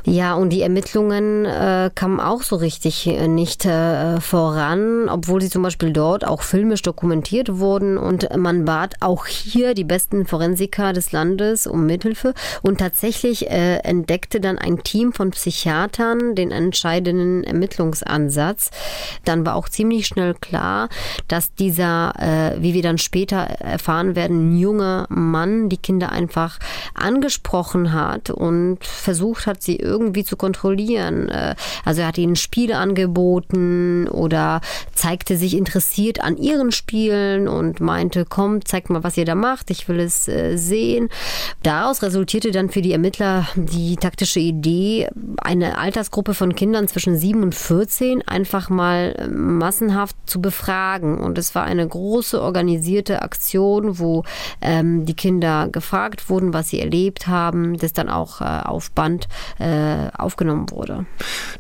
Ja, 0.05 0.35
und 0.35 0.51
die 0.51 0.63
Ermittlungen 0.63 1.45
äh, 1.45 1.91
kamen 1.95 2.21
auch 2.21 2.43
so 2.43 2.57
richtig 2.57 3.07
äh, 3.07 3.29
nicht 3.29 3.65
äh, 3.67 4.21
voran, 4.21 5.09
obwohl 5.09 5.41
sie 5.41 5.51
zum 5.51 5.63
Beispiel 5.63 5.93
dort 5.93 6.27
auch 6.27 6.43
filmisch 6.43 6.83
dokumentiert 6.83 7.59
wurden 7.59 7.99
und 7.99 8.29
man 8.37 8.65
bat 8.65 8.95
auch 9.01 9.27
hier 9.27 9.75
die 9.75 9.85
besten 9.85 10.27
Forensiker 10.27 10.93
des 10.93 11.13
Landes 11.13 11.67
um 11.67 11.87
Mithilfe 11.87 12.35
und 12.63 12.79
tatsächlich 12.79 13.51
äh, 13.51 13.77
entdeckte 13.79 14.41
dann 14.41 14.59
ein 14.59 14.83
Team 14.83 15.13
von 15.13 15.31
Psychiatern 15.51 16.37
den 16.37 16.53
entscheidenden 16.53 17.43
Ermittlungsansatz. 17.43 18.71
Dann 19.25 19.45
war 19.45 19.57
auch 19.57 19.69
ziemlich 19.69 20.07
schnell 20.07 20.35
klar, 20.35 20.89
dass 21.27 21.55
dieser, 21.55 22.13
äh, 22.19 22.63
wie 22.63 22.73
wir 22.73 22.83
dann 22.83 22.99
später 22.99 23.39
erfahren 23.39 24.15
werden, 24.15 24.57
junger 24.57 25.07
Mann 25.09 25.69
die 25.69 25.77
Kinder 25.77 26.13
einfach 26.13 26.59
angesprochen 26.95 27.93
hat 27.93 28.31
und 28.31 28.85
versucht 28.85 29.47
hat, 29.47 29.61
sie 29.61 29.77
irgendwie 29.77 30.23
zu 30.23 30.37
kontrollieren. 30.37 31.29
Äh, 31.29 31.57
also 31.85 32.03
er 32.03 32.09
hat 32.09 32.19
ihnen 32.19 32.37
Spiele 32.37 32.77
angeboten 32.77 34.07
oder 34.09 34.61
zeigte 34.95 35.37
sich 35.37 35.57
interessiert 35.57 36.23
an 36.23 36.37
ihren 36.37 36.71
Spielen 36.71 37.49
und 37.49 37.81
meinte, 37.81 38.25
komm, 38.25 38.65
zeigt 38.65 38.89
mal, 38.89 39.03
was 39.03 39.17
ihr 39.17 39.25
da 39.25 39.35
macht, 39.35 39.71
ich 39.71 39.89
will 39.89 39.99
es 39.99 40.29
äh, 40.29 40.57
sehen. 40.57 41.09
Daraus 41.65 42.03
resultierte 42.03 42.53
dann 42.53 42.71
für 42.71 42.83
die 42.83 42.93
Ermittler 42.93 43.49
die 43.57 43.97
taktische 43.97 44.39
Idee, 44.39 45.09
eine 45.39 45.79
Altersgruppe 45.79 46.35
von 46.35 46.55
Kindern 46.55 46.89
zwischen 46.89 47.17
7 47.17 47.43
und 47.43 47.55
14 47.55 48.27
einfach 48.27 48.69
mal 48.69 49.15
äh, 49.19 49.29
massenhaft 49.29 50.17
zu 50.27 50.41
befragen. 50.41 51.19
Und 51.19 51.39
es 51.39 51.55
war 51.55 51.65
eine 51.65 51.87
große 51.87 52.41
organisierte 52.41 53.23
Aktion, 53.23 53.99
wo 53.99 54.25
ähm, 54.61 55.07
die 55.07 55.15
Kinder 55.15 55.69
gefragt 55.71 56.29
wurden, 56.29 56.53
was 56.53 56.69
sie 56.69 56.81
erlebt 56.81 57.27
haben, 57.27 57.77
das 57.79 57.93
dann 57.93 58.09
auch 58.09 58.41
äh, 58.41 58.45
auf 58.45 58.91
Band 58.91 59.29
äh, 59.59 60.09
aufgenommen 60.17 60.71
wurde. 60.71 61.07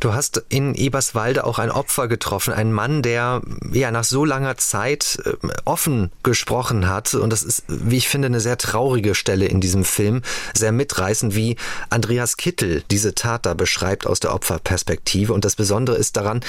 Du 0.00 0.14
hast 0.14 0.44
in 0.48 0.74
Eberswalde 0.74 1.44
auch 1.44 1.58
ein 1.58 1.70
Opfer 1.70 2.08
getroffen, 2.08 2.52
einen 2.54 2.72
Mann, 2.72 3.02
der 3.02 3.42
ja 3.72 3.90
nach 3.90 4.04
so 4.04 4.24
langer 4.24 4.56
Zeit 4.56 5.18
äh, 5.24 5.48
offen 5.64 6.10
gesprochen 6.22 6.88
hat. 6.88 7.14
Und 7.14 7.30
das 7.30 7.42
ist, 7.42 7.64
wie 7.68 7.96
ich 7.96 8.08
finde, 8.08 8.26
eine 8.26 8.40
sehr 8.40 8.58
traurige 8.58 9.14
Stelle 9.14 9.46
in 9.46 9.60
diesem 9.60 9.84
Film, 9.84 10.22
sehr 10.54 10.72
mitreißend, 10.72 11.34
wie 11.34 11.56
Andreas 11.88 12.36
Kittel 12.36 12.82
diese 12.90 13.14
Tat 13.14 13.46
da 13.46 13.54
beschreibt 13.60 14.06
aus 14.06 14.20
der 14.20 14.34
Opferperspektive. 14.34 15.34
Und 15.34 15.44
das 15.44 15.54
Besondere 15.54 15.96
ist 15.96 16.16
daran, 16.16 16.40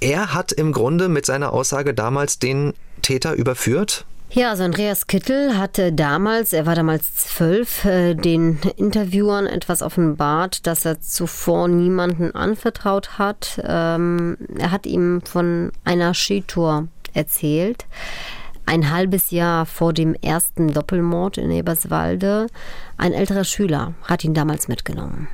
er 0.00 0.32
hat 0.32 0.50
im 0.50 0.72
Grunde 0.72 1.10
mit 1.10 1.26
seiner 1.26 1.52
Aussage 1.52 1.92
damals 1.92 2.38
den 2.38 2.72
Täter 3.02 3.34
überführt? 3.34 4.06
Ja, 4.30 4.50
also 4.50 4.64
Andreas 4.64 5.06
Kittel 5.06 5.58
hatte 5.58 5.92
damals, 5.92 6.54
er 6.54 6.64
war 6.64 6.74
damals 6.74 7.14
zwölf, 7.16 7.84
äh, 7.84 8.14
den 8.14 8.58
Interviewern 8.76 9.46
etwas 9.46 9.82
offenbart, 9.82 10.66
das 10.66 10.86
er 10.86 11.00
zuvor 11.02 11.68
niemanden 11.68 12.34
anvertraut 12.34 13.18
hat. 13.18 13.60
Ähm, 13.62 14.38
er 14.58 14.70
hat 14.70 14.86
ihm 14.86 15.20
von 15.22 15.70
einer 15.84 16.14
Skitour 16.14 16.88
erzählt. 17.12 17.84
Ein 18.64 18.90
halbes 18.90 19.30
Jahr 19.30 19.66
vor 19.66 19.92
dem 19.92 20.14
ersten 20.14 20.72
Doppelmord 20.72 21.36
in 21.36 21.50
Eberswalde. 21.50 22.46
Ein 22.96 23.12
älterer 23.12 23.44
Schüler 23.44 23.94
hat 24.02 24.24
ihn 24.24 24.34
damals 24.34 24.68
mitgenommen. 24.68 25.28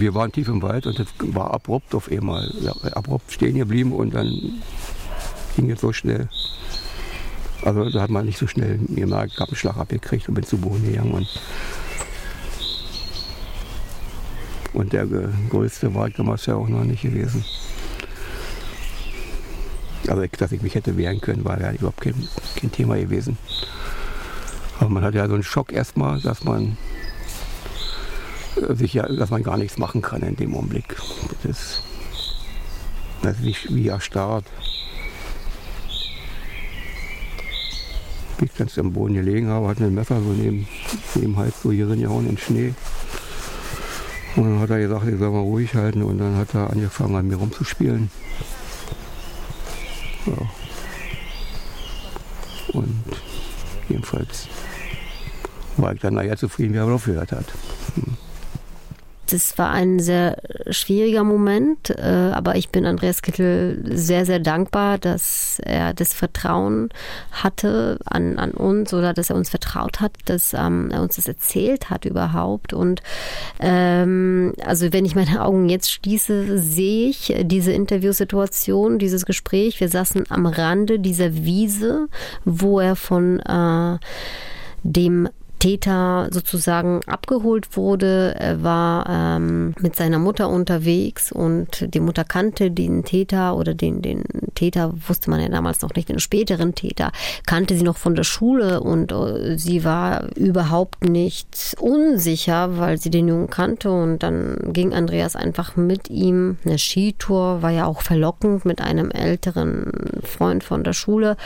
Wir 0.00 0.14
waren 0.14 0.32
tief 0.32 0.48
im 0.48 0.62
Wald 0.62 0.86
und 0.86 0.98
es 0.98 1.06
war 1.20 1.52
abrupt 1.52 1.94
auf 1.94 2.10
einmal. 2.10 2.52
Ja, 2.60 2.72
abrupt 2.92 3.30
stehen 3.32 3.56
geblieben 3.56 3.92
und 3.92 4.14
dann 4.14 4.28
ging 5.56 5.70
es 5.70 5.80
so 5.80 5.92
schnell. 5.92 6.28
Also 7.62 7.88
da 7.88 8.02
hat 8.02 8.10
man 8.10 8.26
nicht 8.26 8.38
so 8.38 8.46
schnell 8.46 8.78
ich 8.94 9.02
habe 9.02 9.12
einen 9.14 9.56
Schlag 9.56 9.76
abgekriegt 9.76 10.28
und 10.28 10.34
bin 10.34 10.44
zu 10.44 10.58
Boden 10.58 10.84
gegangen. 10.84 11.12
Und, 11.12 11.28
und 14.72 14.92
der 14.92 15.06
größte 15.50 15.94
war 15.94 16.10
damals 16.10 16.46
ja 16.46 16.56
auch 16.56 16.68
noch 16.68 16.84
nicht 16.84 17.02
gewesen. 17.02 17.44
Also 20.08 20.26
dass 20.38 20.52
ich 20.52 20.60
mich 20.60 20.74
hätte 20.74 20.96
wehren 20.96 21.20
können, 21.20 21.44
war 21.44 21.58
ja 21.60 21.72
überhaupt 21.72 22.00
kein, 22.00 22.28
kein 22.56 22.72
Thema 22.72 22.96
gewesen. 22.96 23.38
Aber 24.80 24.90
man 24.90 25.04
hat 25.04 25.14
ja 25.14 25.26
so 25.28 25.34
einen 25.34 25.42
Schock 25.42 25.72
erstmal, 25.72 26.20
dass 26.20 26.44
man 26.44 26.76
äh, 28.56 28.74
sich 28.74 28.94
ja, 28.94 29.06
dass 29.06 29.30
man 29.30 29.42
gar 29.42 29.56
nichts 29.56 29.78
machen 29.78 30.02
kann 30.02 30.22
in 30.22 30.36
dem 30.36 30.54
Augenblick. 30.54 30.96
Das 31.42 31.50
ist, 31.50 31.82
das 33.22 33.40
ist 33.40 33.74
wie, 33.74 33.88
erstarrt. 33.88 34.44
ich 38.40 38.54
ganz 38.56 38.78
am 38.78 38.92
Boden 38.92 39.14
gelegen 39.14 39.48
habe, 39.48 39.68
hatte 39.68 39.84
ein 39.84 39.94
Messer 39.94 40.20
so 40.20 40.30
neben, 40.30 40.66
neben 41.14 41.36
Hals 41.36 41.62
so 41.62 41.70
hier 41.70 41.88
reingehauen 41.88 42.26
in 42.26 42.32
den 42.32 42.38
Schnee. 42.38 42.74
Und 44.36 44.44
dann 44.44 44.60
hat 44.60 44.70
er 44.70 44.80
gesagt, 44.80 45.06
ich 45.06 45.18
soll 45.18 45.30
mal 45.30 45.40
ruhig 45.40 45.74
halten 45.74 46.02
und 46.02 46.18
dann 46.18 46.36
hat 46.36 46.54
er 46.54 46.70
angefangen 46.70 47.14
an 47.14 47.28
mir 47.28 47.36
rumzuspielen. 47.36 48.10
Ja. 50.26 50.50
Und 52.72 53.04
jedenfalls 53.88 54.48
war 55.76 55.92
ich 55.92 56.00
dann 56.00 56.14
nachher 56.14 56.36
zufrieden, 56.36 56.74
wie 56.74 56.78
er 56.78 56.86
aufgehört 56.86 57.32
hat. 57.32 57.46
Hm. 57.94 58.16
Das 59.30 59.56
war 59.56 59.70
ein 59.70 60.00
sehr 60.00 60.36
schwieriger 60.70 61.24
Moment, 61.24 61.90
äh, 61.90 62.30
aber 62.32 62.56
ich 62.56 62.68
bin 62.68 62.84
Andreas 62.84 63.22
Kittel 63.22 63.82
sehr, 63.84 64.26
sehr 64.26 64.38
dankbar, 64.38 64.98
dass 64.98 65.60
er 65.64 65.94
das 65.94 66.12
Vertrauen 66.12 66.90
hatte 67.32 67.98
an, 68.04 68.38
an 68.38 68.50
uns 68.50 68.92
oder 68.92 69.14
dass 69.14 69.30
er 69.30 69.36
uns 69.36 69.48
vertraut 69.48 70.00
hat, 70.00 70.12
dass 70.26 70.52
ähm, 70.52 70.90
er 70.90 71.02
uns 71.02 71.16
das 71.16 71.26
erzählt 71.26 71.88
hat 71.88 72.04
überhaupt. 72.04 72.74
Und 72.74 73.02
ähm, 73.60 74.52
also 74.64 74.92
wenn 74.92 75.06
ich 75.06 75.14
meine 75.14 75.42
Augen 75.42 75.68
jetzt 75.68 75.90
schließe, 75.90 76.58
sehe 76.58 77.08
ich 77.08 77.34
diese 77.42 77.72
Interviewsituation, 77.72 78.98
dieses 78.98 79.24
Gespräch. 79.24 79.80
Wir 79.80 79.88
saßen 79.88 80.24
am 80.28 80.46
Rande 80.46 80.98
dieser 80.98 81.34
Wiese, 81.34 82.08
wo 82.44 82.78
er 82.80 82.96
von 82.96 83.40
äh, 83.40 83.98
dem 84.82 85.28
Täter 85.64 86.28
sozusagen 86.30 87.00
abgeholt 87.06 87.74
wurde. 87.74 88.34
Er 88.38 88.62
war 88.62 89.06
ähm, 89.08 89.74
mit 89.80 89.96
seiner 89.96 90.18
Mutter 90.18 90.50
unterwegs 90.50 91.32
und 91.32 91.86
die 91.94 92.00
Mutter 92.00 92.22
kannte 92.22 92.70
den 92.70 93.02
Täter 93.02 93.56
oder 93.56 93.72
den, 93.72 94.02
den 94.02 94.24
Täter, 94.54 94.92
wusste 95.08 95.30
man 95.30 95.40
ja 95.40 95.48
damals 95.48 95.80
noch 95.80 95.94
nicht, 95.94 96.10
den 96.10 96.18
späteren 96.18 96.74
Täter, 96.74 97.12
kannte 97.46 97.78
sie 97.78 97.82
noch 97.82 97.96
von 97.96 98.14
der 98.14 98.24
Schule 98.24 98.80
und 98.80 99.10
äh, 99.10 99.56
sie 99.56 99.84
war 99.84 100.36
überhaupt 100.36 101.02
nicht 101.02 101.74
unsicher, 101.80 102.76
weil 102.76 102.98
sie 102.98 103.08
den 103.08 103.26
Jungen 103.26 103.48
kannte 103.48 103.90
und 103.90 104.18
dann 104.18 104.58
ging 104.74 104.92
Andreas 104.92 105.34
einfach 105.34 105.76
mit 105.76 106.10
ihm. 106.10 106.58
Eine 106.66 106.76
Skitour 106.76 107.62
war 107.62 107.70
ja 107.70 107.86
auch 107.86 108.02
verlockend 108.02 108.66
mit 108.66 108.82
einem 108.82 109.10
älteren 109.10 110.20
Freund 110.24 110.62
von 110.62 110.84
der 110.84 110.92
Schule 110.92 111.38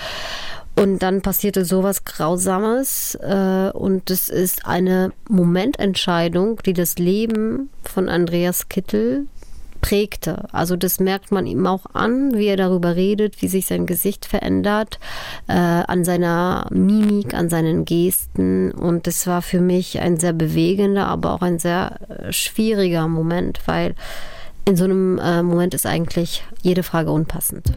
und 0.82 1.00
dann 1.00 1.22
passierte 1.22 1.64
sowas 1.64 2.04
Grausames 2.04 3.16
äh, 3.20 3.70
und 3.72 4.10
es 4.10 4.28
ist 4.28 4.66
eine 4.66 5.12
Momententscheidung, 5.28 6.60
die 6.64 6.72
das 6.72 6.98
Leben 6.98 7.70
von 7.82 8.08
Andreas 8.08 8.68
Kittel 8.68 9.26
prägte. 9.80 10.52
Also 10.52 10.76
das 10.76 11.00
merkt 11.00 11.30
man 11.32 11.46
ihm 11.46 11.66
auch 11.66 11.86
an, 11.94 12.36
wie 12.36 12.46
er 12.46 12.56
darüber 12.56 12.96
redet, 12.96 13.40
wie 13.42 13.48
sich 13.48 13.66
sein 13.66 13.86
Gesicht 13.86 14.26
verändert, 14.26 14.98
äh, 15.46 15.52
an 15.52 16.04
seiner 16.04 16.66
Mimik, 16.70 17.34
an 17.34 17.48
seinen 17.48 17.84
Gesten. 17.84 18.72
Und 18.72 19.06
es 19.06 19.26
war 19.26 19.42
für 19.42 19.60
mich 19.60 20.00
ein 20.00 20.16
sehr 20.16 20.32
bewegender, 20.32 21.06
aber 21.06 21.32
auch 21.32 21.42
ein 21.42 21.58
sehr 21.58 21.98
äh, 22.08 22.32
schwieriger 22.32 23.08
Moment, 23.08 23.60
weil 23.66 23.94
in 24.64 24.76
so 24.76 24.84
einem 24.84 25.18
äh, 25.18 25.42
Moment 25.42 25.74
ist 25.74 25.86
eigentlich 25.86 26.44
jede 26.62 26.82
Frage 26.82 27.10
unpassend. 27.10 27.72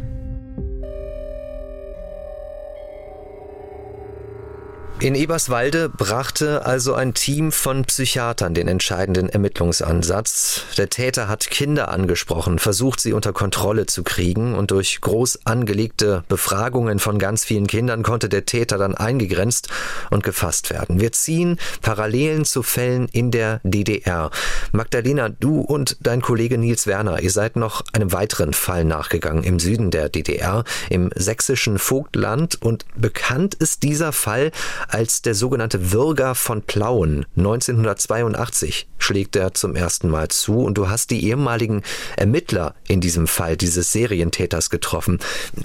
In 5.01 5.15
Eberswalde 5.15 5.89
brachte 5.89 6.63
also 6.63 6.93
ein 6.93 7.15
Team 7.15 7.51
von 7.51 7.85
Psychiatern 7.85 8.53
den 8.53 8.67
entscheidenden 8.67 9.29
Ermittlungsansatz. 9.29 10.65
Der 10.77 10.91
Täter 10.91 11.27
hat 11.27 11.49
Kinder 11.49 11.89
angesprochen, 11.89 12.59
versucht 12.59 12.99
sie 12.99 13.13
unter 13.13 13.33
Kontrolle 13.33 13.87
zu 13.87 14.03
kriegen 14.03 14.53
und 14.53 14.69
durch 14.69 15.01
groß 15.01 15.47
angelegte 15.47 16.23
Befragungen 16.29 16.99
von 16.99 17.17
ganz 17.17 17.43
vielen 17.43 17.65
Kindern 17.65 18.03
konnte 18.03 18.29
der 18.29 18.45
Täter 18.45 18.77
dann 18.77 18.93
eingegrenzt 18.93 19.69
und 20.11 20.21
gefasst 20.21 20.69
werden. 20.69 21.01
Wir 21.01 21.11
ziehen 21.11 21.57
Parallelen 21.81 22.45
zu 22.45 22.61
Fällen 22.61 23.07
in 23.11 23.31
der 23.31 23.59
DDR. 23.63 24.29
Magdalena, 24.71 25.29
du 25.29 25.61
und 25.61 25.97
dein 26.01 26.21
Kollege 26.21 26.59
Nils 26.59 26.85
Werner, 26.85 27.23
ihr 27.23 27.31
seid 27.31 27.55
noch 27.55 27.81
einem 27.93 28.13
weiteren 28.13 28.53
Fall 28.53 28.85
nachgegangen 28.85 29.43
im 29.43 29.57
Süden 29.57 29.89
der 29.89 30.09
DDR, 30.09 30.63
im 30.91 31.09
sächsischen 31.15 31.79
Vogtland 31.79 32.61
und 32.61 32.85
bekannt 32.95 33.55
ist 33.55 33.81
dieser 33.81 34.11
Fall 34.11 34.51
Als 34.91 35.21
der 35.21 35.35
sogenannte 35.35 35.93
Würger 35.93 36.35
von 36.35 36.63
Plauen 36.63 37.25
1982 37.37 38.89
schlägt 38.97 39.37
er 39.37 39.53
zum 39.53 39.77
ersten 39.77 40.09
Mal 40.09 40.27
zu 40.27 40.59
und 40.59 40.77
du 40.77 40.89
hast 40.89 41.11
die 41.11 41.25
ehemaligen 41.25 41.81
Ermittler 42.17 42.75
in 42.89 42.99
diesem 42.99 43.27
Fall 43.27 43.55
dieses 43.55 43.93
Serientäters 43.93 44.69
getroffen. 44.69 45.19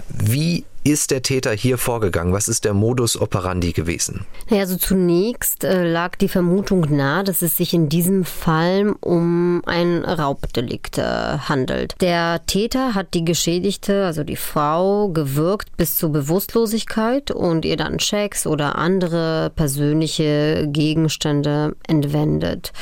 Wie 0.09 0.65
ist 0.91 1.11
der 1.11 1.23
Täter 1.23 1.53
hier 1.53 1.79
vorgegangen? 1.79 2.33
Was 2.33 2.49
ist 2.49 2.65
der 2.65 2.75
Modus 2.75 3.21
operandi 3.21 3.73
gewesen? 3.73 4.27
Naja, 4.49 4.63
also 4.63 4.77
zunächst 4.77 5.65
äh, 5.65 5.85
lag 5.85 6.17
die 6.17 6.29
Vermutung 6.29 6.87
nahe, 6.95 7.25
dass 7.25 7.43
es 7.43 7.57
sich 7.57 7.75
in 7.75 7.89
diesem 7.89 8.25
Fall 8.25 8.95
um 9.01 9.63
ein 9.67 10.05
Raubdelikt 10.05 10.99
handelt. 10.99 11.95
Der 12.01 12.45
Täter 12.47 12.95
hat 12.95 13.15
die 13.15 13.25
Geschädigte, 13.25 14.05
also 14.05 14.25
die 14.25 14.37
Frau, 14.37 15.09
gewürgt 15.09 15.77
bis 15.77 15.97
zur 15.97 16.11
Bewusstlosigkeit 16.11 17.31
und 17.31 17.65
ihr 17.65 17.77
dann 17.77 17.99
Schecks 17.99 18.47
oder 18.47 18.77
andere 18.77 19.51
persönliche 19.55 20.67
Gegenstände 20.69 21.77
entwendet. 21.87 22.73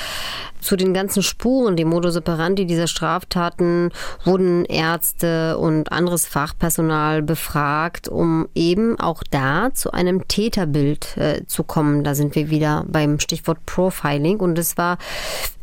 Zu 0.65 0.77
den 0.77 0.95
ganzen 0.95 1.23
Spuren, 1.23 1.77
dem 1.77 1.89
Modus 1.89 2.17
operandi 2.17 2.65
dieser 2.65 2.87
Straftaten, 2.87 3.91
wurden 4.25 4.65
Ärzte 4.65 5.59
und 5.59 5.93
anderes 5.93 6.27
Fachpersonal 6.27 7.21
befragt, 7.21 7.94
um 8.09 8.49
eben 8.55 8.99
auch 8.99 9.23
da 9.31 9.71
zu 9.73 9.93
einem 9.93 10.29
Täterbild 10.29 11.17
äh, 11.17 11.47
zu 11.47 11.65
kommen. 11.65 12.05
Da 12.05 12.15
sind 12.15 12.35
wir 12.35 12.51
wieder 12.51 12.85
beim 12.89 13.21
Stichwort 13.21 13.65
Profiling 13.67 14.41
und 14.41 14.59
es 14.59 14.77
war 14.77 14.99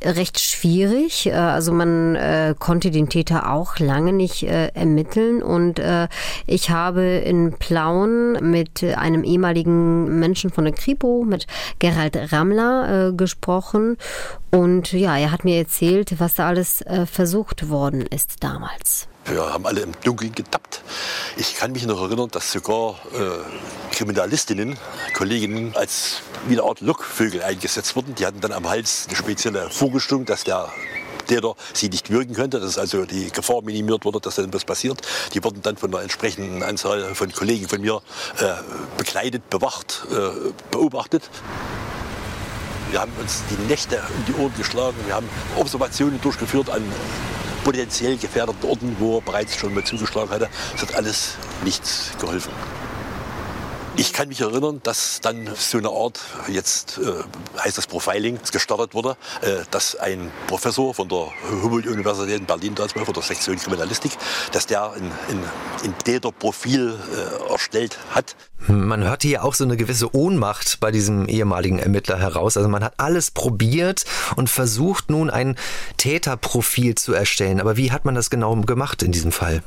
recht 0.04 0.40
schwierig. 0.40 1.28
Äh, 1.28 1.34
also 1.34 1.72
man 1.72 2.16
äh, 2.16 2.56
konnte 2.58 2.92
den 2.92 3.10
Täter 3.10 3.52
auch 3.52 3.80
lange 3.80 4.14
nicht 4.14 4.44
äh, 4.44 4.68
ermitteln 4.68 5.44
und 5.44 5.80
äh, 5.80 6.08
ich 6.48 6.70
habe 6.70 7.04
in 7.04 7.54
Plauen 7.54 8.34
mit 8.50 8.84
einem 8.84 9.24
ehemaligen 9.24 10.20
Menschen 10.20 10.50
von 10.50 10.66
der 10.66 10.74
Kripo, 10.74 11.24
mit 11.28 11.48
Gerald 11.80 12.32
Rammler, 12.32 13.10
äh, 13.10 13.14
gesprochen 13.14 13.98
und 14.52 14.92
ja, 14.92 15.18
er 15.18 15.32
hat 15.32 15.46
mir 15.46 15.58
erzählt, 15.58 16.20
was 16.20 16.36
da 16.36 16.48
alles 16.48 16.82
äh, 16.82 17.06
versucht 17.06 17.70
worden 17.70 18.02
ist 18.02 18.44
damals. 18.44 19.08
Wir 19.26 19.54
haben 19.54 19.66
alle 19.66 19.82
im 19.82 19.94
Dunkeln 20.04 20.34
getappt. 20.34 20.82
Ich 21.38 21.56
kann 21.56 21.72
mich 21.72 21.86
noch 21.86 22.02
erinnern, 22.02 22.30
dass 22.32 22.52
sogar 22.52 22.96
äh, 23.14 23.96
Kriminalistinnen, 23.96 24.78
Kolleginnen 25.14 25.76
als 25.76 26.22
wie 26.48 26.54
eine 26.54 26.64
Art 26.64 26.82
Lockvögel 26.82 27.44
eingesetzt 27.44 27.96
wurden. 27.96 28.16
Die 28.16 28.26
hatten 28.26 28.42
dann 28.42 28.52
am 28.52 28.68
Hals 28.68 29.06
eine 29.08 29.16
spezielle 29.16 29.70
Vorgestung, 29.70 30.26
dass 30.26 30.44
der 30.44 30.72
Täter 31.28 31.56
sie 31.74 31.90
nicht 31.90 32.10
wirken 32.10 32.34
könnte, 32.34 32.60
dass 32.60 32.78
also 32.78 33.06
die 33.06 33.32
Gefahr 33.32 33.62
minimiert 33.62 34.06
wurde, 34.06 34.20
dass 34.20 34.36
dann 34.36 34.54
was 34.54 34.66
passiert. 34.66 35.02
Die 35.34 35.44
wurden 35.44 35.62
dann 35.62 35.78
von 35.78 35.94
einer 35.94 36.04
entsprechenden 36.04 36.64
Anzahl 36.64 37.16
von 37.16 37.32
Kollegen 37.32 37.68
von 37.68 37.82
mir 37.82 38.02
äh, 38.40 38.54
begleitet, 38.98 39.50
bewacht, 39.50 40.06
äh, 40.12 40.52
beobachtet. 40.72 41.30
Wir 42.92 43.00
haben 43.00 43.14
uns 43.22 43.42
die 43.50 43.68
Nächte 43.68 44.04
um 44.18 44.26
die 44.26 44.34
Ohren 44.34 44.54
geschlagen. 44.58 44.98
Wir 45.06 45.16
haben 45.16 45.30
Observationen 45.56 46.20
durchgeführt 46.20 46.70
an 46.70 46.84
potenziell 47.64 48.18
gefährdeten 48.18 48.70
Orten, 48.70 48.96
wo 49.00 49.18
er 49.18 49.22
bereits 49.22 49.56
schon 49.56 49.74
mal 49.74 49.84
zugeschlagen 49.84 50.30
hatte. 50.30 50.50
Es 50.76 50.82
hat 50.82 50.96
alles 50.96 51.36
nichts 51.64 52.12
geholfen. 52.20 52.52
Ich 53.98 54.14
kann 54.14 54.30
mich 54.30 54.40
erinnern, 54.40 54.80
dass 54.84 55.20
dann 55.22 55.50
so 55.56 55.78
eine 55.78 55.90
Art, 55.90 56.20
jetzt 56.48 56.98
äh, 56.98 57.60
heißt 57.62 57.78
das 57.78 57.88
Profiling, 57.88 58.40
gestartet 58.52 58.94
wurde, 58.94 59.18
äh, 59.42 59.64
dass 59.70 59.96
ein 59.98 60.32
Professor 60.48 60.94
von 60.94 61.10
der 61.10 61.28
Humboldt-Universität 61.62 62.40
in 62.40 62.46
Berlin, 62.46 62.74
damals 62.74 62.94
von 62.94 63.14
der 63.14 63.22
Sektion 63.22 63.58
Kriminalistik, 63.58 64.14
dass 64.54 64.66
der 64.66 64.92
ein, 64.94 65.12
ein, 65.30 65.44
ein 65.84 65.98
Täterprofil 66.00 66.98
äh, 66.98 67.52
erstellt 67.52 67.98
hat. 68.12 68.36
Man 68.68 69.04
hört 69.04 69.24
hier 69.24 69.44
auch 69.44 69.56
so 69.56 69.64
eine 69.64 69.76
gewisse 69.76 70.16
Ohnmacht 70.16 70.80
bei 70.80 70.92
diesem 70.92 71.28
ehemaligen 71.28 71.80
Ermittler 71.80 72.20
heraus. 72.20 72.58
Also 72.58 72.70
man 72.70 72.84
hat 72.84 72.94
alles 72.98 73.32
probiert 73.32 74.06
und 74.36 74.50
versucht 74.50 75.10
nun 75.10 75.30
ein 75.30 75.56
Täterprofil 75.98 76.96
zu 76.96 77.14
erstellen. 77.14 77.60
Aber 77.60 77.76
wie 77.78 77.92
hat 77.92 78.06
man 78.06 78.14
das 78.14 78.30
genau 78.30 78.56
gemacht 78.56 79.02
in 79.02 79.12
diesem 79.12 79.32
Fall? 79.32 79.64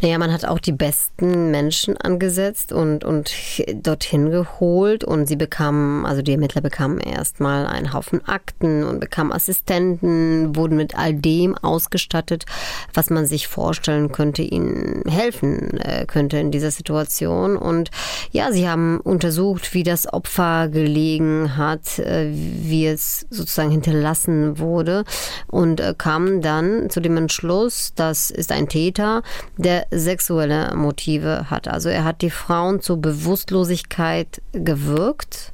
Naja, 0.00 0.18
man 0.18 0.32
hat 0.32 0.44
auch 0.44 0.58
die 0.58 0.72
besten 0.72 1.50
Menschen 1.50 1.96
angesetzt 1.96 2.72
und, 2.72 3.04
und 3.04 3.32
dorthin 3.74 4.30
geholt 4.30 5.04
und 5.04 5.26
sie 5.26 5.36
bekamen, 5.36 6.04
also 6.04 6.20
die 6.20 6.32
Ermittler 6.32 6.60
bekamen 6.60 6.98
erstmal 6.98 7.66
einen 7.66 7.92
Haufen 7.92 8.26
Akten 8.26 8.82
und 8.82 9.00
bekamen 9.00 9.32
Assistenten, 9.32 10.56
wurden 10.56 10.76
mit 10.76 10.98
all 10.98 11.14
dem 11.14 11.56
ausgestattet, 11.56 12.44
was 12.92 13.10
man 13.10 13.26
sich 13.26 13.46
vorstellen 13.46 14.10
könnte, 14.10 14.42
ihnen 14.42 15.04
helfen 15.08 15.78
äh, 15.78 16.04
könnte 16.06 16.38
in 16.38 16.50
dieser 16.50 16.70
Situation. 16.70 17.56
Und 17.56 17.90
ja, 18.30 18.52
sie 18.52 18.68
haben 18.68 19.00
untersucht, 19.00 19.74
wie 19.74 19.82
das 19.82 20.12
Opfer 20.12 20.68
gelegen 20.68 21.56
hat, 21.56 21.98
äh, 21.98 22.30
wie 22.32 22.86
es 22.86 23.26
sozusagen 23.30 23.70
hinterlassen 23.70 24.58
wurde 24.58 25.04
und 25.46 25.80
äh, 25.80 25.94
kamen 25.96 26.42
dann 26.42 26.90
zu 26.90 27.00
dem 27.00 27.16
Entschluss, 27.16 27.92
das 27.94 28.30
ist 28.30 28.52
ein 28.52 28.68
Täter, 28.68 29.22
der 29.56 29.86
sexuelle 29.90 30.74
Motive 30.76 31.50
hat. 31.50 31.68
Also 31.68 31.88
er 31.88 32.04
hat 32.04 32.22
die 32.22 32.30
Frauen 32.30 32.80
zu 32.80 33.00
Bewusstlosigkeit 33.00 34.42
gewirkt 34.52 35.53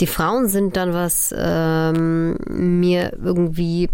die 0.00 0.06
Frauen 0.06 0.48
sind 0.48 0.76
dann, 0.76 0.92
was 0.92 1.34
ähm, 1.36 2.36
mir 2.48 3.12
irgendwie 3.22 3.88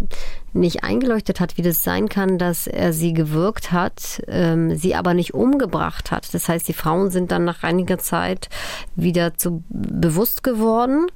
nicht 0.53 0.83
eingeleuchtet 0.83 1.39
hat, 1.39 1.57
wie 1.57 1.61
das 1.61 1.83
sein 1.83 2.09
kann, 2.09 2.37
dass 2.37 2.67
er 2.67 2.93
sie 2.93 3.13
gewirkt 3.13 3.71
hat, 3.71 4.21
ähm, 4.27 4.75
sie 4.75 4.95
aber 4.95 5.13
nicht 5.13 5.33
umgebracht 5.33 6.11
hat. 6.11 6.33
Das 6.33 6.49
heißt, 6.49 6.67
die 6.67 6.73
Frauen 6.73 7.11
sind 7.11 7.31
dann 7.31 7.45
nach 7.45 7.63
einiger 7.63 7.97
Zeit 7.97 8.49
wieder 8.95 9.35
zu 9.35 9.63
bewusst 9.69 10.43
geworden. 10.43 11.07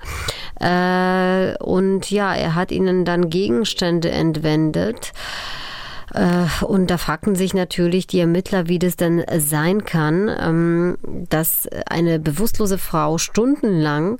Äh, 0.59 1.57
und 1.57 2.09
ja, 2.11 2.33
er 2.35 2.55
hat 2.55 2.71
ihnen 2.71 3.05
dann 3.05 3.29
Gegenstände 3.29 4.11
entwendet. 4.11 5.13
Äh, 6.13 6.65
und 6.65 6.87
da 6.89 6.97
fragten 6.97 7.35
sich 7.35 7.53
natürlich 7.53 8.07
die 8.07 8.19
Ermittler, 8.19 8.67
wie 8.67 8.79
das 8.79 8.95
denn 8.95 9.23
sein 9.37 9.85
kann, 9.85 10.29
ähm, 10.39 10.97
dass 11.29 11.67
eine 11.85 12.19
bewusstlose 12.19 12.77
Frau 12.77 13.17
stundenlang 13.17 14.17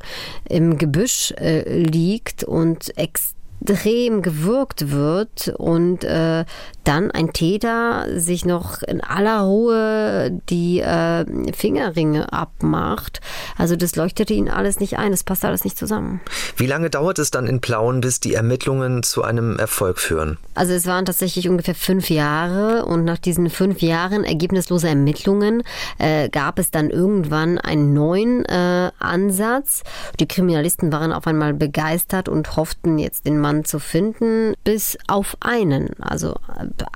im 0.48 0.78
Gebüsch 0.78 1.32
äh, 1.38 1.82
liegt 1.82 2.44
und 2.44 2.98
extrem 2.98 3.41
extrem 3.66 4.22
gewürgt 4.22 4.92
wird 4.92 5.54
und 5.58 6.04
äh, 6.04 6.46
dann 6.84 7.12
ein 7.12 7.32
Täter 7.32 8.08
sich 8.20 8.44
noch 8.46 8.82
in 8.82 9.02
aller 9.02 9.42
Ruhe 9.42 10.42
die 10.50 10.80
äh, 10.80 11.26
Fingerringe 11.54 12.34
abmacht. 12.34 13.22
Also 13.58 13.76
das 13.76 13.96
leuchtete 13.96 14.34
ihnen 14.34 14.50
alles 14.50 14.80
nicht 14.80 14.98
ein, 14.98 15.12
das 15.12 15.24
passt 15.24 15.46
alles 15.46 15.64
nicht 15.64 15.78
zusammen. 15.78 16.22
Wie 16.58 16.66
lange 16.66 16.90
dauert 16.90 17.20
es 17.20 17.30
dann 17.30 17.46
in 17.46 17.62
Plauen, 17.62 18.02
bis 18.02 18.20
die 18.20 18.34
Ermittlungen 18.34 19.04
zu 19.04 19.24
einem 19.24 19.60
Erfolg 19.60 20.00
führen? 20.00 20.38
Also 20.56 20.74
es 20.74 20.88
waren 20.88 21.06
tatsächlich 21.06 21.48
ungefähr 21.48 21.76
fünf 21.76 22.10
Jahre 22.10 22.86
und 22.86 23.06
nach 23.06 23.20
diesen 23.20 23.50
fünf 23.50 23.82
Jahren 23.82 24.24
ergebnisloser 24.24 24.90
Ermittlungen 24.90 25.64
äh, 26.00 26.30
gab 26.30 26.58
es 26.58 26.72
dann 26.72 26.90
irgendwann 26.90 27.58
einen 27.60 27.94
neuen 27.94 28.46
äh, 28.46 28.92
Ansatz. 28.98 29.84
Die 30.20 30.28
Kriminalisten 30.28 30.92
waren 30.92 31.14
auf 31.14 31.28
einmal 31.28 31.54
begeistert 31.54 32.28
und 32.28 32.56
hofften 32.56 32.98
jetzt 32.98 33.26
den 33.26 33.40
Mann 33.40 33.51
Mann 33.52 33.66
zu 33.66 33.80
finden, 33.80 34.54
bis 34.64 34.98
auf 35.08 35.36
einen. 35.42 35.90
Also 36.00 36.36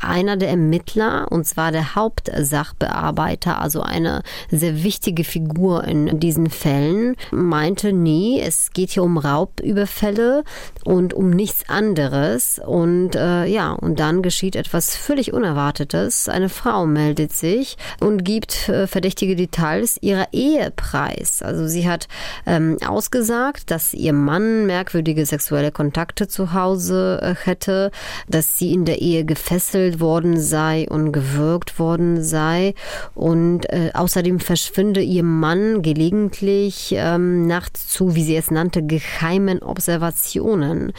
einer 0.02 0.38
der 0.38 0.50
Ermittler, 0.50 1.28
und 1.30 1.46
zwar 1.46 1.74
der 1.74 1.96
Hauptsachbearbeiter, 1.96 3.62
also 3.62 3.82
eine 3.82 4.24
sehr 4.50 4.84
wichtige 4.84 5.26
Figur 5.26 5.84
in 5.84 6.22
diesen 6.22 6.50
Fällen, 6.50 7.18
meinte, 7.32 7.92
nee, 7.92 8.42
es 8.42 8.72
geht 8.72 8.92
hier 8.92 9.04
um 9.04 9.18
Raubüberfälle 9.18 10.46
und 10.86 11.14
um 11.14 11.30
nichts 11.30 11.68
anderes. 11.68 12.62
Und 12.66 13.16
äh, 13.16 13.46
ja, 13.48 13.74
und 13.74 14.00
dann 14.00 14.22
geschieht 14.22 14.56
etwas 14.56 14.96
völlig 14.96 15.34
Unerwartetes. 15.34 16.30
Eine 16.30 16.48
Frau 16.48 16.86
meldet 16.86 17.34
sich 17.34 17.76
und 18.00 18.24
gibt 18.24 18.70
äh, 18.70 18.88
verdächtige 18.88 19.36
Details 19.36 19.98
ihrer 20.02 20.28
Ehe 20.32 20.72
preis. 20.72 21.42
Also 21.42 21.68
sie 21.68 21.90
hat 21.90 22.08
ähm, 22.46 22.78
ausgesagt, 22.86 23.72
dass 23.72 23.94
ihr 23.94 24.14
Mann 24.14 24.66
merkwürdige 24.68 25.26
sexuelle 25.26 25.74
Kontakte 25.74 26.30
zu 26.30 26.45
Hause 26.54 27.20
äh, 27.22 27.36
hätte, 27.36 27.92
dass 28.28 28.58
sie 28.58 28.74
in 28.74 28.86
der 28.86 29.02
Ehe 29.02 29.26
gefesselt 29.26 30.00
worden 30.00 30.40
sei 30.40 30.88
und 30.90 31.12
gewürgt 31.12 31.80
worden 31.80 32.24
sei. 32.24 32.74
Und 33.14 33.70
äh, 33.72 33.92
außerdem 33.94 34.40
verschwinde 34.40 35.02
ihr 35.02 35.24
Mann 35.24 35.82
gelegentlich 35.82 36.94
ähm, 36.98 37.48
nachts 37.48 37.88
zu, 37.88 38.16
wie 38.16 38.24
sie 38.24 38.36
es 38.36 38.52
nannte, 38.52 38.84
geheimen 38.84 39.62
Observationen. 39.62 40.94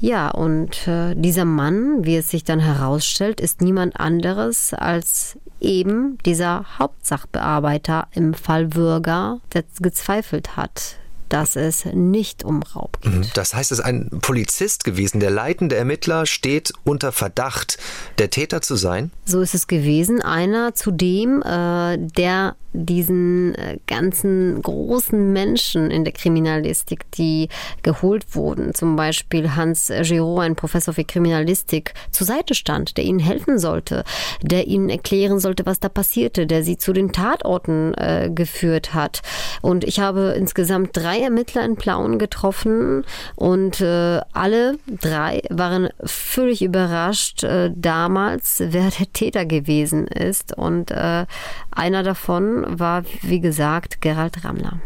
Ja, 0.00 0.30
und 0.30 0.88
äh, 0.88 1.14
dieser 1.14 1.44
Mann, 1.44 2.06
wie 2.06 2.16
es 2.16 2.30
sich 2.30 2.42
dann 2.42 2.58
herausstellt, 2.58 3.38
ist 3.38 3.60
niemand 3.60 4.00
anderes 4.00 4.72
als 4.72 5.36
eben 5.60 6.16
dieser 6.24 6.64
Hauptsachbearbeiter 6.78 8.08
im 8.12 8.32
Fall 8.32 8.74
Würger, 8.74 9.40
der 9.52 9.64
gezweifelt 9.78 10.56
hat, 10.56 10.96
dass 11.30 11.56
es 11.56 11.86
nicht 11.86 12.44
um 12.44 12.62
Raub 12.62 13.00
geht. 13.00 13.14
Mhm. 13.14 13.26
Das 13.34 13.54
heißt, 13.54 13.72
es 13.72 13.78
ist 13.78 13.84
ein 13.84 14.10
Polizist 14.20 14.84
gewesen. 14.84 15.20
Der 15.20 15.30
leitende 15.30 15.76
Ermittler 15.76 16.26
steht 16.26 16.72
unter 16.84 17.12
Verdacht, 17.12 17.78
der 18.18 18.30
Täter 18.30 18.60
zu 18.60 18.76
sein? 18.76 19.10
So 19.24 19.40
ist 19.40 19.54
es 19.54 19.66
gewesen. 19.66 20.20
Einer 20.20 20.74
zudem, 20.74 21.42
äh, 21.42 21.96
der 21.98 22.56
diesen 22.72 23.54
äh, 23.56 23.78
ganzen 23.86 24.62
großen 24.62 25.32
Menschen 25.32 25.90
in 25.90 26.04
der 26.04 26.12
Kriminalistik, 26.12 27.10
die 27.12 27.48
geholt 27.82 28.34
wurden, 28.34 28.74
zum 28.74 28.96
Beispiel 28.96 29.56
Hans 29.56 29.92
Giraud, 30.02 30.40
ein 30.40 30.54
Professor 30.54 30.94
für 30.94 31.04
Kriminalistik, 31.04 31.94
zur 32.10 32.26
Seite 32.26 32.54
stand, 32.54 32.96
der 32.96 33.04
ihnen 33.04 33.18
helfen 33.18 33.58
sollte, 33.58 34.04
der 34.42 34.68
ihnen 34.68 34.88
erklären 34.88 35.40
sollte, 35.40 35.66
was 35.66 35.80
da 35.80 35.88
passierte, 35.88 36.46
der 36.46 36.62
sie 36.62 36.76
zu 36.76 36.92
den 36.92 37.12
Tatorten 37.12 37.94
äh, 37.94 38.30
geführt 38.32 38.94
hat. 38.94 39.22
Und 39.62 39.84
ich 39.84 39.98
habe 39.98 40.34
insgesamt 40.36 40.96
drei 40.96 41.19
Ermittler 41.20 41.64
in 41.64 41.76
Plauen 41.76 42.18
getroffen 42.18 43.04
und 43.36 43.80
äh, 43.80 44.20
alle 44.32 44.78
drei 44.86 45.42
waren 45.50 45.88
völlig 46.04 46.62
überrascht 46.62 47.44
äh, 47.44 47.70
damals, 47.74 48.56
wer 48.58 48.90
der 48.90 49.12
Täter 49.12 49.44
gewesen 49.44 50.06
ist. 50.06 50.56
Und 50.56 50.90
äh, 50.90 51.26
einer 51.70 52.02
davon 52.02 52.78
war, 52.78 53.04
wie 53.22 53.40
gesagt, 53.40 54.00
Gerald 54.00 54.44
Rammler. 54.44 54.80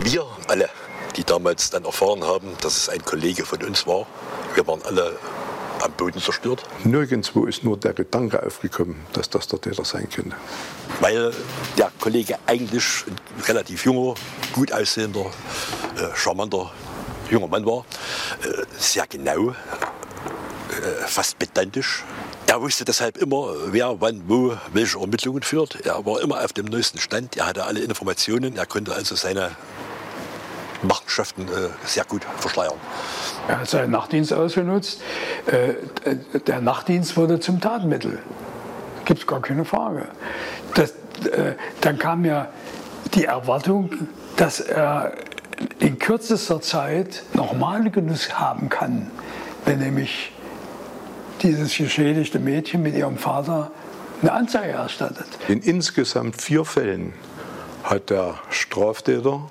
Wir 0.00 0.24
alle, 0.48 0.68
die 1.16 1.24
damals 1.24 1.70
dann 1.70 1.84
erfahren 1.84 2.24
haben, 2.24 2.48
dass 2.60 2.76
es 2.76 2.88
ein 2.88 3.04
Kollege 3.04 3.44
von 3.44 3.62
uns 3.62 3.86
war, 3.86 4.06
wir 4.54 4.66
waren 4.66 4.80
alle 4.84 5.16
am 5.82 5.92
Boden 5.92 6.20
zerstört. 6.20 6.64
Nirgendwo 6.84 7.46
ist 7.46 7.64
nur 7.64 7.76
der 7.76 7.92
Gedanke 7.92 8.42
aufgekommen, 8.44 8.96
dass 9.12 9.30
das 9.30 9.48
der 9.48 9.60
Täter 9.60 9.84
sein 9.84 10.08
könnte. 10.10 10.36
Weil 11.00 11.32
der 11.76 11.90
Kollege 12.00 12.38
eigentlich 12.46 13.04
ein 13.06 13.44
relativ 13.44 13.84
junger, 13.84 14.14
gut 14.52 14.72
aussehender, 14.72 15.26
äh, 15.96 16.14
charmanter 16.14 16.70
junger 17.30 17.48
Mann 17.48 17.66
war, 17.66 17.84
äh, 18.42 18.64
sehr 18.78 19.06
genau, 19.06 19.50
äh, 19.50 19.54
fast 21.06 21.38
pedantisch. 21.38 22.04
Er 22.46 22.60
wusste 22.62 22.84
deshalb 22.84 23.16
immer, 23.16 23.52
wer 23.72 24.00
wann 24.00 24.22
wo 24.28 24.56
welche 24.72 25.00
Ermittlungen 25.00 25.42
führt. 25.42 25.84
Er 25.84 26.06
war 26.06 26.20
immer 26.20 26.44
auf 26.44 26.52
dem 26.52 26.66
neuesten 26.66 26.98
Stand. 26.98 27.36
Er 27.36 27.46
hatte 27.46 27.64
alle 27.64 27.80
Informationen. 27.80 28.56
Er 28.56 28.66
konnte 28.66 28.94
also 28.94 29.16
seine 29.16 29.50
Machenschaften 30.82 31.42
äh, 31.48 31.68
sehr 31.84 32.04
gut 32.04 32.22
verschleiern. 32.38 32.74
Er 33.48 33.60
hat 33.60 33.68
seinen 33.68 33.90
Nachtdienst 33.90 34.32
ausgenutzt. 34.32 35.00
Äh, 35.46 35.74
der 36.46 36.60
Nachtdienst 36.60 37.16
wurde 37.16 37.40
zum 37.40 37.60
Tatmittel. 37.60 38.18
Gibt 39.04 39.20
es 39.20 39.26
gar 39.26 39.40
keine 39.40 39.64
Frage. 39.64 40.08
Das, 40.74 40.90
äh, 41.26 41.54
dann 41.80 41.98
kam 41.98 42.24
ja 42.24 42.48
die 43.14 43.24
Erwartung, 43.24 43.90
dass 44.36 44.60
er 44.60 45.12
in 45.78 45.98
kürzester 45.98 46.60
Zeit 46.60 47.22
normale 47.32 47.90
Genuss 47.90 48.38
haben 48.38 48.68
kann, 48.68 49.10
wenn 49.64 49.78
nämlich 49.78 50.32
dieses 51.42 51.76
geschädigte 51.76 52.38
Mädchen 52.38 52.82
mit 52.82 52.94
ihrem 52.94 53.18
Vater 53.18 53.70
eine 54.22 54.32
Anzeige 54.32 54.72
erstattet. 54.72 55.26
In 55.48 55.60
insgesamt 55.60 56.40
vier 56.40 56.64
Fällen 56.64 57.12
hat 57.84 58.10
der 58.10 58.34
Straftäter 58.50 59.50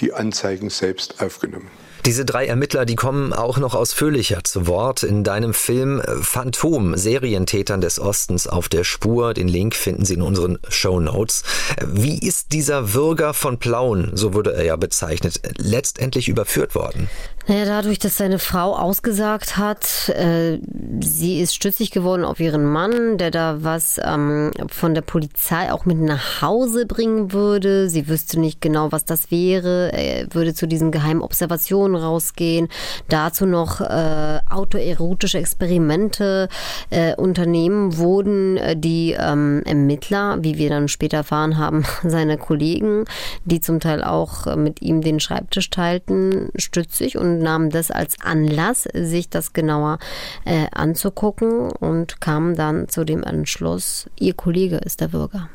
die 0.00 0.12
Anzeigen 0.12 0.70
selbst 0.70 1.20
aufgenommen. 1.20 1.70
Diese 2.06 2.24
drei 2.24 2.46
Ermittler, 2.46 2.84
die 2.84 2.94
kommen 2.94 3.32
auch 3.32 3.58
noch 3.58 3.74
ausführlicher 3.74 4.44
zu 4.44 4.68
Wort 4.68 5.02
in 5.02 5.24
deinem 5.24 5.52
Film 5.52 6.00
Phantom, 6.20 6.96
Serientätern 6.96 7.80
des 7.80 7.98
Ostens 7.98 8.46
auf 8.46 8.68
der 8.68 8.84
Spur. 8.84 9.34
Den 9.34 9.48
Link 9.48 9.74
finden 9.74 10.04
Sie 10.04 10.14
in 10.14 10.22
unseren 10.22 10.60
Show 10.68 11.00
Notes. 11.00 11.42
Wie 11.84 12.20
ist 12.20 12.52
dieser 12.52 12.94
Würger 12.94 13.34
von 13.34 13.58
Plauen, 13.58 14.12
so 14.14 14.34
wurde 14.34 14.54
er 14.54 14.64
ja 14.64 14.76
bezeichnet, 14.76 15.40
letztendlich 15.56 16.28
überführt 16.28 16.76
worden? 16.76 17.10
Naja, 17.48 17.64
dadurch, 17.64 18.00
dass 18.00 18.16
seine 18.16 18.40
Frau 18.40 18.74
ausgesagt 18.74 19.56
hat, 19.56 20.08
äh, 20.08 20.58
sie 21.00 21.40
ist 21.40 21.54
stützig 21.54 21.92
geworden 21.92 22.24
auf 22.24 22.40
ihren 22.40 22.64
Mann, 22.64 23.18
der 23.18 23.30
da 23.30 23.58
was 23.60 24.00
ähm, 24.04 24.50
von 24.66 24.94
der 24.94 25.02
Polizei 25.02 25.72
auch 25.72 25.84
mit 25.84 25.98
nach 25.98 26.42
Hause 26.42 26.86
bringen 26.86 27.32
würde. 27.32 27.88
Sie 27.88 28.08
wüsste 28.08 28.40
nicht 28.40 28.60
genau, 28.60 28.90
was 28.90 29.04
das 29.04 29.30
wäre. 29.30 29.92
Er 29.92 30.34
würde 30.34 30.54
zu 30.54 30.66
diesen 30.66 30.90
geheimen 30.90 31.22
Observationen 31.22 31.94
rausgehen. 31.94 32.66
Dazu 33.08 33.46
noch 33.46 33.80
äh, 33.80 34.40
autoerotische 34.50 35.38
Experimente 35.38 36.48
äh, 36.90 37.14
unternehmen 37.14 37.96
wurden 37.96 38.56
äh, 38.56 38.76
die 38.76 39.16
ähm, 39.16 39.62
Ermittler, 39.64 40.42
wie 40.42 40.58
wir 40.58 40.68
dann 40.68 40.88
später 40.88 41.18
erfahren 41.18 41.58
haben, 41.58 41.84
seine 42.02 42.38
Kollegen, 42.38 43.04
die 43.44 43.60
zum 43.60 43.78
Teil 43.78 44.02
auch 44.02 44.48
äh, 44.48 44.56
mit 44.56 44.82
ihm 44.82 45.00
den 45.00 45.20
Schreibtisch 45.20 45.70
teilten, 45.70 46.50
stützig 46.56 47.16
und 47.16 47.35
nahmen 47.38 47.70
das 47.70 47.90
als 47.90 48.20
Anlass, 48.20 48.88
sich 48.92 49.28
das 49.28 49.52
genauer 49.52 49.98
äh, 50.44 50.66
anzugucken 50.72 51.70
und 51.70 52.20
kamen 52.20 52.56
dann 52.56 52.88
zu 52.88 53.04
dem 53.04 53.22
Entschluss, 53.22 54.08
ihr 54.18 54.34
Kollege 54.34 54.76
ist 54.76 55.00
der 55.00 55.08
Bürger. 55.08 55.48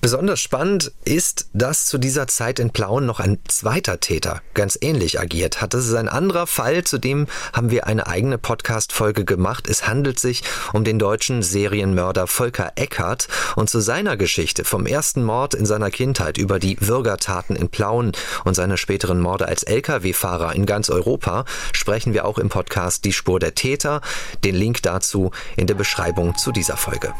Besonders 0.00 0.38
spannend 0.38 0.92
ist, 1.04 1.48
dass 1.54 1.86
zu 1.86 1.98
dieser 1.98 2.28
Zeit 2.28 2.60
in 2.60 2.70
Plauen 2.70 3.04
noch 3.04 3.18
ein 3.18 3.40
zweiter 3.48 3.98
Täter 3.98 4.42
ganz 4.54 4.78
ähnlich 4.80 5.18
agiert 5.18 5.60
hat. 5.60 5.74
Das 5.74 5.86
ist 5.86 5.94
ein 5.94 6.08
anderer 6.08 6.46
Fall, 6.46 6.84
zu 6.84 6.98
dem 6.98 7.26
haben 7.52 7.72
wir 7.72 7.88
eine 7.88 8.06
eigene 8.06 8.38
Podcast-Folge 8.38 9.24
gemacht. 9.24 9.68
Es 9.68 9.88
handelt 9.88 10.20
sich 10.20 10.44
um 10.72 10.84
den 10.84 11.00
deutschen 11.00 11.42
Serienmörder 11.42 12.28
Volker 12.28 12.72
Eckhardt 12.76 13.26
und 13.56 13.68
zu 13.68 13.80
seiner 13.80 14.16
Geschichte 14.16 14.64
vom 14.64 14.86
ersten 14.86 15.24
Mord 15.24 15.54
in 15.54 15.66
seiner 15.66 15.90
Kindheit 15.90 16.38
über 16.38 16.60
die 16.60 16.76
Würgertaten 16.80 17.56
in 17.56 17.68
Plauen 17.68 18.12
und 18.44 18.54
seine 18.54 18.76
späteren 18.76 19.20
Morde 19.20 19.48
als 19.48 19.64
Lkw-Fahrer 19.64 20.54
in 20.54 20.64
ganz 20.64 20.90
Europa 20.90 21.44
sprechen 21.72 22.14
wir 22.14 22.24
auch 22.24 22.38
im 22.38 22.50
Podcast 22.50 23.04
Die 23.04 23.12
Spur 23.12 23.40
der 23.40 23.56
Täter. 23.56 24.00
Den 24.44 24.54
Link 24.54 24.80
dazu 24.82 25.32
in 25.56 25.66
der 25.66 25.74
Beschreibung 25.74 26.36
zu 26.36 26.52
dieser 26.52 26.76
Folge. 26.76 27.12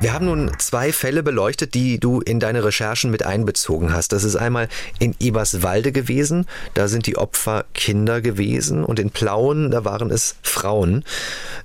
Wir 0.00 0.14
haben 0.14 0.24
nun 0.24 0.50
zwei 0.56 0.94
Fälle 0.94 1.22
beleuchtet, 1.22 1.74
die 1.74 2.00
du 2.00 2.22
in 2.22 2.40
deine 2.40 2.64
Recherchen 2.64 3.10
mit 3.10 3.22
einbezogen 3.22 3.92
hast. 3.92 4.12
Das 4.12 4.24
ist 4.24 4.34
einmal 4.34 4.70
in 4.98 5.14
Eberswalde 5.20 5.92
gewesen, 5.92 6.46
da 6.72 6.88
sind 6.88 7.06
die 7.06 7.18
Opfer 7.18 7.66
Kinder 7.74 8.22
gewesen 8.22 8.82
und 8.82 8.98
in 8.98 9.10
Plauen, 9.10 9.70
da 9.70 9.84
waren 9.84 10.10
es 10.10 10.36
Frauen. 10.42 11.04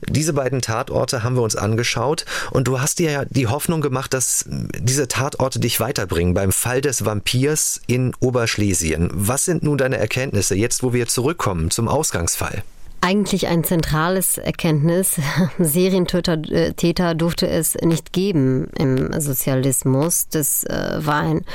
Diese 0.10 0.34
beiden 0.34 0.62
Tatorte 0.62 1.24
haben 1.24 1.38
wir 1.38 1.44
uns 1.44 1.56
angeschaut 1.56 2.26
und 2.52 2.68
du 2.68 2.82
hast 2.82 3.00
dir 3.00 3.10
ja 3.10 3.24
die 3.24 3.48
Hoffnung 3.48 3.80
gemacht, 3.80 4.14
dass 4.14 4.44
diese 4.50 5.08
Tatorte 5.08 5.62
dich 5.62 5.80
weiterbringen 5.80 6.34
beim 6.34 6.52
Fall 6.52 6.82
des 6.82 7.06
Vampirs 7.06 7.80
in 7.88 8.14
Oberschlesien. 8.20 9.10
Was 9.14 9.46
sind 9.46 9.64
nun 9.64 9.78
deine 9.78 9.98
Erkenntnisse 9.98 10.56
jetzt, 10.56 10.84
wo 10.84 10.92
wir 10.92 11.08
zurückkommen 11.08 11.72
zum 11.72 11.88
Ausgangsfall? 11.88 12.64
Eigentlich 13.06 13.45
ein 13.45 13.64
zentrales 13.64 14.39
Erkenntnis. 14.39 15.22
Serientäter 15.60 16.39
äh, 16.49 16.74
Täter 16.74 17.14
durfte 17.14 17.47
es 17.47 17.76
nicht 17.76 18.14
geben 18.14 18.68
im 18.80 19.22
Sozialismus. 19.22 20.28
Das 20.30 20.64
äh, 20.64 21.06
war 21.06 21.22
ein 21.22 21.45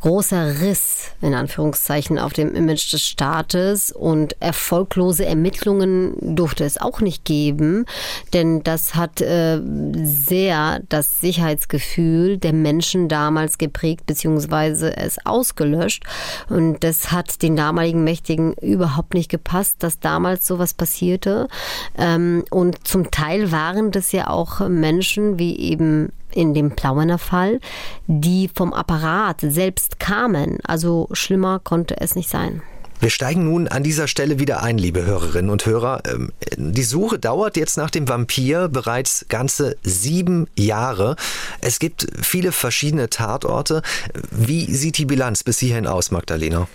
großer 0.00 0.60
Riss, 0.60 1.10
in 1.20 1.34
Anführungszeichen, 1.34 2.20
auf 2.20 2.32
dem 2.34 2.54
Image 2.54 2.92
des 2.92 3.02
Staates 3.04 3.90
und 3.90 4.40
erfolglose 4.40 5.26
Ermittlungen 5.26 6.14
durfte 6.20 6.64
es 6.64 6.80
auch 6.80 7.00
nicht 7.00 7.24
geben, 7.24 7.84
denn 8.32 8.62
das 8.62 8.94
hat 8.94 9.20
äh, 9.20 9.60
sehr 10.04 10.82
das 10.88 11.20
Sicherheitsgefühl 11.20 12.38
der 12.38 12.52
Menschen 12.52 13.08
damals 13.08 13.58
geprägt 13.58 14.06
bzw. 14.06 14.92
es 14.94 15.18
ausgelöscht 15.26 16.04
und 16.48 16.84
das 16.84 17.10
hat 17.10 17.42
den 17.42 17.56
damaligen 17.56 18.04
Mächtigen 18.04 18.52
überhaupt 18.54 19.14
nicht 19.14 19.30
gepasst, 19.30 19.82
dass 19.82 19.98
damals 19.98 20.46
sowas 20.46 20.74
passiert 20.74 20.91
passierte. 20.92 21.48
Ähm, 21.96 22.44
und 22.50 22.86
zum 22.86 23.10
Teil 23.10 23.50
waren 23.50 23.90
das 23.90 24.12
ja 24.12 24.28
auch 24.28 24.68
Menschen, 24.68 25.38
wie 25.38 25.58
eben 25.58 26.12
in 26.30 26.54
dem 26.54 26.72
Plauener 26.72 27.18
Fall, 27.18 27.60
die 28.06 28.50
vom 28.54 28.72
Apparat 28.72 29.40
selbst 29.40 29.98
kamen. 29.98 30.58
Also 30.64 31.08
schlimmer 31.12 31.60
konnte 31.62 32.00
es 32.00 32.14
nicht 32.14 32.28
sein. 32.28 32.62
Wir 33.02 33.10
steigen 33.10 33.46
nun 33.46 33.66
an 33.66 33.82
dieser 33.82 34.06
Stelle 34.06 34.38
wieder 34.38 34.62
ein, 34.62 34.78
liebe 34.78 35.04
Hörerinnen 35.04 35.50
und 35.50 35.66
Hörer. 35.66 36.02
Ähm, 36.06 36.30
die 36.56 36.84
Suche 36.84 37.18
dauert 37.18 37.56
jetzt 37.56 37.76
nach 37.76 37.90
dem 37.90 38.08
Vampir 38.08 38.68
bereits 38.68 39.26
ganze 39.28 39.76
sieben 39.82 40.46
Jahre. 40.56 41.16
Es 41.60 41.80
gibt 41.80 42.06
viele 42.22 42.52
verschiedene 42.52 43.10
Tatorte. 43.10 43.82
Wie 44.30 44.72
sieht 44.72 44.98
die 44.98 45.06
Bilanz 45.06 45.42
bis 45.42 45.58
hierhin 45.58 45.88
aus, 45.88 46.12
Magdalena? 46.12 46.68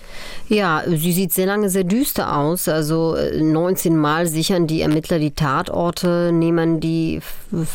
Ja, 0.49 0.83
sie 0.85 1.13
sieht 1.13 1.31
sehr 1.31 1.45
lange 1.45 1.69
sehr 1.69 1.85
düster 1.85 2.35
aus. 2.35 2.67
Also 2.67 3.15
19 3.33 3.93
äh, 3.93 3.95
Mal 3.95 4.27
sichern 4.27 4.67
die 4.67 4.81
Ermittler 4.81 5.19
die 5.19 5.31
Tatorte, 5.31 6.33
nehmen 6.33 6.81
die 6.81 7.21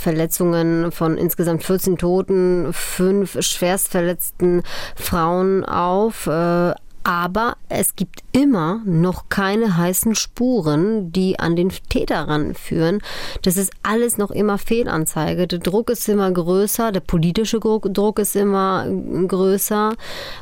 Verletzungen 0.03 0.93
von 0.93 1.17
insgesamt 1.17 1.65
14 1.65 1.97
Toten, 1.97 2.75
fünf 2.75 3.43
schwerstverletzten 3.43 4.63
Frauen 4.95 5.65
auf. 5.65 6.27
Äh, 6.27 6.75
aber 7.05 7.57
es 7.69 7.97
gibt 7.97 8.23
immer 8.33 8.81
noch 8.85 9.29
keine 9.29 9.77
heißen 9.77 10.15
Spuren, 10.15 11.13
die 11.13 11.39
an 11.39 11.57
den 11.57 11.71
Täter 11.89 12.29
ranführen. 12.29 13.01
Das 13.43 13.57
ist 13.57 13.73
alles 13.83 14.19
noch 14.19 14.31
immer 14.31 14.59
Fehlanzeige. 14.59 15.47
Der 15.47 15.59
Druck 15.59 15.91
ist 15.91 16.09
immer 16.09 16.31
größer, 16.31 16.93
der 16.93 17.01
politische 17.01 17.61
Druck 17.61 18.19
ist 18.19 18.37
immer 18.37 18.87
größer 19.27 19.95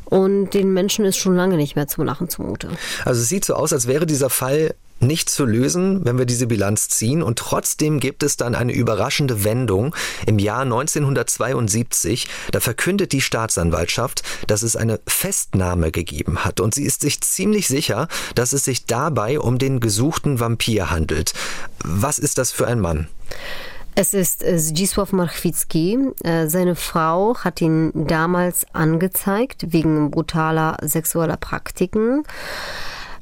und 0.05 0.51
den 0.51 0.73
Menschen 0.73 1.05
ist 1.05 1.17
schon 1.17 1.37
lange 1.37 1.57
nicht 1.57 1.77
mehr 1.77 1.87
zum 1.87 2.05
Lachen 2.05 2.29
zumute. 2.29 2.69
Also 3.05 3.21
es 3.21 3.29
sieht 3.29 3.45
so 3.45 3.55
aus, 3.55 3.73
als 3.73 3.87
wäre 3.87 4.07
dieser 4.07 4.31
Fall 4.31 4.75
nicht 5.01 5.31
zu 5.31 5.45
lösen, 5.45 6.05
wenn 6.05 6.19
wir 6.19 6.27
diese 6.27 6.47
Bilanz 6.47 6.89
ziehen. 6.89 7.23
Und 7.23 7.39
trotzdem 7.39 8.01
gibt 8.01 8.23
es 8.23 8.37
dann 8.37 8.55
eine 8.55 8.73
überraschende 8.73 9.45
Wendung. 9.45 9.95
Im 10.27 10.39
Jahr 10.39 10.63
1972, 10.63 12.29
da 12.53 12.61
verkündet 12.61 13.13
die 13.13 13.21
Staatsanwaltschaft, 13.21 14.23
dass 14.47 14.63
es 14.63 14.77
eine 14.77 15.01
Festnahme 15.07 15.91
gegeben 15.91 16.45
hat. 16.45 16.61
Und 16.61 16.75
sie 16.75 16.85
ist 16.85 17.01
sich 17.01 17.21
ziemlich 17.21 17.69
sicher, 17.69 18.09
dass 18.35 18.53
es 18.53 18.65
sich 18.65 18.87
dabei 18.87 19.41
um 19.41 19.59
den 19.59 19.81
gesuchten 19.81 20.41
Vampir 20.41 20.91
handelt. 20.91 21.33
Was 21.85 22.19
ist 22.19 22.39
das 22.39 22.53
für 22.53 22.67
ein 22.67 22.81
Mann? 22.81 23.09
Es 23.95 24.15
ist 24.15 24.43
äh, 24.43 24.57
Zdzisław 24.57 25.15
Marchwicki. 25.15 25.99
Äh, 26.23 26.47
seine 26.47 26.77
Frau 26.77 27.37
hat 27.39 27.61
ihn 27.61 27.91
damals 27.95 28.65
angezeigt 28.73 29.73
wegen 29.73 30.11
brutaler 30.11 30.77
sexueller 30.83 31.37
Praktiken. 31.37 32.23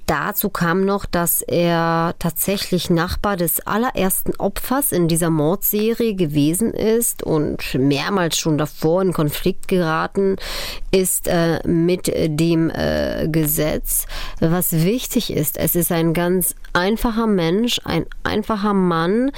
Dazu 0.09 0.49
kam 0.49 0.87
noch, 0.87 1.05
dass 1.05 1.43
er 1.43 2.15
tatsächlich 2.19 2.89
Nachbar 2.89 3.37
des 3.37 3.61
allerersten 3.61 4.35
Opfers 4.37 4.91
in 4.91 5.07
dieser 5.07 5.29
Mordserie 5.29 6.15
gewesen 6.15 6.73
ist 6.73 7.23
und 7.23 7.75
mehrmals 7.75 8.39
schon 8.39 8.57
davor 8.57 9.03
in 9.03 9.13
Konflikt 9.13 9.69
geraten 9.69 10.37
ist 10.93 11.29
äh, 11.29 11.61
mit 11.69 12.11
dem 12.11 12.71
äh, 12.71 13.29
Gesetz. 13.29 14.07
Was 14.41 14.73
wichtig 14.73 15.31
ist, 15.31 15.59
es 15.59 15.75
ist 15.75 15.93
ein 15.93 16.15
ganz 16.15 16.55
einfacher 16.73 17.27
Mensch, 17.27 17.79
ein 17.85 18.07
einfacher 18.25 18.73
Mann, 18.73 19.31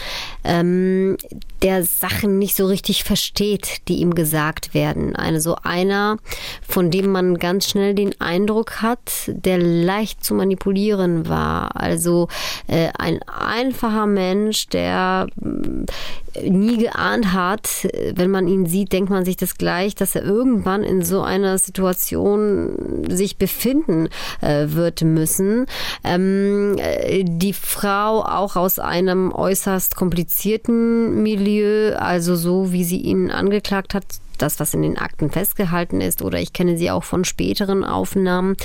ähm, 0.45 1.16
der 1.62 1.84
Sachen 1.84 2.38
nicht 2.38 2.56
so 2.56 2.66
richtig 2.66 3.04
versteht, 3.04 3.88
die 3.88 3.96
ihm 3.96 4.14
gesagt 4.14 4.74
werden. 4.74 5.14
Also 5.16 5.56
einer, 5.62 6.18
von 6.66 6.90
dem 6.90 7.12
man 7.12 7.38
ganz 7.38 7.68
schnell 7.68 7.94
den 7.94 8.18
Eindruck 8.20 8.82
hat, 8.82 9.11
der 9.26 9.58
leicht 9.58 10.24
zu 10.24 10.34
manipulieren 10.34 11.28
war. 11.28 11.76
Also 11.76 12.28
äh, 12.66 12.88
ein 12.98 13.20
einfacher 13.22 14.06
Mensch, 14.06 14.68
der 14.68 15.26
äh, 15.42 16.48
nie 16.48 16.78
geahnt 16.78 17.32
hat, 17.32 17.88
wenn 18.14 18.30
man 18.30 18.46
ihn 18.46 18.66
sieht, 18.66 18.92
denkt 18.92 19.11
man 19.11 19.24
sich 19.24 19.36
das 19.36 19.58
gleich, 19.58 19.94
dass 19.94 20.14
er 20.14 20.22
irgendwann 20.22 20.82
in 20.84 21.02
so 21.02 21.22
einer 21.22 21.58
Situation 21.58 23.04
sich 23.08 23.36
befinden 23.36 24.08
äh, 24.40 24.66
wird 24.68 25.02
müssen. 25.02 25.66
Ähm, 26.04 26.76
äh, 26.78 27.24
die 27.24 27.52
Frau 27.52 28.22
auch 28.24 28.56
aus 28.56 28.78
einem 28.78 29.32
äußerst 29.32 29.96
komplizierten 29.96 31.22
Milieu, 31.22 31.49
also 31.59 32.36
so 32.36 32.72
wie 32.72 32.84
sie 32.84 33.01
ihn 33.01 33.30
angeklagt 33.30 33.94
hat, 33.94 34.05
das, 34.43 34.61
was 34.61 34.74
in 34.74 34.82
den 34.82 34.99
Akten 34.99 35.30
festgehalten 35.30 36.01
ist, 36.01 36.22
oder 36.22 36.41
ich 36.41 36.53
kenne 36.53 36.76
sie 36.76 36.91
auch 36.91 37.05
von 37.05 37.24
späteren 37.24 37.84
Aufnahmen, 37.84 38.57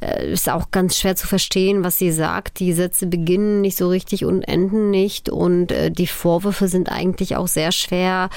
äh, 0.00 0.32
ist 0.32 0.48
auch 0.48 0.70
ganz 0.70 0.98
schwer 0.98 1.16
zu 1.16 1.26
verstehen, 1.26 1.84
was 1.84 1.98
sie 1.98 2.12
sagt. 2.12 2.60
Die 2.60 2.72
Sätze 2.72 3.06
beginnen 3.06 3.60
nicht 3.60 3.76
so 3.76 3.88
richtig 3.88 4.24
und 4.24 4.42
enden 4.42 4.90
nicht 4.90 5.28
und 5.28 5.72
äh, 5.72 5.90
die 5.90 6.06
Vorwürfe 6.06 6.68
sind 6.68 6.90
eigentlich 6.90 7.36
auch 7.36 7.48
sehr 7.48 7.72
schwer 7.72 8.30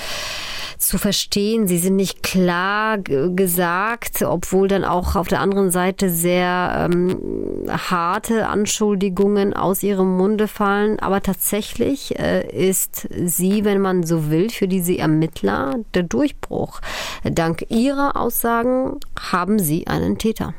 zu 0.77 0.97
verstehen. 0.97 1.67
Sie 1.67 1.77
sind 1.77 1.95
nicht 1.95 2.23
klar 2.23 2.97
gesagt, 2.97 4.21
obwohl 4.21 4.67
dann 4.67 4.83
auch 4.83 5.15
auf 5.15 5.27
der 5.27 5.41
anderen 5.41 5.71
Seite 5.71 6.09
sehr 6.09 6.89
ähm, 6.91 7.65
harte 7.69 8.47
Anschuldigungen 8.47 9.53
aus 9.53 9.83
ihrem 9.83 10.15
Munde 10.17 10.47
fallen. 10.47 10.99
Aber 10.99 11.21
tatsächlich 11.21 12.19
äh, 12.19 12.47
ist 12.47 13.07
sie, 13.25 13.65
wenn 13.65 13.81
man 13.81 14.03
so 14.03 14.29
will, 14.29 14.49
für 14.49 14.67
diese 14.67 14.97
Ermittler 14.97 15.75
der 15.93 16.03
Durchbruch. 16.03 16.76
Dank 17.23 17.65
ihrer 17.69 18.15
Aussagen 18.15 18.99
haben 19.19 19.59
sie 19.59 19.88
einen 19.88 20.17
Täter. 20.17 20.53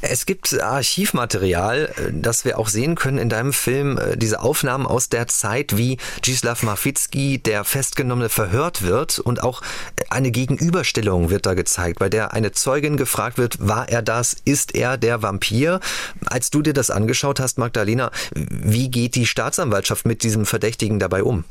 Es 0.00 0.26
gibt 0.26 0.58
Archivmaterial, 0.60 1.92
äh, 1.96 2.12
das 2.12 2.44
wir 2.44 2.58
auch 2.58 2.68
sehen 2.68 2.94
können 2.94 3.18
in 3.18 3.28
deinem 3.28 3.52
Film, 3.52 3.98
äh, 3.98 4.16
diese 4.16 4.40
Aufnahmen 4.40 4.86
aus 4.86 5.08
der 5.08 5.26
Zeit, 5.26 5.76
wie 5.76 5.98
Gislav 6.22 6.62
Marficki, 6.62 7.38
der 7.38 7.64
Festgenommene, 7.64 8.28
verhört 8.28 8.82
wird 8.82 9.18
und 9.18 9.42
auch 9.42 9.62
äh, 9.96 10.04
eine 10.10 10.30
Gegenüberstellung 10.30 11.30
wird 11.30 11.46
da 11.46 11.54
gezeigt, 11.54 11.98
bei 11.98 12.08
der 12.08 12.32
eine 12.32 12.52
Zeugin 12.52 12.96
gefragt 12.96 13.38
wird, 13.38 13.66
war 13.66 13.88
er 13.88 14.02
das, 14.02 14.36
ist 14.44 14.74
er 14.74 14.96
der 14.96 15.22
Vampir? 15.22 15.80
Als 16.26 16.50
du 16.50 16.62
dir 16.62 16.72
das 16.72 16.90
angeschaut 16.90 17.40
hast, 17.40 17.58
Magdalena, 17.58 18.10
wie 18.34 18.90
geht 18.90 19.14
die 19.14 19.26
Staatsanwaltschaft 19.26 20.06
mit 20.06 20.22
diesem 20.22 20.46
Verdächtigen 20.46 20.98
dabei 20.98 21.22
um? 21.22 21.44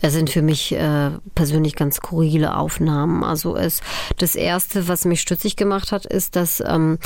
Es 0.00 0.12
sind 0.12 0.30
für 0.30 0.42
mich 0.42 0.72
äh, 0.72 1.10
persönlich 1.34 1.74
ganz 1.76 1.96
skurrile 1.96 2.56
Aufnahmen. 2.56 3.24
Also 3.24 3.56
es, 3.56 3.80
das 4.18 4.34
erste, 4.34 4.88
was 4.88 5.04
mich 5.04 5.20
stützig 5.20 5.56
gemacht 5.56 5.92
hat, 5.92 6.06
ist, 6.06 6.36
dass 6.36 6.62
ähm, 6.66 6.98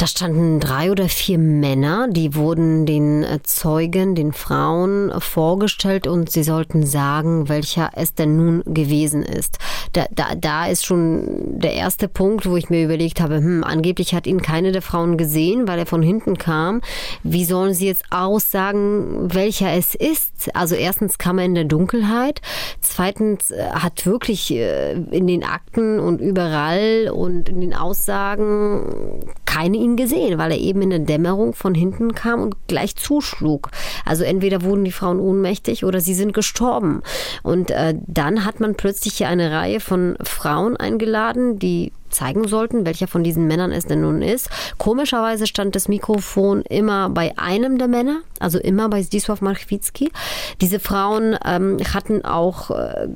da 0.00 0.06
standen 0.06 0.60
drei 0.60 0.90
oder 0.90 1.10
vier 1.10 1.36
Männer, 1.36 2.08
die 2.08 2.34
wurden 2.34 2.86
den 2.86 3.22
äh, 3.22 3.42
Zeugen, 3.42 4.14
den 4.14 4.32
Frauen 4.32 5.12
vorgestellt 5.20 6.06
und 6.06 6.30
sie 6.30 6.42
sollten 6.42 6.86
sagen, 6.86 7.50
welcher 7.50 7.90
es 7.94 8.14
denn 8.14 8.34
nun 8.34 8.62
gewesen 8.64 9.22
ist. 9.22 9.58
Da, 9.92 10.06
da, 10.10 10.34
da 10.36 10.66
ist 10.68 10.86
schon 10.86 11.58
der 11.60 11.74
erste 11.74 12.08
Punkt, 12.08 12.46
wo 12.46 12.56
ich 12.56 12.70
mir 12.70 12.82
überlegt 12.82 13.20
habe, 13.20 13.36
hm, 13.36 13.62
angeblich 13.62 14.14
hat 14.14 14.26
ihn 14.26 14.40
keine 14.40 14.72
der 14.72 14.80
Frauen 14.80 15.18
gesehen, 15.18 15.68
weil 15.68 15.78
er 15.78 15.86
von 15.86 16.02
hinten 16.02 16.38
kam. 16.38 16.80
Wie 17.22 17.44
sollen 17.44 17.74
sie 17.74 17.88
jetzt 17.88 18.04
aussagen, 18.10 19.34
welcher 19.34 19.72
es 19.74 19.94
ist? 19.94 20.54
Also 20.54 20.76
erstens 20.76 21.18
kam 21.18 21.36
er 21.36 21.44
in 21.44 21.54
der 21.54 21.64
Dunkelheit, 21.64 22.40
zweitens 22.80 23.50
äh, 23.50 23.68
hat 23.70 24.06
wirklich 24.06 24.50
äh, 24.50 24.92
in 24.92 25.26
den 25.26 25.44
Akten 25.44 26.00
und 26.00 26.22
überall 26.22 27.10
und 27.12 27.50
in 27.50 27.60
den 27.60 27.74
Aussagen 27.74 29.26
keine 29.44 29.76
ihn 29.90 29.96
gesehen, 29.96 30.38
weil 30.38 30.52
er 30.52 30.58
eben 30.58 30.82
in 30.82 30.90
der 30.90 30.98
Dämmerung 31.00 31.54
von 31.54 31.74
hinten 31.74 32.14
kam 32.14 32.40
und 32.40 32.56
gleich 32.66 32.96
zuschlug. 32.96 33.70
Also 34.04 34.24
entweder 34.24 34.62
wurden 34.62 34.84
die 34.84 34.92
Frauen 34.92 35.20
ohnmächtig 35.20 35.84
oder 35.84 36.00
sie 36.00 36.14
sind 36.14 36.32
gestorben. 36.32 37.02
Und 37.42 37.70
äh, 37.70 37.94
dann 38.06 38.44
hat 38.44 38.60
man 38.60 38.74
plötzlich 38.74 39.14
hier 39.14 39.28
eine 39.28 39.50
Reihe 39.50 39.80
von 39.80 40.16
Frauen 40.22 40.76
eingeladen, 40.76 41.58
die 41.58 41.92
zeigen 42.10 42.46
sollten, 42.46 42.84
welcher 42.86 43.08
von 43.08 43.24
diesen 43.24 43.46
Männern 43.46 43.72
es 43.72 43.86
denn 43.86 44.02
nun 44.02 44.22
ist. 44.22 44.50
Komischerweise 44.78 45.46
stand 45.46 45.74
das 45.74 45.88
Mikrofon 45.88 46.62
immer 46.62 47.08
bei 47.10 47.36
einem 47.36 47.78
der 47.78 47.88
Männer, 47.88 48.20
also 48.38 48.58
immer 48.58 48.88
bei 48.88 49.00
Zdzisław 49.00 49.42
Marchwicki. 49.42 50.10
Diese 50.60 50.80
Frauen 50.80 51.36
ähm, 51.44 51.78
hatten 51.94 52.24
auch 52.24 52.70
äh, 52.70 53.08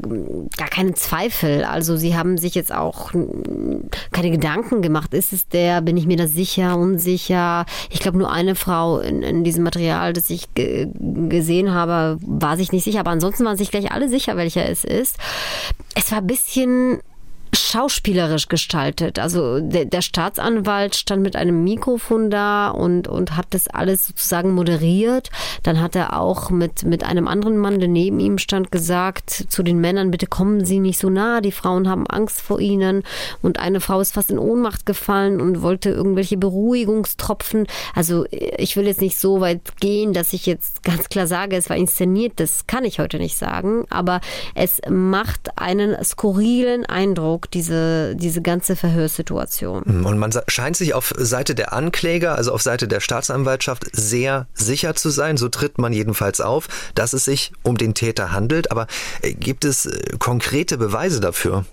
gar 0.56 0.68
keine 0.68 0.94
Zweifel. 0.94 1.64
Also 1.64 1.96
sie 1.96 2.16
haben 2.16 2.38
sich 2.38 2.54
jetzt 2.54 2.74
auch 2.74 3.12
keine 4.12 4.30
Gedanken 4.30 4.82
gemacht. 4.82 5.14
Ist 5.14 5.32
es 5.32 5.48
der? 5.48 5.80
Bin 5.80 5.96
ich 5.96 6.06
mir 6.06 6.16
da 6.16 6.26
sicher? 6.26 6.76
Unsicher? 6.76 7.66
Ich 7.90 8.00
glaube, 8.00 8.18
nur 8.18 8.30
eine 8.30 8.54
Frau 8.54 8.98
in, 8.98 9.22
in 9.22 9.44
diesem 9.44 9.64
Material, 9.64 10.12
das 10.12 10.30
ich 10.30 10.48
gesehen 10.54 11.72
habe, 11.72 12.18
war 12.20 12.56
sich 12.56 12.72
nicht 12.72 12.84
sicher. 12.84 13.00
Aber 13.00 13.10
ansonsten 13.10 13.44
waren 13.44 13.56
sich 13.56 13.70
gleich 13.70 13.92
alle 13.92 14.08
sicher, 14.08 14.36
welcher 14.36 14.68
es 14.68 14.84
ist. 14.84 15.16
Es 15.94 16.10
war 16.10 16.18
ein 16.18 16.26
bisschen 16.26 17.00
schauspielerisch 17.54 18.48
gestaltet. 18.48 19.18
Also 19.18 19.60
der, 19.60 19.84
der, 19.84 20.02
Staatsanwalt 20.02 20.96
stand 20.96 21.22
mit 21.22 21.36
einem 21.36 21.64
Mikrofon 21.64 22.30
da 22.30 22.68
und, 22.68 23.08
und 23.08 23.36
hat 23.36 23.46
das 23.50 23.68
alles 23.68 24.06
sozusagen 24.06 24.52
moderiert. 24.52 25.30
Dann 25.62 25.80
hat 25.80 25.96
er 25.96 26.18
auch 26.18 26.50
mit, 26.50 26.84
mit 26.84 27.04
einem 27.04 27.28
anderen 27.28 27.58
Mann, 27.58 27.78
der 27.78 27.88
neben 27.88 28.20
ihm 28.20 28.38
stand, 28.38 28.70
gesagt 28.70 29.30
zu 29.30 29.62
den 29.62 29.80
Männern, 29.80 30.10
bitte 30.10 30.26
kommen 30.26 30.64
Sie 30.64 30.80
nicht 30.80 30.98
so 30.98 31.10
nah, 31.10 31.40
die 31.40 31.52
Frauen 31.52 31.88
haben 31.88 32.06
Angst 32.06 32.40
vor 32.40 32.60
Ihnen. 32.60 33.02
Und 33.42 33.58
eine 33.58 33.80
Frau 33.80 34.00
ist 34.00 34.14
fast 34.14 34.30
in 34.30 34.38
Ohnmacht 34.38 34.86
gefallen 34.86 35.40
und 35.40 35.62
wollte 35.62 35.90
irgendwelche 35.90 36.36
Beruhigungstropfen. 36.36 37.66
Also 37.94 38.26
ich 38.30 38.76
will 38.76 38.86
jetzt 38.86 39.00
nicht 39.00 39.18
so 39.18 39.40
weit 39.40 39.80
gehen, 39.80 40.12
dass 40.12 40.32
ich 40.32 40.46
jetzt 40.46 40.82
ganz 40.82 41.08
klar 41.08 41.26
sage, 41.26 41.56
es 41.56 41.70
war 41.70 41.76
inszeniert. 41.76 42.34
Das 42.36 42.66
kann 42.66 42.84
ich 42.84 42.98
heute 42.98 43.18
nicht 43.18 43.36
sagen. 43.36 43.84
Aber 43.90 44.20
es 44.54 44.80
macht 44.88 45.58
einen 45.58 45.96
skurrilen 46.04 46.86
Eindruck, 46.86 47.43
diese, 47.46 48.14
diese 48.16 48.42
ganze 48.42 48.76
Verhörsituation. 48.76 49.82
Mhm, 49.84 50.06
und 50.06 50.18
man 50.18 50.32
scheint 50.48 50.76
sich 50.76 50.94
auf 50.94 51.14
Seite 51.16 51.54
der 51.54 51.72
Ankläger, 51.72 52.36
also 52.36 52.52
auf 52.52 52.62
Seite 52.62 52.88
der 52.88 53.00
Staatsanwaltschaft, 53.00 53.84
sehr 53.92 54.46
sicher 54.54 54.94
zu 54.94 55.10
sein. 55.10 55.36
So 55.36 55.48
tritt 55.48 55.78
man 55.78 55.92
jedenfalls 55.92 56.40
auf, 56.40 56.68
dass 56.94 57.12
es 57.12 57.24
sich 57.24 57.52
um 57.62 57.76
den 57.76 57.94
Täter 57.94 58.32
handelt. 58.32 58.70
Aber 58.70 58.86
äh, 59.22 59.32
gibt 59.32 59.64
es 59.64 59.86
äh, 59.86 60.16
konkrete 60.18 60.78
Beweise 60.78 61.20
dafür? 61.20 61.64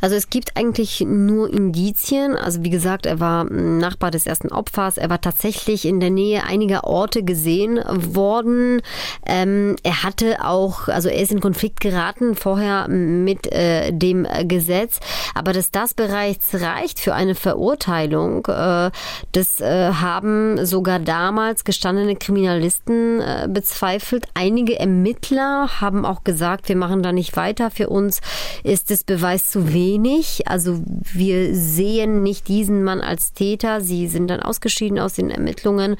Also 0.00 0.16
es 0.16 0.30
gibt 0.30 0.56
eigentlich 0.56 1.00
nur 1.06 1.52
Indizien. 1.52 2.36
Also 2.36 2.62
wie 2.62 2.70
gesagt, 2.70 3.06
er 3.06 3.20
war 3.20 3.44
Nachbar 3.44 4.10
des 4.10 4.26
ersten 4.26 4.48
Opfers. 4.48 4.98
Er 4.98 5.10
war 5.10 5.20
tatsächlich 5.20 5.84
in 5.84 6.00
der 6.00 6.10
Nähe 6.10 6.44
einiger 6.44 6.84
Orte 6.84 7.22
gesehen 7.22 7.80
worden. 7.86 8.82
Ähm, 9.26 9.76
er 9.82 10.02
hatte 10.02 10.44
auch, 10.44 10.88
also 10.88 11.08
er 11.08 11.22
ist 11.22 11.32
in 11.32 11.40
Konflikt 11.40 11.80
geraten 11.80 12.34
vorher 12.34 12.88
mit 12.88 13.50
äh, 13.52 13.92
dem 13.92 14.26
Gesetz. 14.44 15.00
Aber 15.34 15.52
dass 15.52 15.70
das 15.70 15.94
bereits 15.94 16.54
reicht 16.54 17.00
für 17.00 17.14
eine 17.14 17.34
Verurteilung, 17.34 18.46
äh, 18.46 18.90
das 19.32 19.60
äh, 19.60 19.92
haben 19.92 20.64
sogar 20.64 20.98
damals 20.98 21.64
gestandene 21.64 22.16
Kriminalisten 22.16 23.20
äh, 23.20 23.48
bezweifelt. 23.48 24.26
Einige 24.34 24.78
Ermittler 24.78 25.80
haben 25.80 26.04
auch 26.04 26.24
gesagt, 26.24 26.68
wir 26.68 26.76
machen 26.76 27.02
da 27.02 27.12
nicht 27.12 27.36
weiter. 27.36 27.70
Für 27.70 27.88
uns 27.88 28.20
ist 28.62 28.90
das 28.90 29.04
Beweis 29.04 29.50
zu 29.50 29.72
wenig. 29.72 30.48
Also 30.48 30.80
wir 30.86 31.54
sehen 31.54 32.22
nicht 32.22 32.48
diesen 32.48 32.84
Mann 32.84 33.00
als 33.00 33.32
Täter. 33.32 33.80
Sie 33.80 34.06
sind 34.08 34.28
dann 34.28 34.40
ausgeschieden 34.40 34.98
aus 34.98 35.14
den 35.14 35.30
Ermittlungen. 35.30 35.96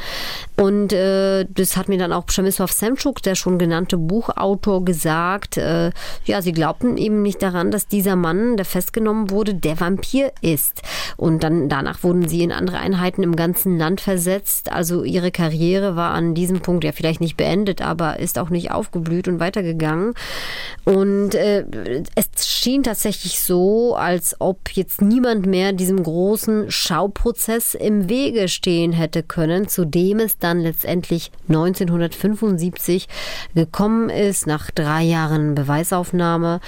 Und 0.57 0.89
das 0.93 1.77
hat 1.77 1.89
mir 1.89 1.99
dann 1.99 2.13
auch 2.13 2.25
Przemysław 2.25 2.73
Semczuk, 2.73 3.23
der 3.23 3.35
schon 3.35 3.59
genannte 3.59 3.97
Buchautor, 3.97 4.85
gesagt. 4.85 5.57
Ja, 5.57 6.43
sie 6.43 6.53
glaubten 6.53 6.97
eben 6.97 7.23
nicht 7.23 7.43
daran, 7.43 7.71
dass 7.71 7.87
dieser 7.87 8.17
Mann, 8.17 8.57
der 8.57 8.65
festgenommen 8.99 9.31
wurde, 9.31 9.55
der 9.55 9.79
Vampir 9.81 10.33
ist. 10.41 10.83
Und 11.17 11.43
dann 11.43 11.69
danach 11.69 12.03
wurden 12.03 12.29
sie 12.29 12.43
in 12.43 12.53
andere 12.53 12.79
Einheiten 12.79 13.23
im 13.23 13.37
ganzen 13.37 13.79
Land 13.79 14.01
versetzt. 14.01 14.73
Also 14.73 15.05
ihre 15.05 15.31
Karriere 15.31 15.97
war 15.97 16.13
an 16.13 16.35
diesem 16.35 16.61
Punkt 16.61 16.85
ja 16.85 16.93
vielleicht 16.93 17.21
nicht 17.21 17.37
beendet, 17.37 17.81
aber 17.81 18.19
ist 18.19 18.39
auch 18.39 18.51
nicht 18.51 18.71
aufgeblüht 18.71 19.29
und 19.29 19.41
weitergegangen. 19.41 20.15
Und 20.85 21.35
äh, 21.35 21.65
es 22.15 22.49
schien 22.49 22.83
tatsächlich 22.83 23.41
so, 23.41 23.95
als 23.95 24.37
ob 24.41 24.71
jetzt 24.73 25.01
niemand 25.01 25.47
mehr 25.47 25.73
diesem 25.73 26.03
großen 26.03 26.71
Schauprozess 26.71 27.75
im 27.75 28.09
Wege 28.09 28.49
stehen 28.49 28.93
hätte 28.93 29.23
können, 29.23 29.69
zu 29.69 29.85
dem 29.85 30.19
es 30.19 30.39
dann 30.39 30.61
letztendlich 30.61 31.31
1975 31.49 33.09
gekommen 33.55 34.11
ist, 34.11 34.47
nach 34.47 34.71
drei 34.71 35.03
Jahren 35.03 35.55
Beweisaufnahme. 35.55 36.61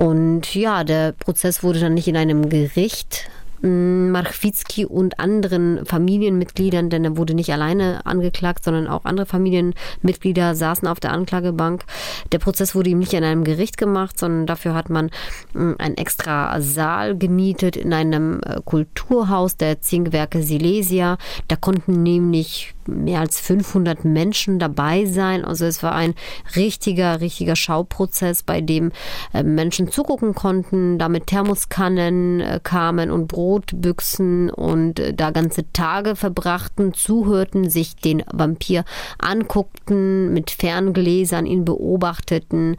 Und 0.00 0.54
ja, 0.54 0.82
der 0.82 1.12
Prozess 1.12 1.62
wurde 1.62 1.78
dann 1.78 1.92
nicht 1.92 2.08
in 2.08 2.16
einem 2.16 2.48
Gericht 2.48 3.28
Marchwitzki 3.62 4.86
und 4.86 5.20
anderen 5.20 5.84
Familienmitgliedern, 5.84 6.90
denn 6.90 7.04
er 7.04 7.16
wurde 7.16 7.34
nicht 7.34 7.52
alleine 7.52 8.04
angeklagt, 8.06 8.64
sondern 8.64 8.86
auch 8.86 9.04
andere 9.04 9.26
Familienmitglieder 9.26 10.54
saßen 10.54 10.88
auf 10.88 11.00
der 11.00 11.12
Anklagebank. 11.12 11.84
Der 12.32 12.38
Prozess 12.38 12.74
wurde 12.74 12.90
ihm 12.90 12.98
nicht 12.98 13.12
in 13.12 13.24
einem 13.24 13.44
Gericht 13.44 13.76
gemacht, 13.76 14.18
sondern 14.18 14.46
dafür 14.46 14.74
hat 14.74 14.90
man 14.90 15.10
hm, 15.52 15.76
ein 15.78 15.96
extra 15.96 16.60
Saal 16.60 17.16
gemietet 17.16 17.76
in 17.76 17.92
einem 17.92 18.40
äh, 18.44 18.60
Kulturhaus 18.64 19.56
der 19.56 19.80
Zinkwerke 19.80 20.42
Silesia. 20.42 21.18
Da 21.48 21.56
konnten 21.56 22.02
nämlich 22.02 22.74
mehr 22.86 23.20
als 23.20 23.40
500 23.40 24.04
Menschen 24.04 24.58
dabei 24.58 25.04
sein. 25.04 25.44
Also 25.44 25.64
es 25.64 25.82
war 25.82 25.94
ein 25.94 26.14
richtiger, 26.56 27.20
richtiger 27.20 27.56
Schauprozess, 27.56 28.42
bei 28.42 28.60
dem 28.60 28.92
äh, 29.32 29.42
Menschen 29.42 29.90
zugucken 29.90 30.34
konnten, 30.34 30.98
da 30.98 31.08
mit 31.08 31.26
Thermoskannen 31.26 32.40
äh, 32.40 32.60
kamen 32.62 33.10
und 33.10 33.28
Brotbüchsen 33.50 34.48
und 34.48 35.00
äh, 35.00 35.12
da 35.12 35.32
ganze 35.32 35.64
Tage 35.72 36.14
verbrachten, 36.14 36.94
zuhörten, 36.94 37.68
sich 37.68 37.96
den 37.96 38.22
Vampir 38.32 38.84
anguckten, 39.18 40.32
mit 40.32 40.52
Ferngläsern 40.52 41.46
ihn 41.46 41.64
beobachteten. 41.64 42.76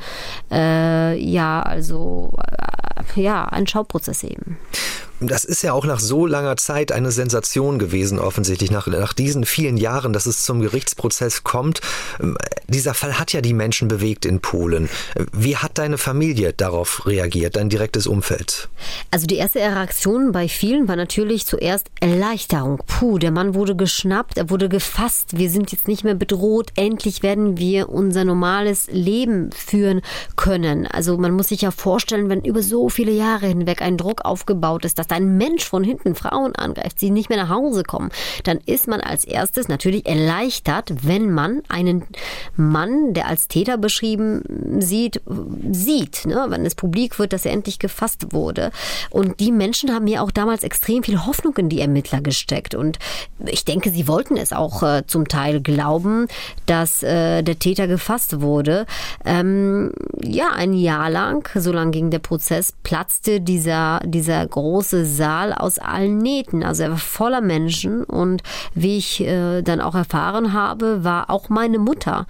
Äh, 0.50 1.18
ja, 1.20 1.62
also 1.62 2.34
äh, 2.38 3.22
ja, 3.22 3.44
ein 3.46 3.68
Schauprozess 3.68 4.24
eben. 4.24 4.58
Das 5.24 5.44
ist 5.46 5.62
ja 5.62 5.74
auch 5.74 5.86
nach 5.86 6.00
so 6.00 6.26
langer 6.26 6.58
Zeit 6.58 6.92
eine 6.92 7.12
Sensation 7.12 7.78
gewesen, 7.78 8.18
offensichtlich, 8.18 8.72
nach, 8.72 8.88
nach 8.88 9.14
diesen 9.14 9.46
vielen 9.46 9.78
Jahren, 9.78 10.14
dass 10.14 10.26
es 10.26 10.44
zum 10.44 10.62
Gerichtsprozess 10.62 11.44
kommt. 11.44 11.80
Ähm, 12.20 12.38
dieser 12.68 12.96
Fall 12.96 13.20
hat 13.20 13.32
ja 13.32 13.42
die 13.42 13.54
Menschen 13.54 13.88
bewegt 13.88 14.26
in 14.26 14.40
Polen. 14.40 14.90
Wie 15.32 15.58
hat 15.58 15.78
deine 15.78 16.00
Familie 16.00 16.54
darauf 16.54 17.06
reagiert, 17.06 17.56
dein 17.56 17.70
direktes 17.70 18.08
Umfeld? 18.08 18.70
Also 19.12 19.28
die 19.28 19.36
erste 19.36 19.60
Reaktion 19.60 20.32
bei 20.32 20.48
vielen 20.48 20.88
war 20.88 20.96
natürlich 20.96 21.46
zuerst 21.46 21.92
Erleichterung. 22.00 22.82
Puh, 22.88 23.20
der 23.20 23.30
Mann 23.30 23.54
wurde 23.54 23.76
geschnappt, 23.76 24.40
er 24.40 24.50
wurde 24.50 24.70
gefasst, 24.70 25.38
wir 25.38 25.52
sind 25.52 25.72
jetzt 25.72 25.88
nicht 25.88 26.04
mehr 26.04 26.16
bedroht, 26.16 26.72
endlich 26.76 27.22
werden 27.22 27.60
wir 27.60 27.90
unser 27.90 28.26
normales 28.26 28.88
Leben 28.90 29.52
führen 29.52 30.02
können. 30.36 30.88
Also 30.88 31.20
man 31.20 31.34
muss 31.34 31.50
sich 31.50 31.62
ja 31.62 31.70
vorstellen, 31.70 32.28
wenn 32.30 32.42
über 32.42 32.64
so 32.64 32.90
viele 32.90 33.12
Jahre 33.12 33.46
hinweg 33.46 33.84
ein 33.84 33.98
Druck 33.98 34.26
aufgebaut 34.26 34.84
ist, 34.84 34.98
dass 34.98 35.11
ein 35.12 35.38
Mensch 35.38 35.66
von 35.66 35.84
hinten 35.84 36.16
Frauen 36.16 36.56
angreift, 36.56 37.00
sie 37.00 37.10
nicht 37.10 37.30
mehr 37.30 37.38
nach 37.38 37.50
Hause 37.50 37.84
kommen, 37.84 38.10
dann 38.44 38.60
ist 38.66 38.88
man 38.88 39.02
als 39.02 39.26
erstes 39.26 39.68
natürlich 39.68 40.06
erleichtert, 40.06 40.92
wenn 41.04 41.32
man 41.32 41.62
einen 41.70 42.06
Mann, 42.56 43.14
der 43.14 43.28
als 43.28 43.48
Täter 43.48 43.78
beschrieben 43.78 44.44
sieht, 44.80 45.22
sieht, 45.72 46.26
ne? 46.26 46.46
wenn 46.50 46.66
es 46.66 46.76
publik 46.76 47.20
wird, 47.20 47.34
dass 47.34 47.46
er 47.46 47.52
endlich 47.52 47.80
gefasst 47.80 48.34
wurde. 48.34 48.72
Und 49.10 49.40
die 49.40 49.52
Menschen 49.52 49.94
haben 49.94 50.06
mir 50.06 50.22
auch 50.22 50.32
damals 50.32 50.64
extrem 50.64 51.04
viel 51.04 51.26
Hoffnung 51.26 51.56
in 51.58 51.70
die 51.70 51.82
Ermittler 51.82 52.22
gesteckt. 52.22 52.76
Und 52.76 53.00
ich 53.46 53.66
denke, 53.66 53.92
sie 53.92 54.08
wollten 54.08 54.38
es 54.38 54.54
auch 54.54 54.84
äh, 54.84 55.04
zum 55.08 55.28
Teil 55.28 55.62
glauben, 55.62 56.28
dass 56.66 57.04
äh, 57.04 57.42
der 57.42 57.60
Täter 57.60 57.88
gefasst 57.88 58.42
wurde. 58.42 58.86
Ähm, 59.26 59.92
ja, 60.24 60.52
ein 60.54 60.74
Jahr 60.74 61.10
lang, 61.10 61.48
so 61.56 61.72
lang 61.72 61.92
ging 61.92 62.10
der 62.10 62.20
Prozess, 62.20 62.74
platzte 62.84 63.42
dieser, 63.42 64.00
dieser 64.06 64.46
große 64.46 65.01
Saal 65.06 65.54
aus 65.54 65.80
allen 65.80 66.18
Nähten. 66.18 66.64
Also 66.64 66.84
er 66.84 66.92
war 66.92 66.98
voller 66.98 67.42
Menschen 67.42 68.04
und 68.04 68.44
wie 68.74 68.98
ich 68.98 69.22
äh, 69.22 69.62
dann 69.62 69.82
auch 69.82 69.96
erfahren 69.96 70.54
habe, 70.54 71.04
war 71.04 71.30
auch 71.30 71.50
meine 71.50 71.80
Mutter 71.80 72.28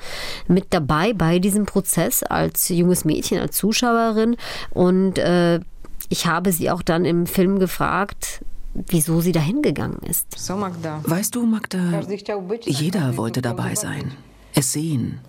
mit 0.48 0.68
dabei 0.72 1.14
bei 1.14 1.40
diesem 1.40 1.66
Prozess 1.66 2.24
als 2.24 2.70
junges 2.70 3.06
Mädchen, 3.06 3.40
als 3.40 3.58
Zuschauerin. 3.58 4.36
Und 4.72 5.18
äh, 5.18 5.60
ich 6.10 6.26
habe 6.26 6.52
sie 6.52 6.70
auch 6.70 6.82
dann 6.82 7.06
im 7.06 7.26
Film 7.26 7.60
gefragt, 7.60 8.44
wieso 8.74 9.22
sie 9.22 9.32
dahin 9.32 9.62
gegangen 9.62 10.00
ist. 10.10 10.28
Weißt 11.04 11.36
du, 11.36 11.46
Magda, 11.46 11.78
jeder 12.66 13.18
wollte 13.18 13.42
dabei 13.42 13.76
sein, 13.76 14.12
es 14.54 14.72
sehen, 14.74 15.20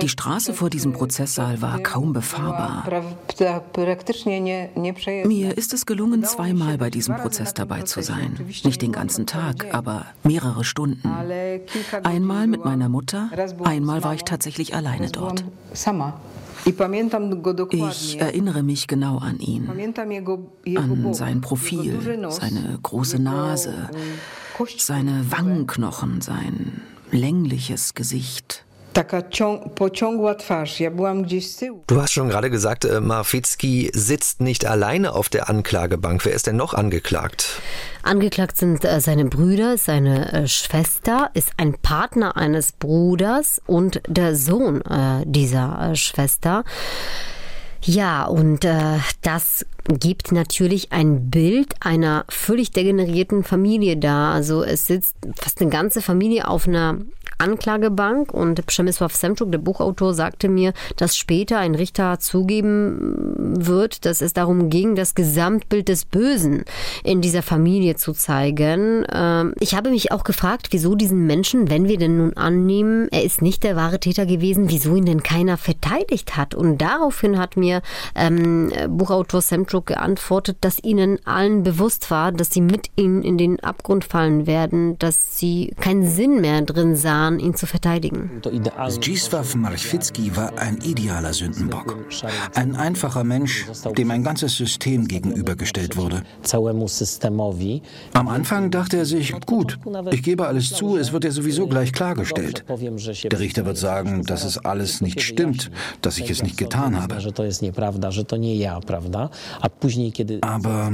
die 0.00 0.08
Straße 0.08 0.54
vor 0.54 0.70
diesem 0.70 0.92
Prozesssaal 0.92 1.60
war 1.60 1.80
kaum 1.80 2.12
befahrbar. 2.12 2.84
Mir 5.24 5.58
ist 5.58 5.74
es 5.74 5.86
gelungen, 5.86 6.24
zweimal 6.24 6.78
bei 6.78 6.90
diesem 6.90 7.16
Prozess 7.16 7.54
dabei 7.54 7.82
zu 7.82 8.02
sein. 8.02 8.38
Nicht 8.64 8.82
den 8.82 8.92
ganzen 8.92 9.26
Tag, 9.26 9.74
aber 9.74 10.06
mehrere 10.22 10.64
Stunden. 10.64 11.10
Einmal 12.02 12.46
mit 12.46 12.64
meiner 12.64 12.88
Mutter, 12.88 13.30
einmal 13.64 14.04
war 14.04 14.14
ich 14.14 14.24
tatsächlich 14.24 14.74
alleine 14.74 15.10
dort. 15.10 15.44
Ich 16.64 18.20
erinnere 18.20 18.62
mich 18.62 18.88
genau 18.88 19.18
an 19.18 19.38
ihn, 19.38 19.68
an 20.76 21.14
sein 21.14 21.40
Profil, 21.40 22.28
seine 22.30 22.78
große 22.82 23.20
Nase, 23.20 23.90
seine 24.78 25.30
Wangenknochen, 25.30 26.20
sein 26.20 26.80
längliches 27.12 27.94
Gesicht. 27.94 28.65
Du 31.86 32.00
hast 32.00 32.12
schon 32.12 32.30
gerade 32.30 32.48
gesagt, 32.48 32.86
äh, 32.86 33.00
Marfitzki 33.00 33.90
sitzt 33.92 34.40
nicht 34.40 34.64
alleine 34.64 35.12
auf 35.12 35.28
der 35.28 35.50
Anklagebank. 35.50 36.24
Wer 36.24 36.32
ist 36.32 36.46
denn 36.46 36.56
noch 36.56 36.72
angeklagt? 36.72 37.60
Angeklagt 38.02 38.56
sind 38.56 38.86
äh, 38.86 39.00
seine 39.02 39.26
Brüder, 39.26 39.76
seine 39.76 40.32
äh, 40.32 40.48
Schwester, 40.48 41.30
ist 41.34 41.50
ein 41.58 41.74
Partner 41.74 42.38
eines 42.38 42.72
Bruders 42.72 43.60
und 43.66 44.00
der 44.08 44.34
Sohn 44.34 44.82
dieser 45.26 45.94
Schwester. 45.94 46.64
Ja, 47.82 48.24
und 48.24 48.64
äh, 48.64 48.98
das 49.22 49.66
gibt 49.86 50.32
natürlich 50.32 50.92
ein 50.92 51.30
Bild 51.30 51.74
einer 51.80 52.24
völlig 52.28 52.72
degenerierten 52.72 53.44
Familie 53.44 53.96
da. 53.96 54.32
Also 54.32 54.64
es 54.64 54.86
sitzt 54.86 55.16
fast 55.36 55.60
eine 55.60 55.70
ganze 55.70 56.02
Familie 56.02 56.48
auf 56.48 56.66
einer 56.66 56.98
Anklagebank 57.38 58.32
und 58.32 58.64
Przemysław 58.66 59.14
Semczuk, 59.14 59.50
der 59.50 59.58
Buchautor, 59.58 60.14
sagte 60.14 60.48
mir, 60.48 60.72
dass 60.96 61.16
später 61.16 61.58
ein 61.58 61.74
Richter 61.74 62.18
zugeben 62.18 63.34
wird, 63.58 64.04
dass 64.04 64.20
es 64.22 64.32
darum 64.32 64.70
ging, 64.70 64.94
das 64.94 65.14
Gesamtbild 65.14 65.88
des 65.88 66.04
Bösen 66.04 66.64
in 67.04 67.20
dieser 67.20 67.42
Familie 67.42 67.96
zu 67.96 68.12
zeigen. 68.12 69.04
Ähm, 69.12 69.54
ich 69.60 69.74
habe 69.74 69.90
mich 69.90 70.12
auch 70.12 70.24
gefragt, 70.24 70.68
wieso 70.70 70.94
diesen 70.94 71.26
Menschen, 71.26 71.70
wenn 71.70 71.88
wir 71.88 71.98
denn 71.98 72.16
nun 72.16 72.36
annehmen, 72.36 73.08
er 73.10 73.24
ist 73.24 73.42
nicht 73.42 73.64
der 73.64 73.76
wahre 73.76 74.00
Täter 74.00 74.26
gewesen, 74.26 74.70
wieso 74.70 74.96
ihn 74.96 75.04
denn 75.04 75.22
keiner 75.22 75.56
verteidigt 75.56 76.36
hat. 76.36 76.54
Und 76.54 76.78
daraufhin 76.78 77.38
hat 77.38 77.56
mir 77.56 77.82
ähm, 78.14 78.72
Buchautor 78.88 79.42
Semczuk 79.42 79.86
geantwortet, 79.86 80.58
dass 80.62 80.82
ihnen 80.82 81.18
allen 81.26 81.62
bewusst 81.62 82.10
war, 82.10 82.32
dass 82.32 82.50
sie 82.50 82.60
mit 82.60 82.88
ihm 82.96 83.22
in 83.22 83.38
den 83.38 83.60
Abgrund 83.60 84.04
fallen 84.04 84.46
werden, 84.46 84.98
dass 84.98 85.38
sie 85.38 85.74
keinen 85.80 86.06
Sinn 86.06 86.40
mehr 86.40 86.62
drin 86.62 86.96
sahen, 86.96 87.25
daran, 87.26 87.38
ihn 87.38 87.54
zu 87.54 87.66
verteidigen. 87.66 88.30
Zdzisław 88.42 89.56
Marchwicki 89.56 90.36
war 90.36 90.58
ein 90.58 90.78
idealer 90.78 91.32
Sündenbock. 91.32 91.96
Ein 92.54 92.76
einfacher 92.76 93.24
Mensch, 93.24 93.66
dem 93.96 94.10
ein 94.10 94.22
ganzes 94.22 94.56
System 94.56 95.08
gegenübergestellt 95.08 95.96
wurde. 95.96 96.22
Am 98.12 98.28
Anfang 98.28 98.70
dachte 98.70 98.96
er 98.96 99.04
sich, 99.04 99.34
gut, 99.46 99.78
ich 100.10 100.22
gebe 100.22 100.46
alles 100.46 100.70
zu, 100.70 100.96
es 100.96 101.12
wird 101.12 101.24
ja 101.24 101.30
sowieso 101.30 101.66
gleich 101.66 101.92
klargestellt. 101.92 102.64
Der 102.68 103.40
Richter 103.40 103.66
wird 103.66 103.78
sagen, 103.78 104.24
dass 104.24 104.44
es 104.44 104.58
alles 104.58 105.00
nicht 105.00 105.20
stimmt, 105.20 105.70
dass 106.02 106.18
ich 106.18 106.30
es 106.30 106.42
nicht 106.42 106.56
getan 106.56 107.00
habe. 107.00 107.16
Aber 110.42 110.92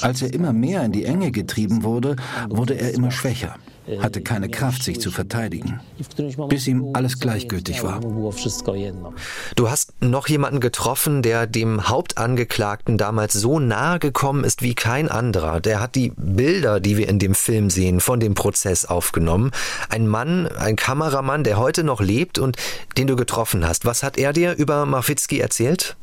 als 0.00 0.22
er 0.22 0.32
immer 0.32 0.52
mehr 0.52 0.84
in 0.84 0.92
die 0.92 1.04
Enge 1.04 1.30
getrieben 1.30 1.82
wurde, 1.82 2.16
wurde 2.48 2.74
er 2.74 2.94
immer 2.94 3.10
schwächer 3.10 3.56
hatte 4.00 4.20
keine 4.20 4.48
Kraft, 4.48 4.82
sich 4.82 5.00
zu 5.00 5.10
verteidigen, 5.10 5.80
bis 6.48 6.66
ihm 6.66 6.90
alles 6.92 7.18
gleichgültig 7.20 7.82
war. 7.82 8.00
Du 9.56 9.70
hast 9.70 9.92
noch 10.02 10.28
jemanden 10.28 10.60
getroffen, 10.60 11.22
der 11.22 11.46
dem 11.46 11.88
Hauptangeklagten 11.88 12.98
damals 12.98 13.32
so 13.34 13.58
nahe 13.58 13.98
gekommen 13.98 14.44
ist 14.44 14.62
wie 14.62 14.74
kein 14.74 15.08
anderer. 15.08 15.60
Der 15.60 15.80
hat 15.80 15.94
die 15.94 16.12
Bilder, 16.16 16.80
die 16.80 16.96
wir 16.96 17.08
in 17.08 17.18
dem 17.18 17.34
Film 17.34 17.70
sehen, 17.70 18.00
von 18.00 18.20
dem 18.20 18.34
Prozess 18.34 18.84
aufgenommen. 18.84 19.50
Ein 19.88 20.06
Mann, 20.06 20.46
ein 20.46 20.76
Kameramann, 20.76 21.44
der 21.44 21.58
heute 21.58 21.84
noch 21.84 22.00
lebt 22.00 22.38
und 22.38 22.56
den 22.96 23.06
du 23.06 23.16
getroffen 23.16 23.66
hast. 23.66 23.84
Was 23.84 24.02
hat 24.02 24.18
er 24.18 24.32
dir 24.32 24.54
über 24.54 24.84
Marfitzky 24.86 25.40
erzählt? 25.40 25.96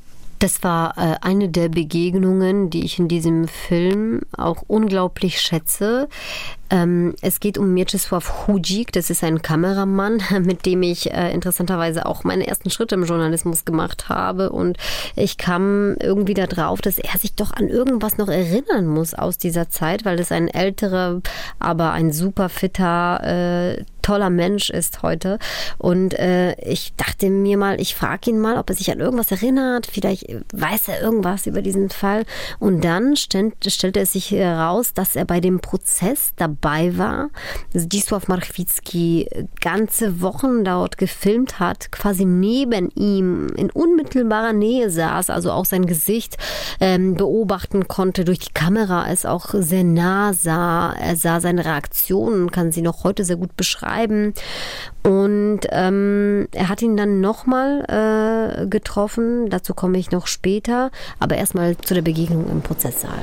Das 0.45 0.61
war 0.61 0.95
äh, 0.95 1.15
eine 1.21 1.49
der 1.49 1.69
Begegnungen, 1.69 2.69
die 2.69 2.85
ich 2.85 2.99
in 2.99 3.07
diesem 3.07 3.47
Film 3.47 4.21
auch 4.37 4.61
unglaublich 4.67 5.41
schätze. 5.41 6.07
Ähm, 6.69 7.15
es 7.23 7.39
geht 7.39 7.57
um 7.57 7.73
Mieczysław 7.73 8.45
Hudzik, 8.45 8.91
das 8.91 9.09
ist 9.09 9.23
ein 9.23 9.41
Kameramann, 9.41 10.21
mit 10.43 10.67
dem 10.67 10.83
ich 10.83 11.11
äh, 11.11 11.33
interessanterweise 11.33 12.05
auch 12.05 12.23
meine 12.23 12.45
ersten 12.45 12.69
Schritte 12.69 12.93
im 12.93 13.05
Journalismus 13.05 13.65
gemacht 13.65 14.07
habe. 14.07 14.51
Und 14.51 14.77
ich 15.15 15.39
kam 15.39 15.95
irgendwie 15.99 16.35
darauf, 16.35 16.79
dass 16.79 16.99
er 16.99 17.17
sich 17.17 17.33
doch 17.33 17.51
an 17.51 17.67
irgendwas 17.67 18.19
noch 18.19 18.29
erinnern 18.29 18.85
muss 18.85 19.15
aus 19.15 19.39
dieser 19.39 19.71
Zeit, 19.71 20.05
weil 20.05 20.19
es 20.19 20.31
ein 20.31 20.47
älterer, 20.47 21.21
aber 21.57 21.91
ein 21.93 22.11
super 22.11 22.49
fitter, 22.49 23.77
äh, 23.77 23.83
toller 24.05 24.29
Mensch 24.29 24.69
ist 24.69 25.01
heute. 25.01 25.39
Und 25.79 26.13
äh, 26.13 26.53
ich 26.61 26.93
dachte 26.95 27.29
mir 27.29 27.57
mal, 27.57 27.81
ich 27.81 27.95
frage 27.95 28.29
ihn 28.29 28.39
mal, 28.39 28.57
ob 28.57 28.69
er 28.69 28.75
sich 28.75 28.91
an 28.91 28.99
irgendwas 28.99 29.31
erinnert. 29.31 29.87
Vielleicht 29.91 30.27
weiß 30.53 30.89
er 30.89 31.01
irgendwas 31.01 31.47
über 31.47 31.63
diesen 31.63 31.89
Fall. 31.89 32.25
Und 32.59 32.83
dann 32.83 33.15
stellt, 33.15 33.55
stellte 33.65 34.01
es 34.01 34.13
sich 34.13 34.29
heraus, 34.29 34.93
dass 34.93 35.15
er 35.15 35.25
bei 35.25 35.39
dem 35.39 35.59
Prozess 35.59 36.33
dabei 36.35 36.97
war. 36.99 37.29
Zdzisław 37.73 38.25
Marchwicki 38.27 39.27
ganze 39.59 40.21
Wochen 40.21 40.63
dort 40.63 40.99
gefilmt 40.99 41.59
hat, 41.59 41.91
quasi 41.91 42.25
neben 42.25 42.91
ihm 42.91 43.47
in 43.57 43.71
unmittelbarer 43.71 44.53
Nähe 44.53 44.91
saß, 44.91 45.31
also 45.31 45.51
auch 45.51 45.65
sein 45.65 45.87
Gesicht 45.87 46.37
ähm, 46.79 47.15
beobachten 47.15 47.87
konnte, 47.87 48.23
durch 48.23 48.39
die 48.39 48.53
Kamera 48.53 49.09
es 49.09 49.25
auch 49.25 49.47
sehr 49.57 49.83
nah 49.83 50.33
sah. 50.33 50.93
Er 50.93 51.15
sah 51.15 51.39
seine 51.39 51.65
Reaktionen, 51.65 52.51
kann 52.51 52.71
sie 52.71 52.83
noch 52.83 53.03
heute 53.03 53.23
sehr 53.23 53.37
gut 53.37 53.57
beschreiben. 53.57 53.94
Und 55.03 55.61
ähm, 55.69 56.47
er 56.51 56.69
hat 56.69 56.81
ihn 56.81 56.97
dann 56.97 57.21
nochmal 57.21 57.85
äh, 57.87 58.67
getroffen, 58.67 59.49
dazu 59.49 59.73
komme 59.73 59.97
ich 59.97 60.11
noch 60.11 60.27
später, 60.27 60.91
aber 61.19 61.35
erstmal 61.35 61.77
zu 61.77 61.93
der 61.93 62.01
Begegnung 62.01 62.49
im 62.49 62.61
Prozesssaal. 62.61 63.21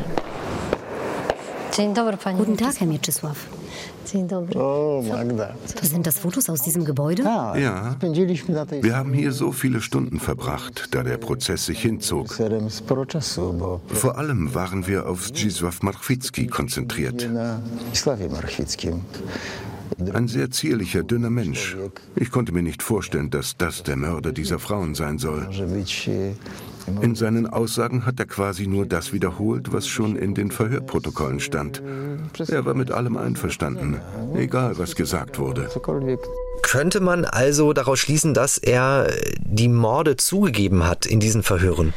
Guten 2.37 2.57
Tag, 2.57 2.81
Herr 2.81 2.87
Mieczysław. 2.87 3.37
Oh, 4.57 5.03
Magda. 5.09 5.55
Sind 5.81 6.07
das 6.07 6.19
Fotos 6.19 6.51
aus 6.51 6.61
diesem 6.61 6.85
Gebäude? 6.85 7.23
Ja. 7.23 7.55
Wir 7.55 8.97
haben 8.97 9.13
hier 9.15 9.33
so 9.33 9.53
viele 9.53 9.81
Stunden 9.81 10.21
verbracht, 10.21 10.89
da 10.91 11.03
der 11.03 11.17
Prozess 11.17 11.67
sich 11.67 11.81
hinzog. 11.81 12.35
Vor 12.35 14.19
allem 14.19 14.55
waren 14.55 14.87
wir 14.87 15.09
auf 15.09 15.29
Zdzisław 15.29 15.83
Marchwicki 15.83 16.47
konzentriert. 16.47 17.29
Ein 20.13 20.29
sehr 20.29 20.51
zierlicher, 20.51 21.03
dünner 21.03 21.31
Mensch. 21.31 21.77
Ich 22.17 22.31
konnte 22.31 22.53
mir 22.53 22.63
nicht 22.63 22.83
vorstellen, 22.83 23.31
dass 23.31 23.57
das 23.57 23.83
der 23.83 23.97
Mörder 23.97 24.33
dieser 24.33 24.59
Frauen 24.59 24.95
sein 24.95 25.19
soll. 25.19 25.49
In 27.01 27.15
seinen 27.15 27.47
Aussagen 27.47 28.07
hat 28.07 28.19
er 28.19 28.27
quasi 28.27 28.67
nur 28.67 28.87
das 28.87 29.13
wiederholt, 29.13 29.73
was 29.73 29.87
schon 29.87 30.17
in 30.17 30.35
den 30.35 30.51
Verhörprotokollen 30.51 31.41
stand. 31.41 31.83
Er 32.49 32.65
war 32.65 32.75
mit 32.75 32.91
allem 32.91 33.17
einverstanden, 33.17 34.01
egal 34.35 34.79
was 34.79 34.97
gesagt 34.97 35.39
wurde. 35.39 35.69
Könnte 36.63 37.01
man 37.01 37.25
also 37.25 37.73
daraus 37.73 37.99
schließen, 37.99 38.35
dass 38.35 38.59
er 38.59 39.13
die 39.41 39.69
Morde 39.69 40.17
zugegeben 40.17 40.85
hat 40.85 41.07
in 41.07 41.21
diesen 41.21 41.43
Verhören? 41.43 41.93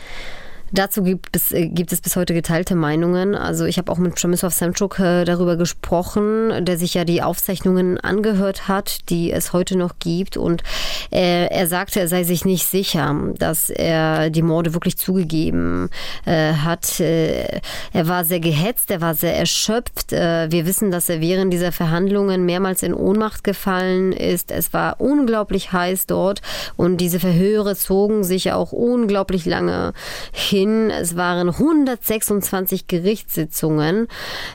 Dazu 0.76 1.04
gibt 1.04 1.34
es, 1.38 1.54
äh, 1.54 1.68
gibt 1.68 1.94
es 1.94 2.02
bis 2.02 2.18
heute 2.18 2.34
geteilte 2.34 2.76
Meinungen. 2.76 3.34
Also 3.34 3.64
ich 3.64 3.78
habe 3.78 3.90
auch 3.90 3.98
mit 3.98 4.16
Przemysław 4.16 4.54
Semczuk 4.54 5.00
äh, 5.00 5.24
darüber 5.24 5.56
gesprochen, 5.56 6.66
der 6.66 6.78
sich 6.78 6.94
ja 6.96 7.06
die 7.06 7.22
Aufzeichnungen 7.22 7.98
angehört 7.98 8.68
hat, 8.68 9.10
die 9.10 9.32
es 9.32 9.54
heute 9.54 9.78
noch 9.78 10.00
gibt. 10.00 10.36
Und 10.36 10.64
er, 11.12 11.50
er 11.54 11.68
sagte, 11.68 12.02
er 12.02 12.10
sei 12.10 12.26
sich 12.26 12.44
nicht 12.44 12.68
sicher, 12.68 13.16
dass 13.38 13.70
er 13.70 14.30
die 14.30 14.42
Morde 14.42 14.74
wirklich 14.74 14.98
zugegeben 14.98 15.90
äh, 16.26 16.52
hat. 16.54 17.00
Äh, 17.00 17.62
er 17.94 18.08
war 18.10 18.26
sehr 18.26 18.42
gehetzt, 18.42 18.92
er 18.92 19.00
war 19.00 19.16
sehr 19.16 19.38
erschöpft. 19.38 20.12
Äh, 20.12 20.52
wir 20.52 20.66
wissen, 20.66 20.92
dass 20.92 21.08
er 21.08 21.22
während 21.22 21.54
dieser 21.54 21.72
Verhandlungen 21.72 22.46
mehrmals 22.46 22.84
in 22.84 22.94
Ohnmacht 22.94 23.46
gefallen 23.46 24.12
ist. 24.12 24.52
Es 24.52 24.74
war 24.74 25.00
unglaublich 25.00 25.72
heiß 25.72 26.06
dort 26.06 26.42
und 26.76 26.98
diese 26.98 27.22
Verhöre 27.22 27.78
zogen 27.78 28.26
sich 28.26 28.52
auch 28.52 28.74
unglaublich 28.74 29.46
lange 29.46 29.94
hin 30.34 30.65
hin. 30.66 30.90
Es 30.90 31.16
waren 31.16 31.50
126 31.50 32.88
Gerichtssitzungen. 32.88 34.08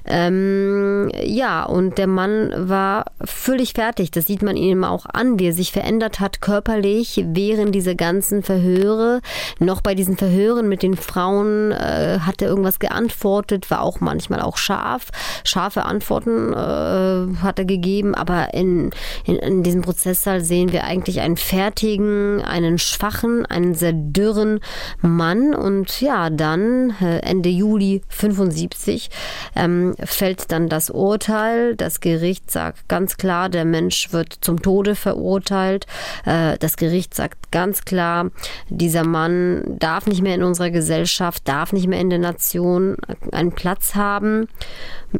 Ähm, 0.05 1.11
ja, 1.23 1.65
und 1.65 1.99
der 1.99 2.07
Mann 2.07 2.53
war 2.57 3.07
völlig 3.25 3.75
fertig. 3.75 4.11
Das 4.11 4.27
sieht 4.27 4.43
man 4.43 4.57
ihm 4.57 4.85
auch 4.85 5.07
an, 5.07 5.39
wie 5.39 5.49
er 5.49 5.53
sich 5.53 5.73
verändert 5.73 6.21
hat 6.21 6.41
körperlich 6.41 7.25
während 7.29 7.75
dieser 7.75 7.95
ganzen 7.95 8.43
Verhöre. 8.43 9.21
Noch 9.59 9.81
bei 9.81 9.95
diesen 9.95 10.17
Verhören 10.17 10.69
mit 10.69 10.83
den 10.83 10.97
Frauen 10.97 11.73
äh, 11.73 12.19
hat 12.21 12.43
er 12.43 12.49
irgendwas 12.49 12.79
geantwortet, 12.79 13.71
war 13.71 13.83
auch 13.83 14.01
manchmal 14.01 14.41
auch 14.41 14.57
scharf. 14.57 15.09
Scharfe 15.45 15.85
Antworten 15.85 16.53
äh, 16.53 17.37
hat 17.43 17.59
er 17.59 17.65
gegeben, 17.65 18.15
aber 18.15 18.55
in, 18.55 18.91
in, 19.25 19.37
in 19.37 19.63
diesem 19.63 19.83
Prozesssaal 19.83 20.41
sehen 20.41 20.73
wir 20.73 20.85
eigentlich 20.85 21.21
einen 21.21 21.37
fertigen, 21.37 22.43
einen 22.43 22.79
schwachen, 22.79 23.47
einen 23.47 23.75
sehr 23.75 23.93
dürren 23.93 24.61
Mann 25.01 25.55
und 25.55 25.90
ja, 26.01 26.31
dann 26.31 26.95
äh, 27.01 27.19
Ende 27.19 27.49
Juli 27.49 28.03
75 28.09 29.11
ähm, 29.57 29.95
fällt 30.05 30.53
dann 30.53 30.69
das 30.69 30.91
Urteil. 30.91 31.77
Das 31.77 32.01
Gericht 32.01 32.51
sagt 32.51 32.89
ganz 32.89 33.17
klar, 33.17 33.49
der 33.49 33.65
Mensch 33.65 34.13
wird 34.13 34.39
zum 34.41 34.63
Tode 34.63 34.95
verurteilt. 34.95 35.87
Äh, 36.25 36.57
das 36.59 36.77
Gericht 36.77 37.15
sagt 37.15 37.51
ganz 37.51 37.85
klar, 37.85 38.31
dieser 38.69 39.05
Mann 39.05 39.63
darf 39.79 40.07
nicht 40.07 40.23
mehr 40.23 40.35
in 40.35 40.43
unserer 40.43 40.71
Gesellschaft, 40.71 41.49
darf 41.49 41.73
nicht 41.73 41.89
mehr 41.89 42.01
in 42.01 42.11
der 42.11 42.19
Nation 42.19 42.97
einen 43.33 43.53
Platz 43.53 43.95
haben. 43.95 44.47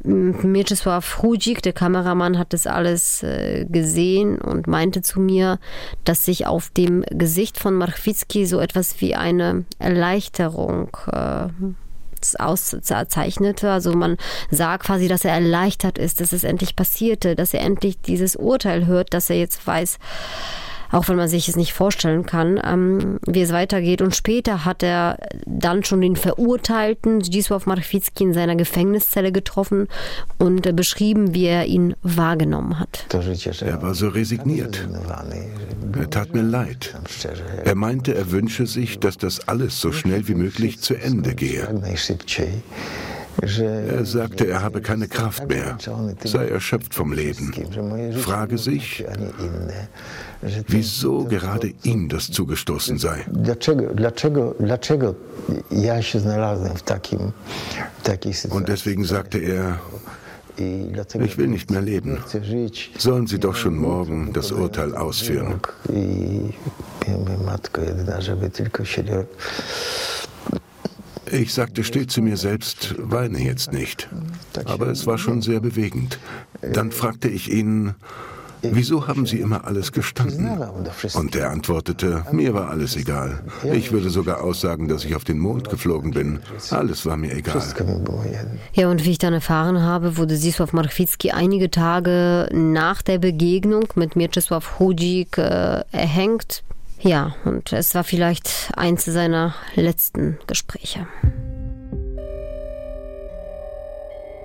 Mieczysław 0.05 1.23
Hudzik, 1.23 1.63
der 1.63 1.73
Kameramann, 1.73 2.39
hat 2.39 2.53
das 2.53 2.67
alles 2.69 3.25
äh, 3.25 3.67
gesehen 3.69 4.39
und 4.39 4.69
meinte 4.69 5.03
zu 5.03 5.21
mir, 5.21 5.59
dass 6.05 6.25
sich 6.25 6.47
auf 6.47 6.71
dem 6.71 7.05
Gesicht 7.11 7.59
von 7.59 7.75
Marchwicki 7.75 8.47
so 8.47 8.61
etwas 8.61 9.01
wie 9.01 9.17
eine 9.17 9.65
Erleichterung 9.79 10.60
äh, 11.13 11.49
auszeichnete. 12.39 13.71
Also 13.71 13.95
man 13.95 14.17
sah 14.51 14.79
quasi, 14.79 15.09
dass 15.09 15.25
er 15.25 15.33
erleichtert 15.33 15.99
ist, 15.99 16.21
dass 16.21 16.33
es 16.33 16.45
endlich 16.45 16.77
passierte, 16.77 17.35
dass 17.35 17.55
er 17.55 17.63
endlich 17.63 18.01
dieses 18.01 18.37
Urteil 18.37 18.87
hört, 18.87 19.15
dass 19.15 19.31
er 19.31 19.39
jetzt 19.39 19.67
weiß, 19.67 19.99
auch 20.91 21.09
wenn 21.09 21.17
man 21.17 21.29
sich 21.29 21.49
es 21.49 21.57
nicht 21.57 21.73
vorstellen 21.73 22.27
kann, 22.27 22.61
ähm, 22.65 23.19
wie 23.27 23.41
es 23.41 23.53
weitergeht. 23.53 24.03
Und 24.03 24.15
später 24.15 24.65
hat 24.65 24.83
er 24.83 25.19
dann 25.47 25.85
schon 25.85 26.01
den 26.01 26.17
Verurteilten 26.17 27.23
Zdzisław 27.23 27.63
Marchwicki 27.67 28.25
in 28.25 28.35
seiner 28.35 28.57
Gefängniszelle 28.57 29.33
getroffen 29.33 29.89
und 30.39 30.67
äh, 30.67 30.73
beschrieben, 30.73 31.35
wie 31.35 31.47
er 31.47 31.67
ihn 31.67 31.95
wahrgenommen 32.03 32.79
hat. 32.79 33.07
Er 33.13 33.83
war 33.83 33.95
so 33.95 34.09
resigniert. 34.09 34.89
Er 35.99 36.11
tat 36.11 36.35
mir 36.35 36.43
leid. 36.43 36.95
Er 37.65 37.75
meinte, 37.75 38.15
er 38.15 38.31
wünsche 38.31 38.67
sich, 38.67 38.99
dass 38.99 39.17
das 39.19 39.49
alles 39.49 39.81
so 39.81 39.93
schnell 39.93 40.29
wie 40.29 40.35
möglich 40.35 40.81
zu 40.81 40.95
Ende 40.95 41.35
gehe. 41.35 41.69
Er 43.43 44.05
sagte, 44.05 44.47
er 44.47 44.63
habe 44.63 44.81
keine 44.81 45.09
Kraft 45.09 45.49
mehr, 45.49 45.79
sei 46.25 46.49
erschöpft 46.49 46.95
vom 46.95 47.13
Leben. 47.13 47.53
Frage 48.13 48.59
sich, 48.59 49.05
wieso 50.67 51.25
gerade 51.25 51.73
ihm 51.83 52.09
das 52.09 52.31
zugestoßen 52.31 52.99
sei. 52.99 53.25
Und 58.51 58.69
deswegen 58.69 59.05
sagte 59.05 59.39
er, 59.39 59.81
Ich 60.59 61.39
will 61.39 61.49
nicht 61.49 61.71
mehr 61.71 61.81
leben. 61.81 62.19
Sollen 62.99 63.27
Sie 63.27 63.39
doch 63.39 63.57
schon 63.57 63.77
morgen 63.77 64.33
das 64.33 64.53
Urteil 64.53 64.95
ausführen. 64.95 65.61
Ich 71.33 71.55
sagte 71.55 71.85
still 71.85 72.07
zu 72.07 72.23
mir 72.23 72.37
selbst, 72.37 72.95
weine 72.99 73.39
jetzt 73.39 73.73
nicht. 73.73 74.09
Aber 74.65 74.89
es 74.89 75.07
war 75.07 75.19
schon 75.19 75.43
sehr 75.43 75.61
bewegend. 75.61 76.19
Dann 76.61 76.91
fragte 76.91 77.29
ich 77.29 77.51
ihn, 77.53 77.95
Wieso 78.63 79.07
haben 79.09 79.27
Sie 79.27 79.41
immer 79.41 79.67
alles 79.67 79.93
gestanden? 79.93 80.51
Und 81.15 81.35
er 81.37 81.51
antwortete, 81.51 82.25
mir 82.33 82.55
war 82.55 82.69
alles 82.71 82.97
egal. 82.97 83.43
Ich 83.73 83.93
würde 83.93 84.11
sogar 84.11 84.43
aussagen, 84.43 84.89
dass 84.89 85.05
ich 85.05 85.15
auf 85.15 85.25
den 85.25 85.39
Mond 85.39 85.71
geflogen 85.71 86.13
bin. 86.13 86.41
Alles 86.71 87.07
war 87.07 87.17
mir 87.17 87.35
egal. 87.35 87.63
Ja, 88.75 88.91
und 88.91 89.05
wie 89.05 89.13
ich 89.13 89.19
dann 89.19 89.33
erfahren 89.33 89.81
habe, 89.81 90.17
wurde 90.17 90.35
Zisław 90.35 90.75
Marchwicki 90.75 91.31
einige 91.31 91.71
Tage 91.71 92.49
nach 92.53 93.03
der 93.03 93.19
Begegnung 93.19 93.85
mit 93.95 94.15
Mieczysław 94.15 94.79
Hudzik 94.79 95.39
äh, 95.39 95.85
erhängt. 95.93 96.63
Ja, 97.03 97.35
und 97.45 97.73
es 97.73 97.95
war 97.95 98.05
vielleicht 98.05 98.73
eins 98.77 99.07
seiner 99.07 99.55
letzten 99.75 100.39
Gespräche. 100.47 101.07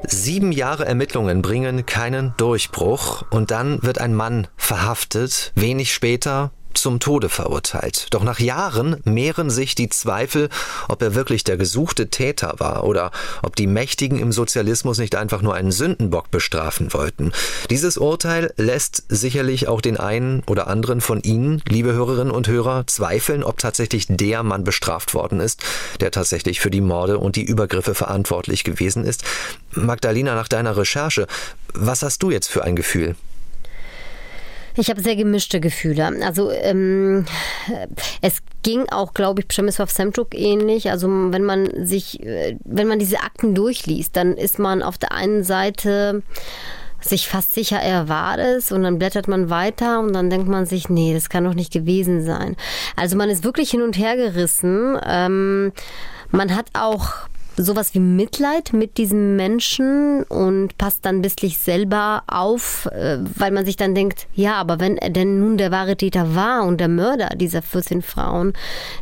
Sieben 0.07 0.51
Jahre 0.51 0.85
Ermittlungen 0.85 1.41
bringen 1.41 1.85
keinen 1.85 2.33
Durchbruch 2.37 3.23
und 3.31 3.51
dann 3.51 3.81
wird 3.81 3.99
ein 3.99 4.13
Mann 4.13 4.47
verhaftet. 4.55 5.51
Wenig 5.55 5.93
später 5.93 6.51
zum 6.77 6.99
Tode 6.99 7.29
verurteilt. 7.29 8.07
Doch 8.11 8.23
nach 8.23 8.39
Jahren 8.39 8.97
mehren 9.03 9.49
sich 9.49 9.75
die 9.75 9.89
Zweifel, 9.89 10.49
ob 10.87 11.01
er 11.01 11.15
wirklich 11.15 11.43
der 11.43 11.57
gesuchte 11.57 12.09
Täter 12.09 12.55
war 12.57 12.83
oder 12.83 13.11
ob 13.41 13.55
die 13.55 13.67
Mächtigen 13.67 14.19
im 14.19 14.31
Sozialismus 14.31 14.97
nicht 14.97 15.15
einfach 15.15 15.41
nur 15.41 15.55
einen 15.55 15.71
Sündenbock 15.71 16.31
bestrafen 16.31 16.93
wollten. 16.93 17.31
Dieses 17.69 17.97
Urteil 17.97 18.53
lässt 18.57 19.03
sicherlich 19.09 19.67
auch 19.67 19.81
den 19.81 19.97
einen 19.97 20.43
oder 20.47 20.67
anderen 20.67 21.01
von 21.01 21.21
Ihnen, 21.21 21.61
liebe 21.67 21.93
Hörerinnen 21.93 22.33
und 22.33 22.47
Hörer, 22.47 22.87
zweifeln, 22.87 23.43
ob 23.43 23.57
tatsächlich 23.57 24.07
der 24.09 24.43
Mann 24.43 24.63
bestraft 24.63 25.13
worden 25.13 25.39
ist, 25.39 25.61
der 25.99 26.11
tatsächlich 26.11 26.59
für 26.59 26.71
die 26.71 26.81
Morde 26.81 27.17
und 27.17 27.35
die 27.35 27.43
Übergriffe 27.45 27.95
verantwortlich 27.95 28.63
gewesen 28.63 29.05
ist. 29.05 29.23
Magdalena, 29.71 30.35
nach 30.35 30.47
deiner 30.47 30.77
Recherche, 30.77 31.27
was 31.73 32.01
hast 32.03 32.23
du 32.23 32.31
jetzt 32.31 32.47
für 32.47 32.63
ein 32.63 32.75
Gefühl? 32.75 33.15
Ich 34.77 34.89
habe 34.89 35.01
sehr 35.01 35.15
gemischte 35.15 35.59
Gefühle. 35.59 36.11
Also 36.23 36.51
ähm, 36.51 37.25
es 38.21 38.39
ging 38.63 38.87
auch, 38.89 39.13
glaube 39.13 39.41
ich, 39.41 39.47
Przemysław 39.47 39.89
Semczuk 39.89 40.35
ähnlich. 40.35 40.91
Also 40.91 41.07
wenn 41.07 41.43
man 41.43 41.85
sich, 41.85 42.21
äh, 42.21 42.57
wenn 42.65 42.87
man 42.87 42.99
diese 42.99 43.19
Akten 43.19 43.55
durchliest, 43.55 44.15
dann 44.15 44.35
ist 44.35 44.59
man 44.59 44.83
auf 44.83 44.97
der 44.97 45.11
einen 45.13 45.43
Seite 45.43 46.23
sich 46.99 47.27
fast 47.27 47.53
sicher, 47.53 47.77
er 47.77 48.09
war 48.09 48.39
es 48.39 48.71
und 48.71 48.83
dann 48.83 48.97
blättert 48.97 49.27
man 49.27 49.49
weiter 49.49 49.99
und 49.99 50.13
dann 50.13 50.29
denkt 50.29 50.47
man 50.47 50.65
sich, 50.65 50.89
nee, 50.89 51.13
das 51.13 51.29
kann 51.29 51.43
doch 51.43 51.53
nicht 51.53 51.71
gewesen 51.71 52.23
sein. 52.25 52.55
Also 52.95 53.15
man 53.15 53.29
ist 53.29 53.43
wirklich 53.43 53.69
hin 53.69 53.83
und 53.83 53.97
her 53.97 54.15
gerissen. 54.15 54.97
Ähm, 55.05 55.71
man 56.31 56.55
hat 56.55 56.67
auch 56.73 57.27
sowas 57.57 57.93
wie 57.93 57.99
Mitleid 57.99 58.73
mit 58.73 58.97
diesem 58.97 59.35
Menschen 59.35 60.23
und 60.23 60.77
passt 60.77 61.05
dann 61.05 61.21
bisslich 61.21 61.57
selber 61.57 62.23
auf, 62.27 62.87
äh, 62.87 63.17
weil 63.35 63.51
man 63.51 63.65
sich 63.65 63.77
dann 63.77 63.95
denkt, 63.95 64.27
ja, 64.33 64.55
aber 64.55 64.79
wenn 64.79 64.97
er 64.97 65.09
denn 65.09 65.39
nun 65.39 65.57
der 65.57 65.71
wahre 65.71 65.95
Täter 65.95 66.35
war 66.35 66.65
und 66.65 66.79
der 66.79 66.87
Mörder 66.87 67.29
dieser 67.35 67.61
14 67.61 68.01
Frauen, 68.01 68.53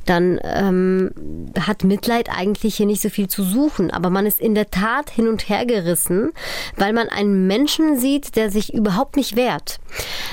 dann 0.06 0.40
ähm, 0.44 1.12
hat 1.60 1.84
Mitleid 1.84 2.30
eigentlich 2.30 2.76
hier 2.76 2.86
nicht 2.86 3.02
so 3.02 3.10
viel 3.10 3.28
zu 3.28 3.44
suchen. 3.44 3.92
Aber 3.92 4.10
man 4.10 4.26
ist 4.26 4.40
in 4.40 4.56
der 4.56 4.70
Tat 4.70 5.10
hin 5.10 5.28
und 5.28 5.50
her 5.50 5.66
gerissen, 5.66 6.32
weil 6.76 6.94
man 6.94 7.10
einen 7.10 7.48
Menschen 7.48 8.00
sieht, 8.00 8.36
der 8.36 8.52
sich 8.52 8.74
überhaupt 8.74 9.16
nicht 9.16 9.36
wehrt. 9.36 9.80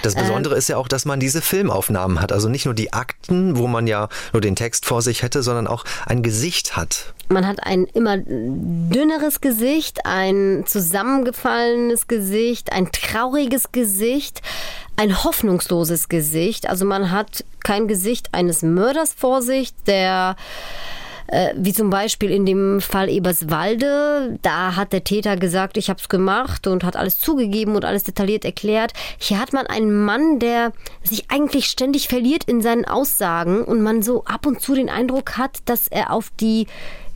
Das 0.03 0.15
Besondere 0.15 0.55
äh, 0.55 0.59
ist 0.59 0.69
ja 0.69 0.77
auch, 0.77 0.89
dass 0.89 1.05
man 1.05 1.21
diese 1.21 1.41
Filmaufnahmen 1.41 2.21
hat. 2.21 2.33
Also 2.33 2.49
nicht 2.49 2.65
nur 2.65 2.75
die 2.75 2.93
Akten, 2.93 3.57
wo 3.57 3.67
man 3.67 3.87
ja 3.87 4.09
nur 4.33 4.41
den 4.41 4.57
Text 4.57 4.87
vor 4.87 5.03
sich 5.03 5.23
hätte, 5.23 5.43
sondern 5.43 5.67
auch 5.67 5.85
ein 6.07 6.23
Gesicht 6.23 6.77
hat. 6.77 7.15
Man 7.33 7.47
hat 7.47 7.65
ein 7.65 7.85
immer 7.85 8.17
dünneres 8.19 9.41
Gesicht, 9.41 10.05
ein 10.05 10.65
zusammengefallenes 10.67 12.09
Gesicht, 12.09 12.73
ein 12.73 12.91
trauriges 12.91 13.71
Gesicht, 13.71 14.43
ein 14.97 15.23
hoffnungsloses 15.23 16.09
Gesicht. 16.09 16.69
Also 16.69 16.85
man 16.85 17.13
hat 17.13 17.45
kein 17.63 17.87
Gesicht 17.87 18.35
eines 18.35 18.63
Mörders 18.63 19.15
vor 19.17 19.43
sich, 19.43 19.73
der 19.87 20.35
äh, 21.29 21.55
wie 21.57 21.73
zum 21.73 21.89
Beispiel 21.89 22.33
in 22.33 22.47
dem 22.47 22.81
Fall 22.81 23.09
Eberswalde, 23.09 24.37
da 24.43 24.75
hat 24.75 24.93
der 24.93 25.05
Täter 25.05 25.37
gesagt, 25.37 25.77
ich 25.77 25.89
habe 25.89 26.01
es 26.01 26.09
gemacht 26.09 26.67
und 26.67 26.83
hat 26.83 26.97
alles 26.97 27.21
zugegeben 27.21 27.77
und 27.77 27.85
alles 27.85 28.03
detailliert 28.03 28.45
erklärt. 28.45 28.93
Hier 29.19 29.39
hat 29.39 29.53
man 29.53 29.69
einen 29.69 30.05
Mann, 30.05 30.41
der 30.41 30.73
sich 31.05 31.31
eigentlich 31.31 31.67
ständig 31.67 32.09
verliert 32.09 32.43
in 32.45 32.61
seinen 32.61 32.87
Aussagen 32.87 33.63
und 33.63 33.83
man 33.83 34.03
so 34.03 34.25
ab 34.25 34.47
und 34.47 34.61
zu 34.61 34.75
den 34.75 34.91
Eindruck 34.91 35.39
hat, 35.39 35.59
dass 35.67 35.87
er 35.87 36.13
auf 36.13 36.33
die 36.41 36.67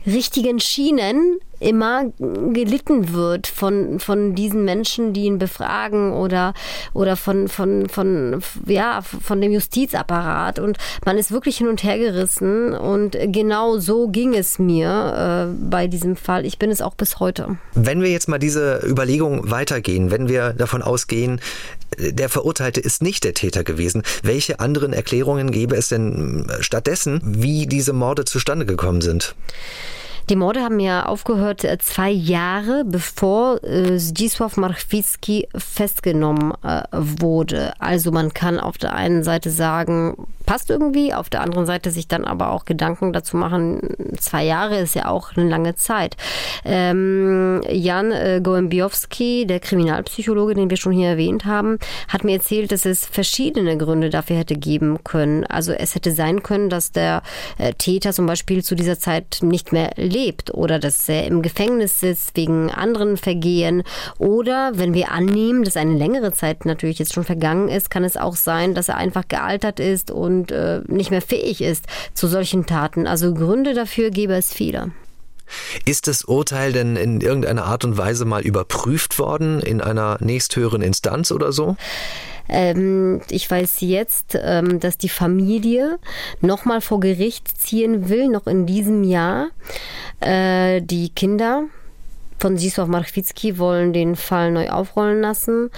richtigen 0.05 0.59
Schienen 0.59 1.39
immer 1.65 2.11
gelitten 2.53 3.13
wird 3.13 3.47
von, 3.47 3.99
von 3.99 4.35
diesen 4.35 4.63
Menschen, 4.65 5.13
die 5.13 5.23
ihn 5.23 5.39
befragen 5.39 6.13
oder, 6.13 6.53
oder 6.93 7.15
von, 7.15 7.47
von, 7.47 7.89
von, 7.89 8.41
ja, 8.67 9.01
von 9.01 9.41
dem 9.41 9.51
Justizapparat. 9.51 10.59
Und 10.59 10.77
man 11.05 11.17
ist 11.17 11.31
wirklich 11.31 11.57
hin 11.57 11.67
und 11.67 11.83
her 11.83 11.97
gerissen. 11.97 12.73
Und 12.73 13.17
genau 13.27 13.79
so 13.79 14.07
ging 14.07 14.35
es 14.35 14.59
mir 14.59 15.49
äh, 15.49 15.65
bei 15.69 15.87
diesem 15.87 16.15
Fall. 16.15 16.45
Ich 16.45 16.59
bin 16.59 16.69
es 16.69 16.81
auch 16.81 16.95
bis 16.95 17.19
heute. 17.19 17.57
Wenn 17.73 18.01
wir 18.01 18.11
jetzt 18.11 18.29
mal 18.29 18.37
diese 18.37 18.81
Überlegung 18.85 19.49
weitergehen, 19.49 20.11
wenn 20.11 20.29
wir 20.29 20.53
davon 20.53 20.83
ausgehen, 20.83 21.41
der 21.97 22.29
Verurteilte 22.29 22.79
ist 22.79 23.01
nicht 23.01 23.23
der 23.23 23.33
Täter 23.33 23.63
gewesen. 23.63 24.03
Welche 24.21 24.59
anderen 24.59 24.93
Erklärungen 24.93 25.51
gäbe 25.51 25.75
es 25.75 25.89
denn 25.89 26.47
stattdessen, 26.59 27.21
wie 27.23 27.67
diese 27.67 27.93
Morde 27.93 28.25
zustande 28.25 28.65
gekommen 28.65 29.01
sind? 29.01 29.35
Die 30.29 30.35
Morde 30.35 30.61
haben 30.61 30.79
ja 30.79 31.05
aufgehört 31.05 31.63
äh, 31.63 31.77
zwei 31.77 32.09
Jahre 32.09 32.83
bevor 32.83 33.63
äh, 33.63 33.97
Zdzisław 33.97 34.59
Marchwicki 34.59 35.47
festgenommen 35.55 36.53
äh, 36.63 36.81
wurde. 36.91 37.73
Also 37.79 38.11
man 38.11 38.33
kann 38.33 38.59
auf 38.59 38.79
der 38.79 38.93
einen 38.93 39.23
Seite 39.23 39.51
sagen, 39.51 40.15
passt 40.45 40.71
irgendwie, 40.71 41.13
auf 41.13 41.29
der 41.29 41.41
anderen 41.41 41.67
Seite 41.67 41.91
sich 41.91 42.07
dann 42.07 42.25
aber 42.25 42.51
auch 42.51 42.65
Gedanken 42.65 43.13
dazu 43.13 43.37
machen, 43.37 43.81
zwei 44.17 44.43
Jahre 44.45 44.79
ist 44.79 44.95
ja 44.95 45.07
auch 45.07 45.35
eine 45.35 45.47
lange 45.47 45.75
Zeit. 45.75 46.17
Ähm, 46.63 47.61
Jan 47.69 48.11
äh, 48.11 48.41
Gołębiowski, 48.43 49.45
der 49.45 49.59
Kriminalpsychologe, 49.59 50.55
den 50.55 50.71
wir 50.71 50.77
schon 50.77 50.91
hier 50.93 51.09
erwähnt 51.09 51.45
haben, 51.45 51.77
hat 52.07 52.23
mir 52.23 52.33
erzählt, 52.33 52.71
dass 52.71 52.85
es 52.85 53.05
verschiedene 53.05 53.77
Gründe 53.77 54.09
dafür 54.09 54.37
hätte 54.37 54.55
geben 54.55 55.03
können. 55.03 55.43
Also 55.45 55.71
es 55.71 55.93
hätte 55.93 56.11
sein 56.11 56.41
können, 56.41 56.69
dass 56.69 56.91
der 56.91 57.21
Täter 57.77 58.11
zum 58.11 58.25
Beispiel 58.25 58.63
zu 58.63 58.75
dieser 58.75 58.97
Zeit 58.97 59.39
nicht 59.41 59.71
mehr 59.71 59.91
lebt 60.15 60.53
oder 60.53 60.79
dass 60.79 61.07
er 61.09 61.27
im 61.27 61.41
Gefängnis 61.41 61.99
sitzt 61.99 62.35
wegen 62.37 62.71
anderen 62.71 63.17
Vergehen. 63.17 63.83
Oder 64.17 64.71
wenn 64.75 64.93
wir 64.93 65.11
annehmen, 65.11 65.63
dass 65.63 65.77
eine 65.77 65.97
längere 65.97 66.31
Zeit 66.31 66.65
natürlich 66.65 66.99
jetzt 66.99 67.13
schon 67.13 67.25
vergangen 67.25 67.67
ist, 67.67 67.89
kann 67.89 68.03
es 68.03 68.17
auch 68.17 68.35
sein, 68.35 68.73
dass 68.73 68.89
er 68.89 68.97
einfach 68.97 69.27
gealtert 69.27 69.79
ist 69.79 70.11
und 70.11 70.51
äh, 70.51 70.81
nicht 70.87 71.11
mehr 71.11 71.21
fähig 71.21 71.61
ist 71.61 71.85
zu 72.13 72.27
solchen 72.27 72.65
Taten. 72.65 73.07
Also 73.07 73.33
Gründe 73.33 73.73
dafür 73.73 74.09
gäbe 74.09 74.33
es 74.33 74.53
viele. 74.53 74.91
Ist 75.85 76.07
das 76.07 76.23
Urteil 76.23 76.73
denn 76.73 76.95
in 76.95 77.21
irgendeiner 77.21 77.65
Art 77.65 77.85
und 77.85 77.97
Weise 77.97 78.25
mal 78.25 78.41
überprüft 78.41 79.19
worden 79.19 79.59
in 79.59 79.79
einer 79.79 80.17
nächsthöheren 80.19 80.81
Instanz 80.81 81.31
oder 81.31 81.51
so? 81.51 81.75
Ähm, 82.47 83.21
ich 83.29 83.49
weiß 83.49 83.81
jetzt, 83.81 84.37
ähm, 84.39 84.79
dass 84.79 84.97
die 84.97 85.09
Familie 85.09 85.99
nochmal 86.41 86.81
vor 86.81 86.99
Gericht 86.99 87.59
ziehen 87.59 88.09
will, 88.09 88.27
noch 88.27 88.47
in 88.47 88.65
diesem 88.65 89.03
Jahr. 89.03 89.47
Äh, 90.19 90.81
die 90.81 91.09
Kinder 91.09 91.63
von 92.37 92.57
Zisław 92.57 92.87
Marchwicki 92.87 93.57
wollen 93.57 93.93
den 93.93 94.15
Fall 94.15 94.51
neu 94.51 94.69
aufrollen 94.69 95.21
lassen. 95.21 95.69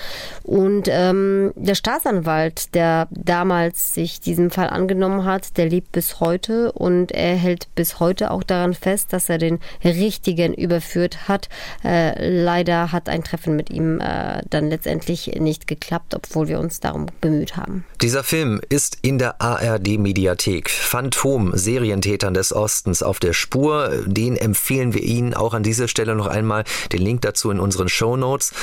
Und 0.44 0.88
ähm, 0.90 1.54
der 1.56 1.76
Staatsanwalt, 1.76 2.74
der 2.74 3.08
damals 3.12 3.94
sich 3.94 4.20
diesem 4.20 4.52
Fall 4.52 4.70
angenommen 4.70 5.26
hat, 5.26 5.58
der 5.58 5.70
lebt 5.70 5.92
bis 5.92 6.20
heute 6.20 6.72
und 6.72 7.12
er 7.12 7.36
hält 7.36 7.68
bis 7.76 8.00
heute 8.00 8.32
auch 8.32 8.44
daran 8.44 8.74
fest, 8.74 9.14
dass 9.14 9.30
er 9.30 9.38
den 9.38 9.60
Richtigen 9.84 10.54
überführt 10.54 11.28
hat. 11.28 11.50
Äh, 11.84 12.44
leider 12.44 12.92
hat 12.92 13.08
ein 13.08 13.24
Treffen 13.24 13.56
mit 13.56 13.70
ihm 13.70 14.00
äh, 14.00 14.42
dann 14.50 14.70
letztendlich 14.70 15.28
nicht 15.40 15.68
geklappt, 15.68 16.16
obwohl 16.16 16.48
wir 16.48 16.60
uns 16.60 16.80
darum 16.80 17.06
bemüht 17.22 17.56
haben. 17.56 17.86
Dieser 18.02 18.24
Film 18.24 18.60
ist 18.70 18.98
in 19.02 19.20
der 19.20 19.42
ARD-Mediathek. 19.42 20.70
Phantom, 20.70 21.56
Serientätern 21.56 22.34
des 22.34 22.54
Ostens 22.54 23.04
auf 23.04 23.20
der 23.20 23.34
Spur. 23.34 23.92
Den 24.06 24.36
empfehlen 24.36 24.94
wir 24.94 25.04
Ihnen 25.04 25.34
auch 25.34 25.54
an 25.54 25.64
dieser 25.64 25.88
Stelle 25.88 26.16
noch 26.16 26.28
einmal 26.28 26.47
einmal 26.48 26.64
den 26.94 27.02
Link 27.02 27.22
dazu 27.22 27.52
in 27.52 27.60
unseren 27.60 27.90
Show 27.90 28.16
Notes. 28.16 28.54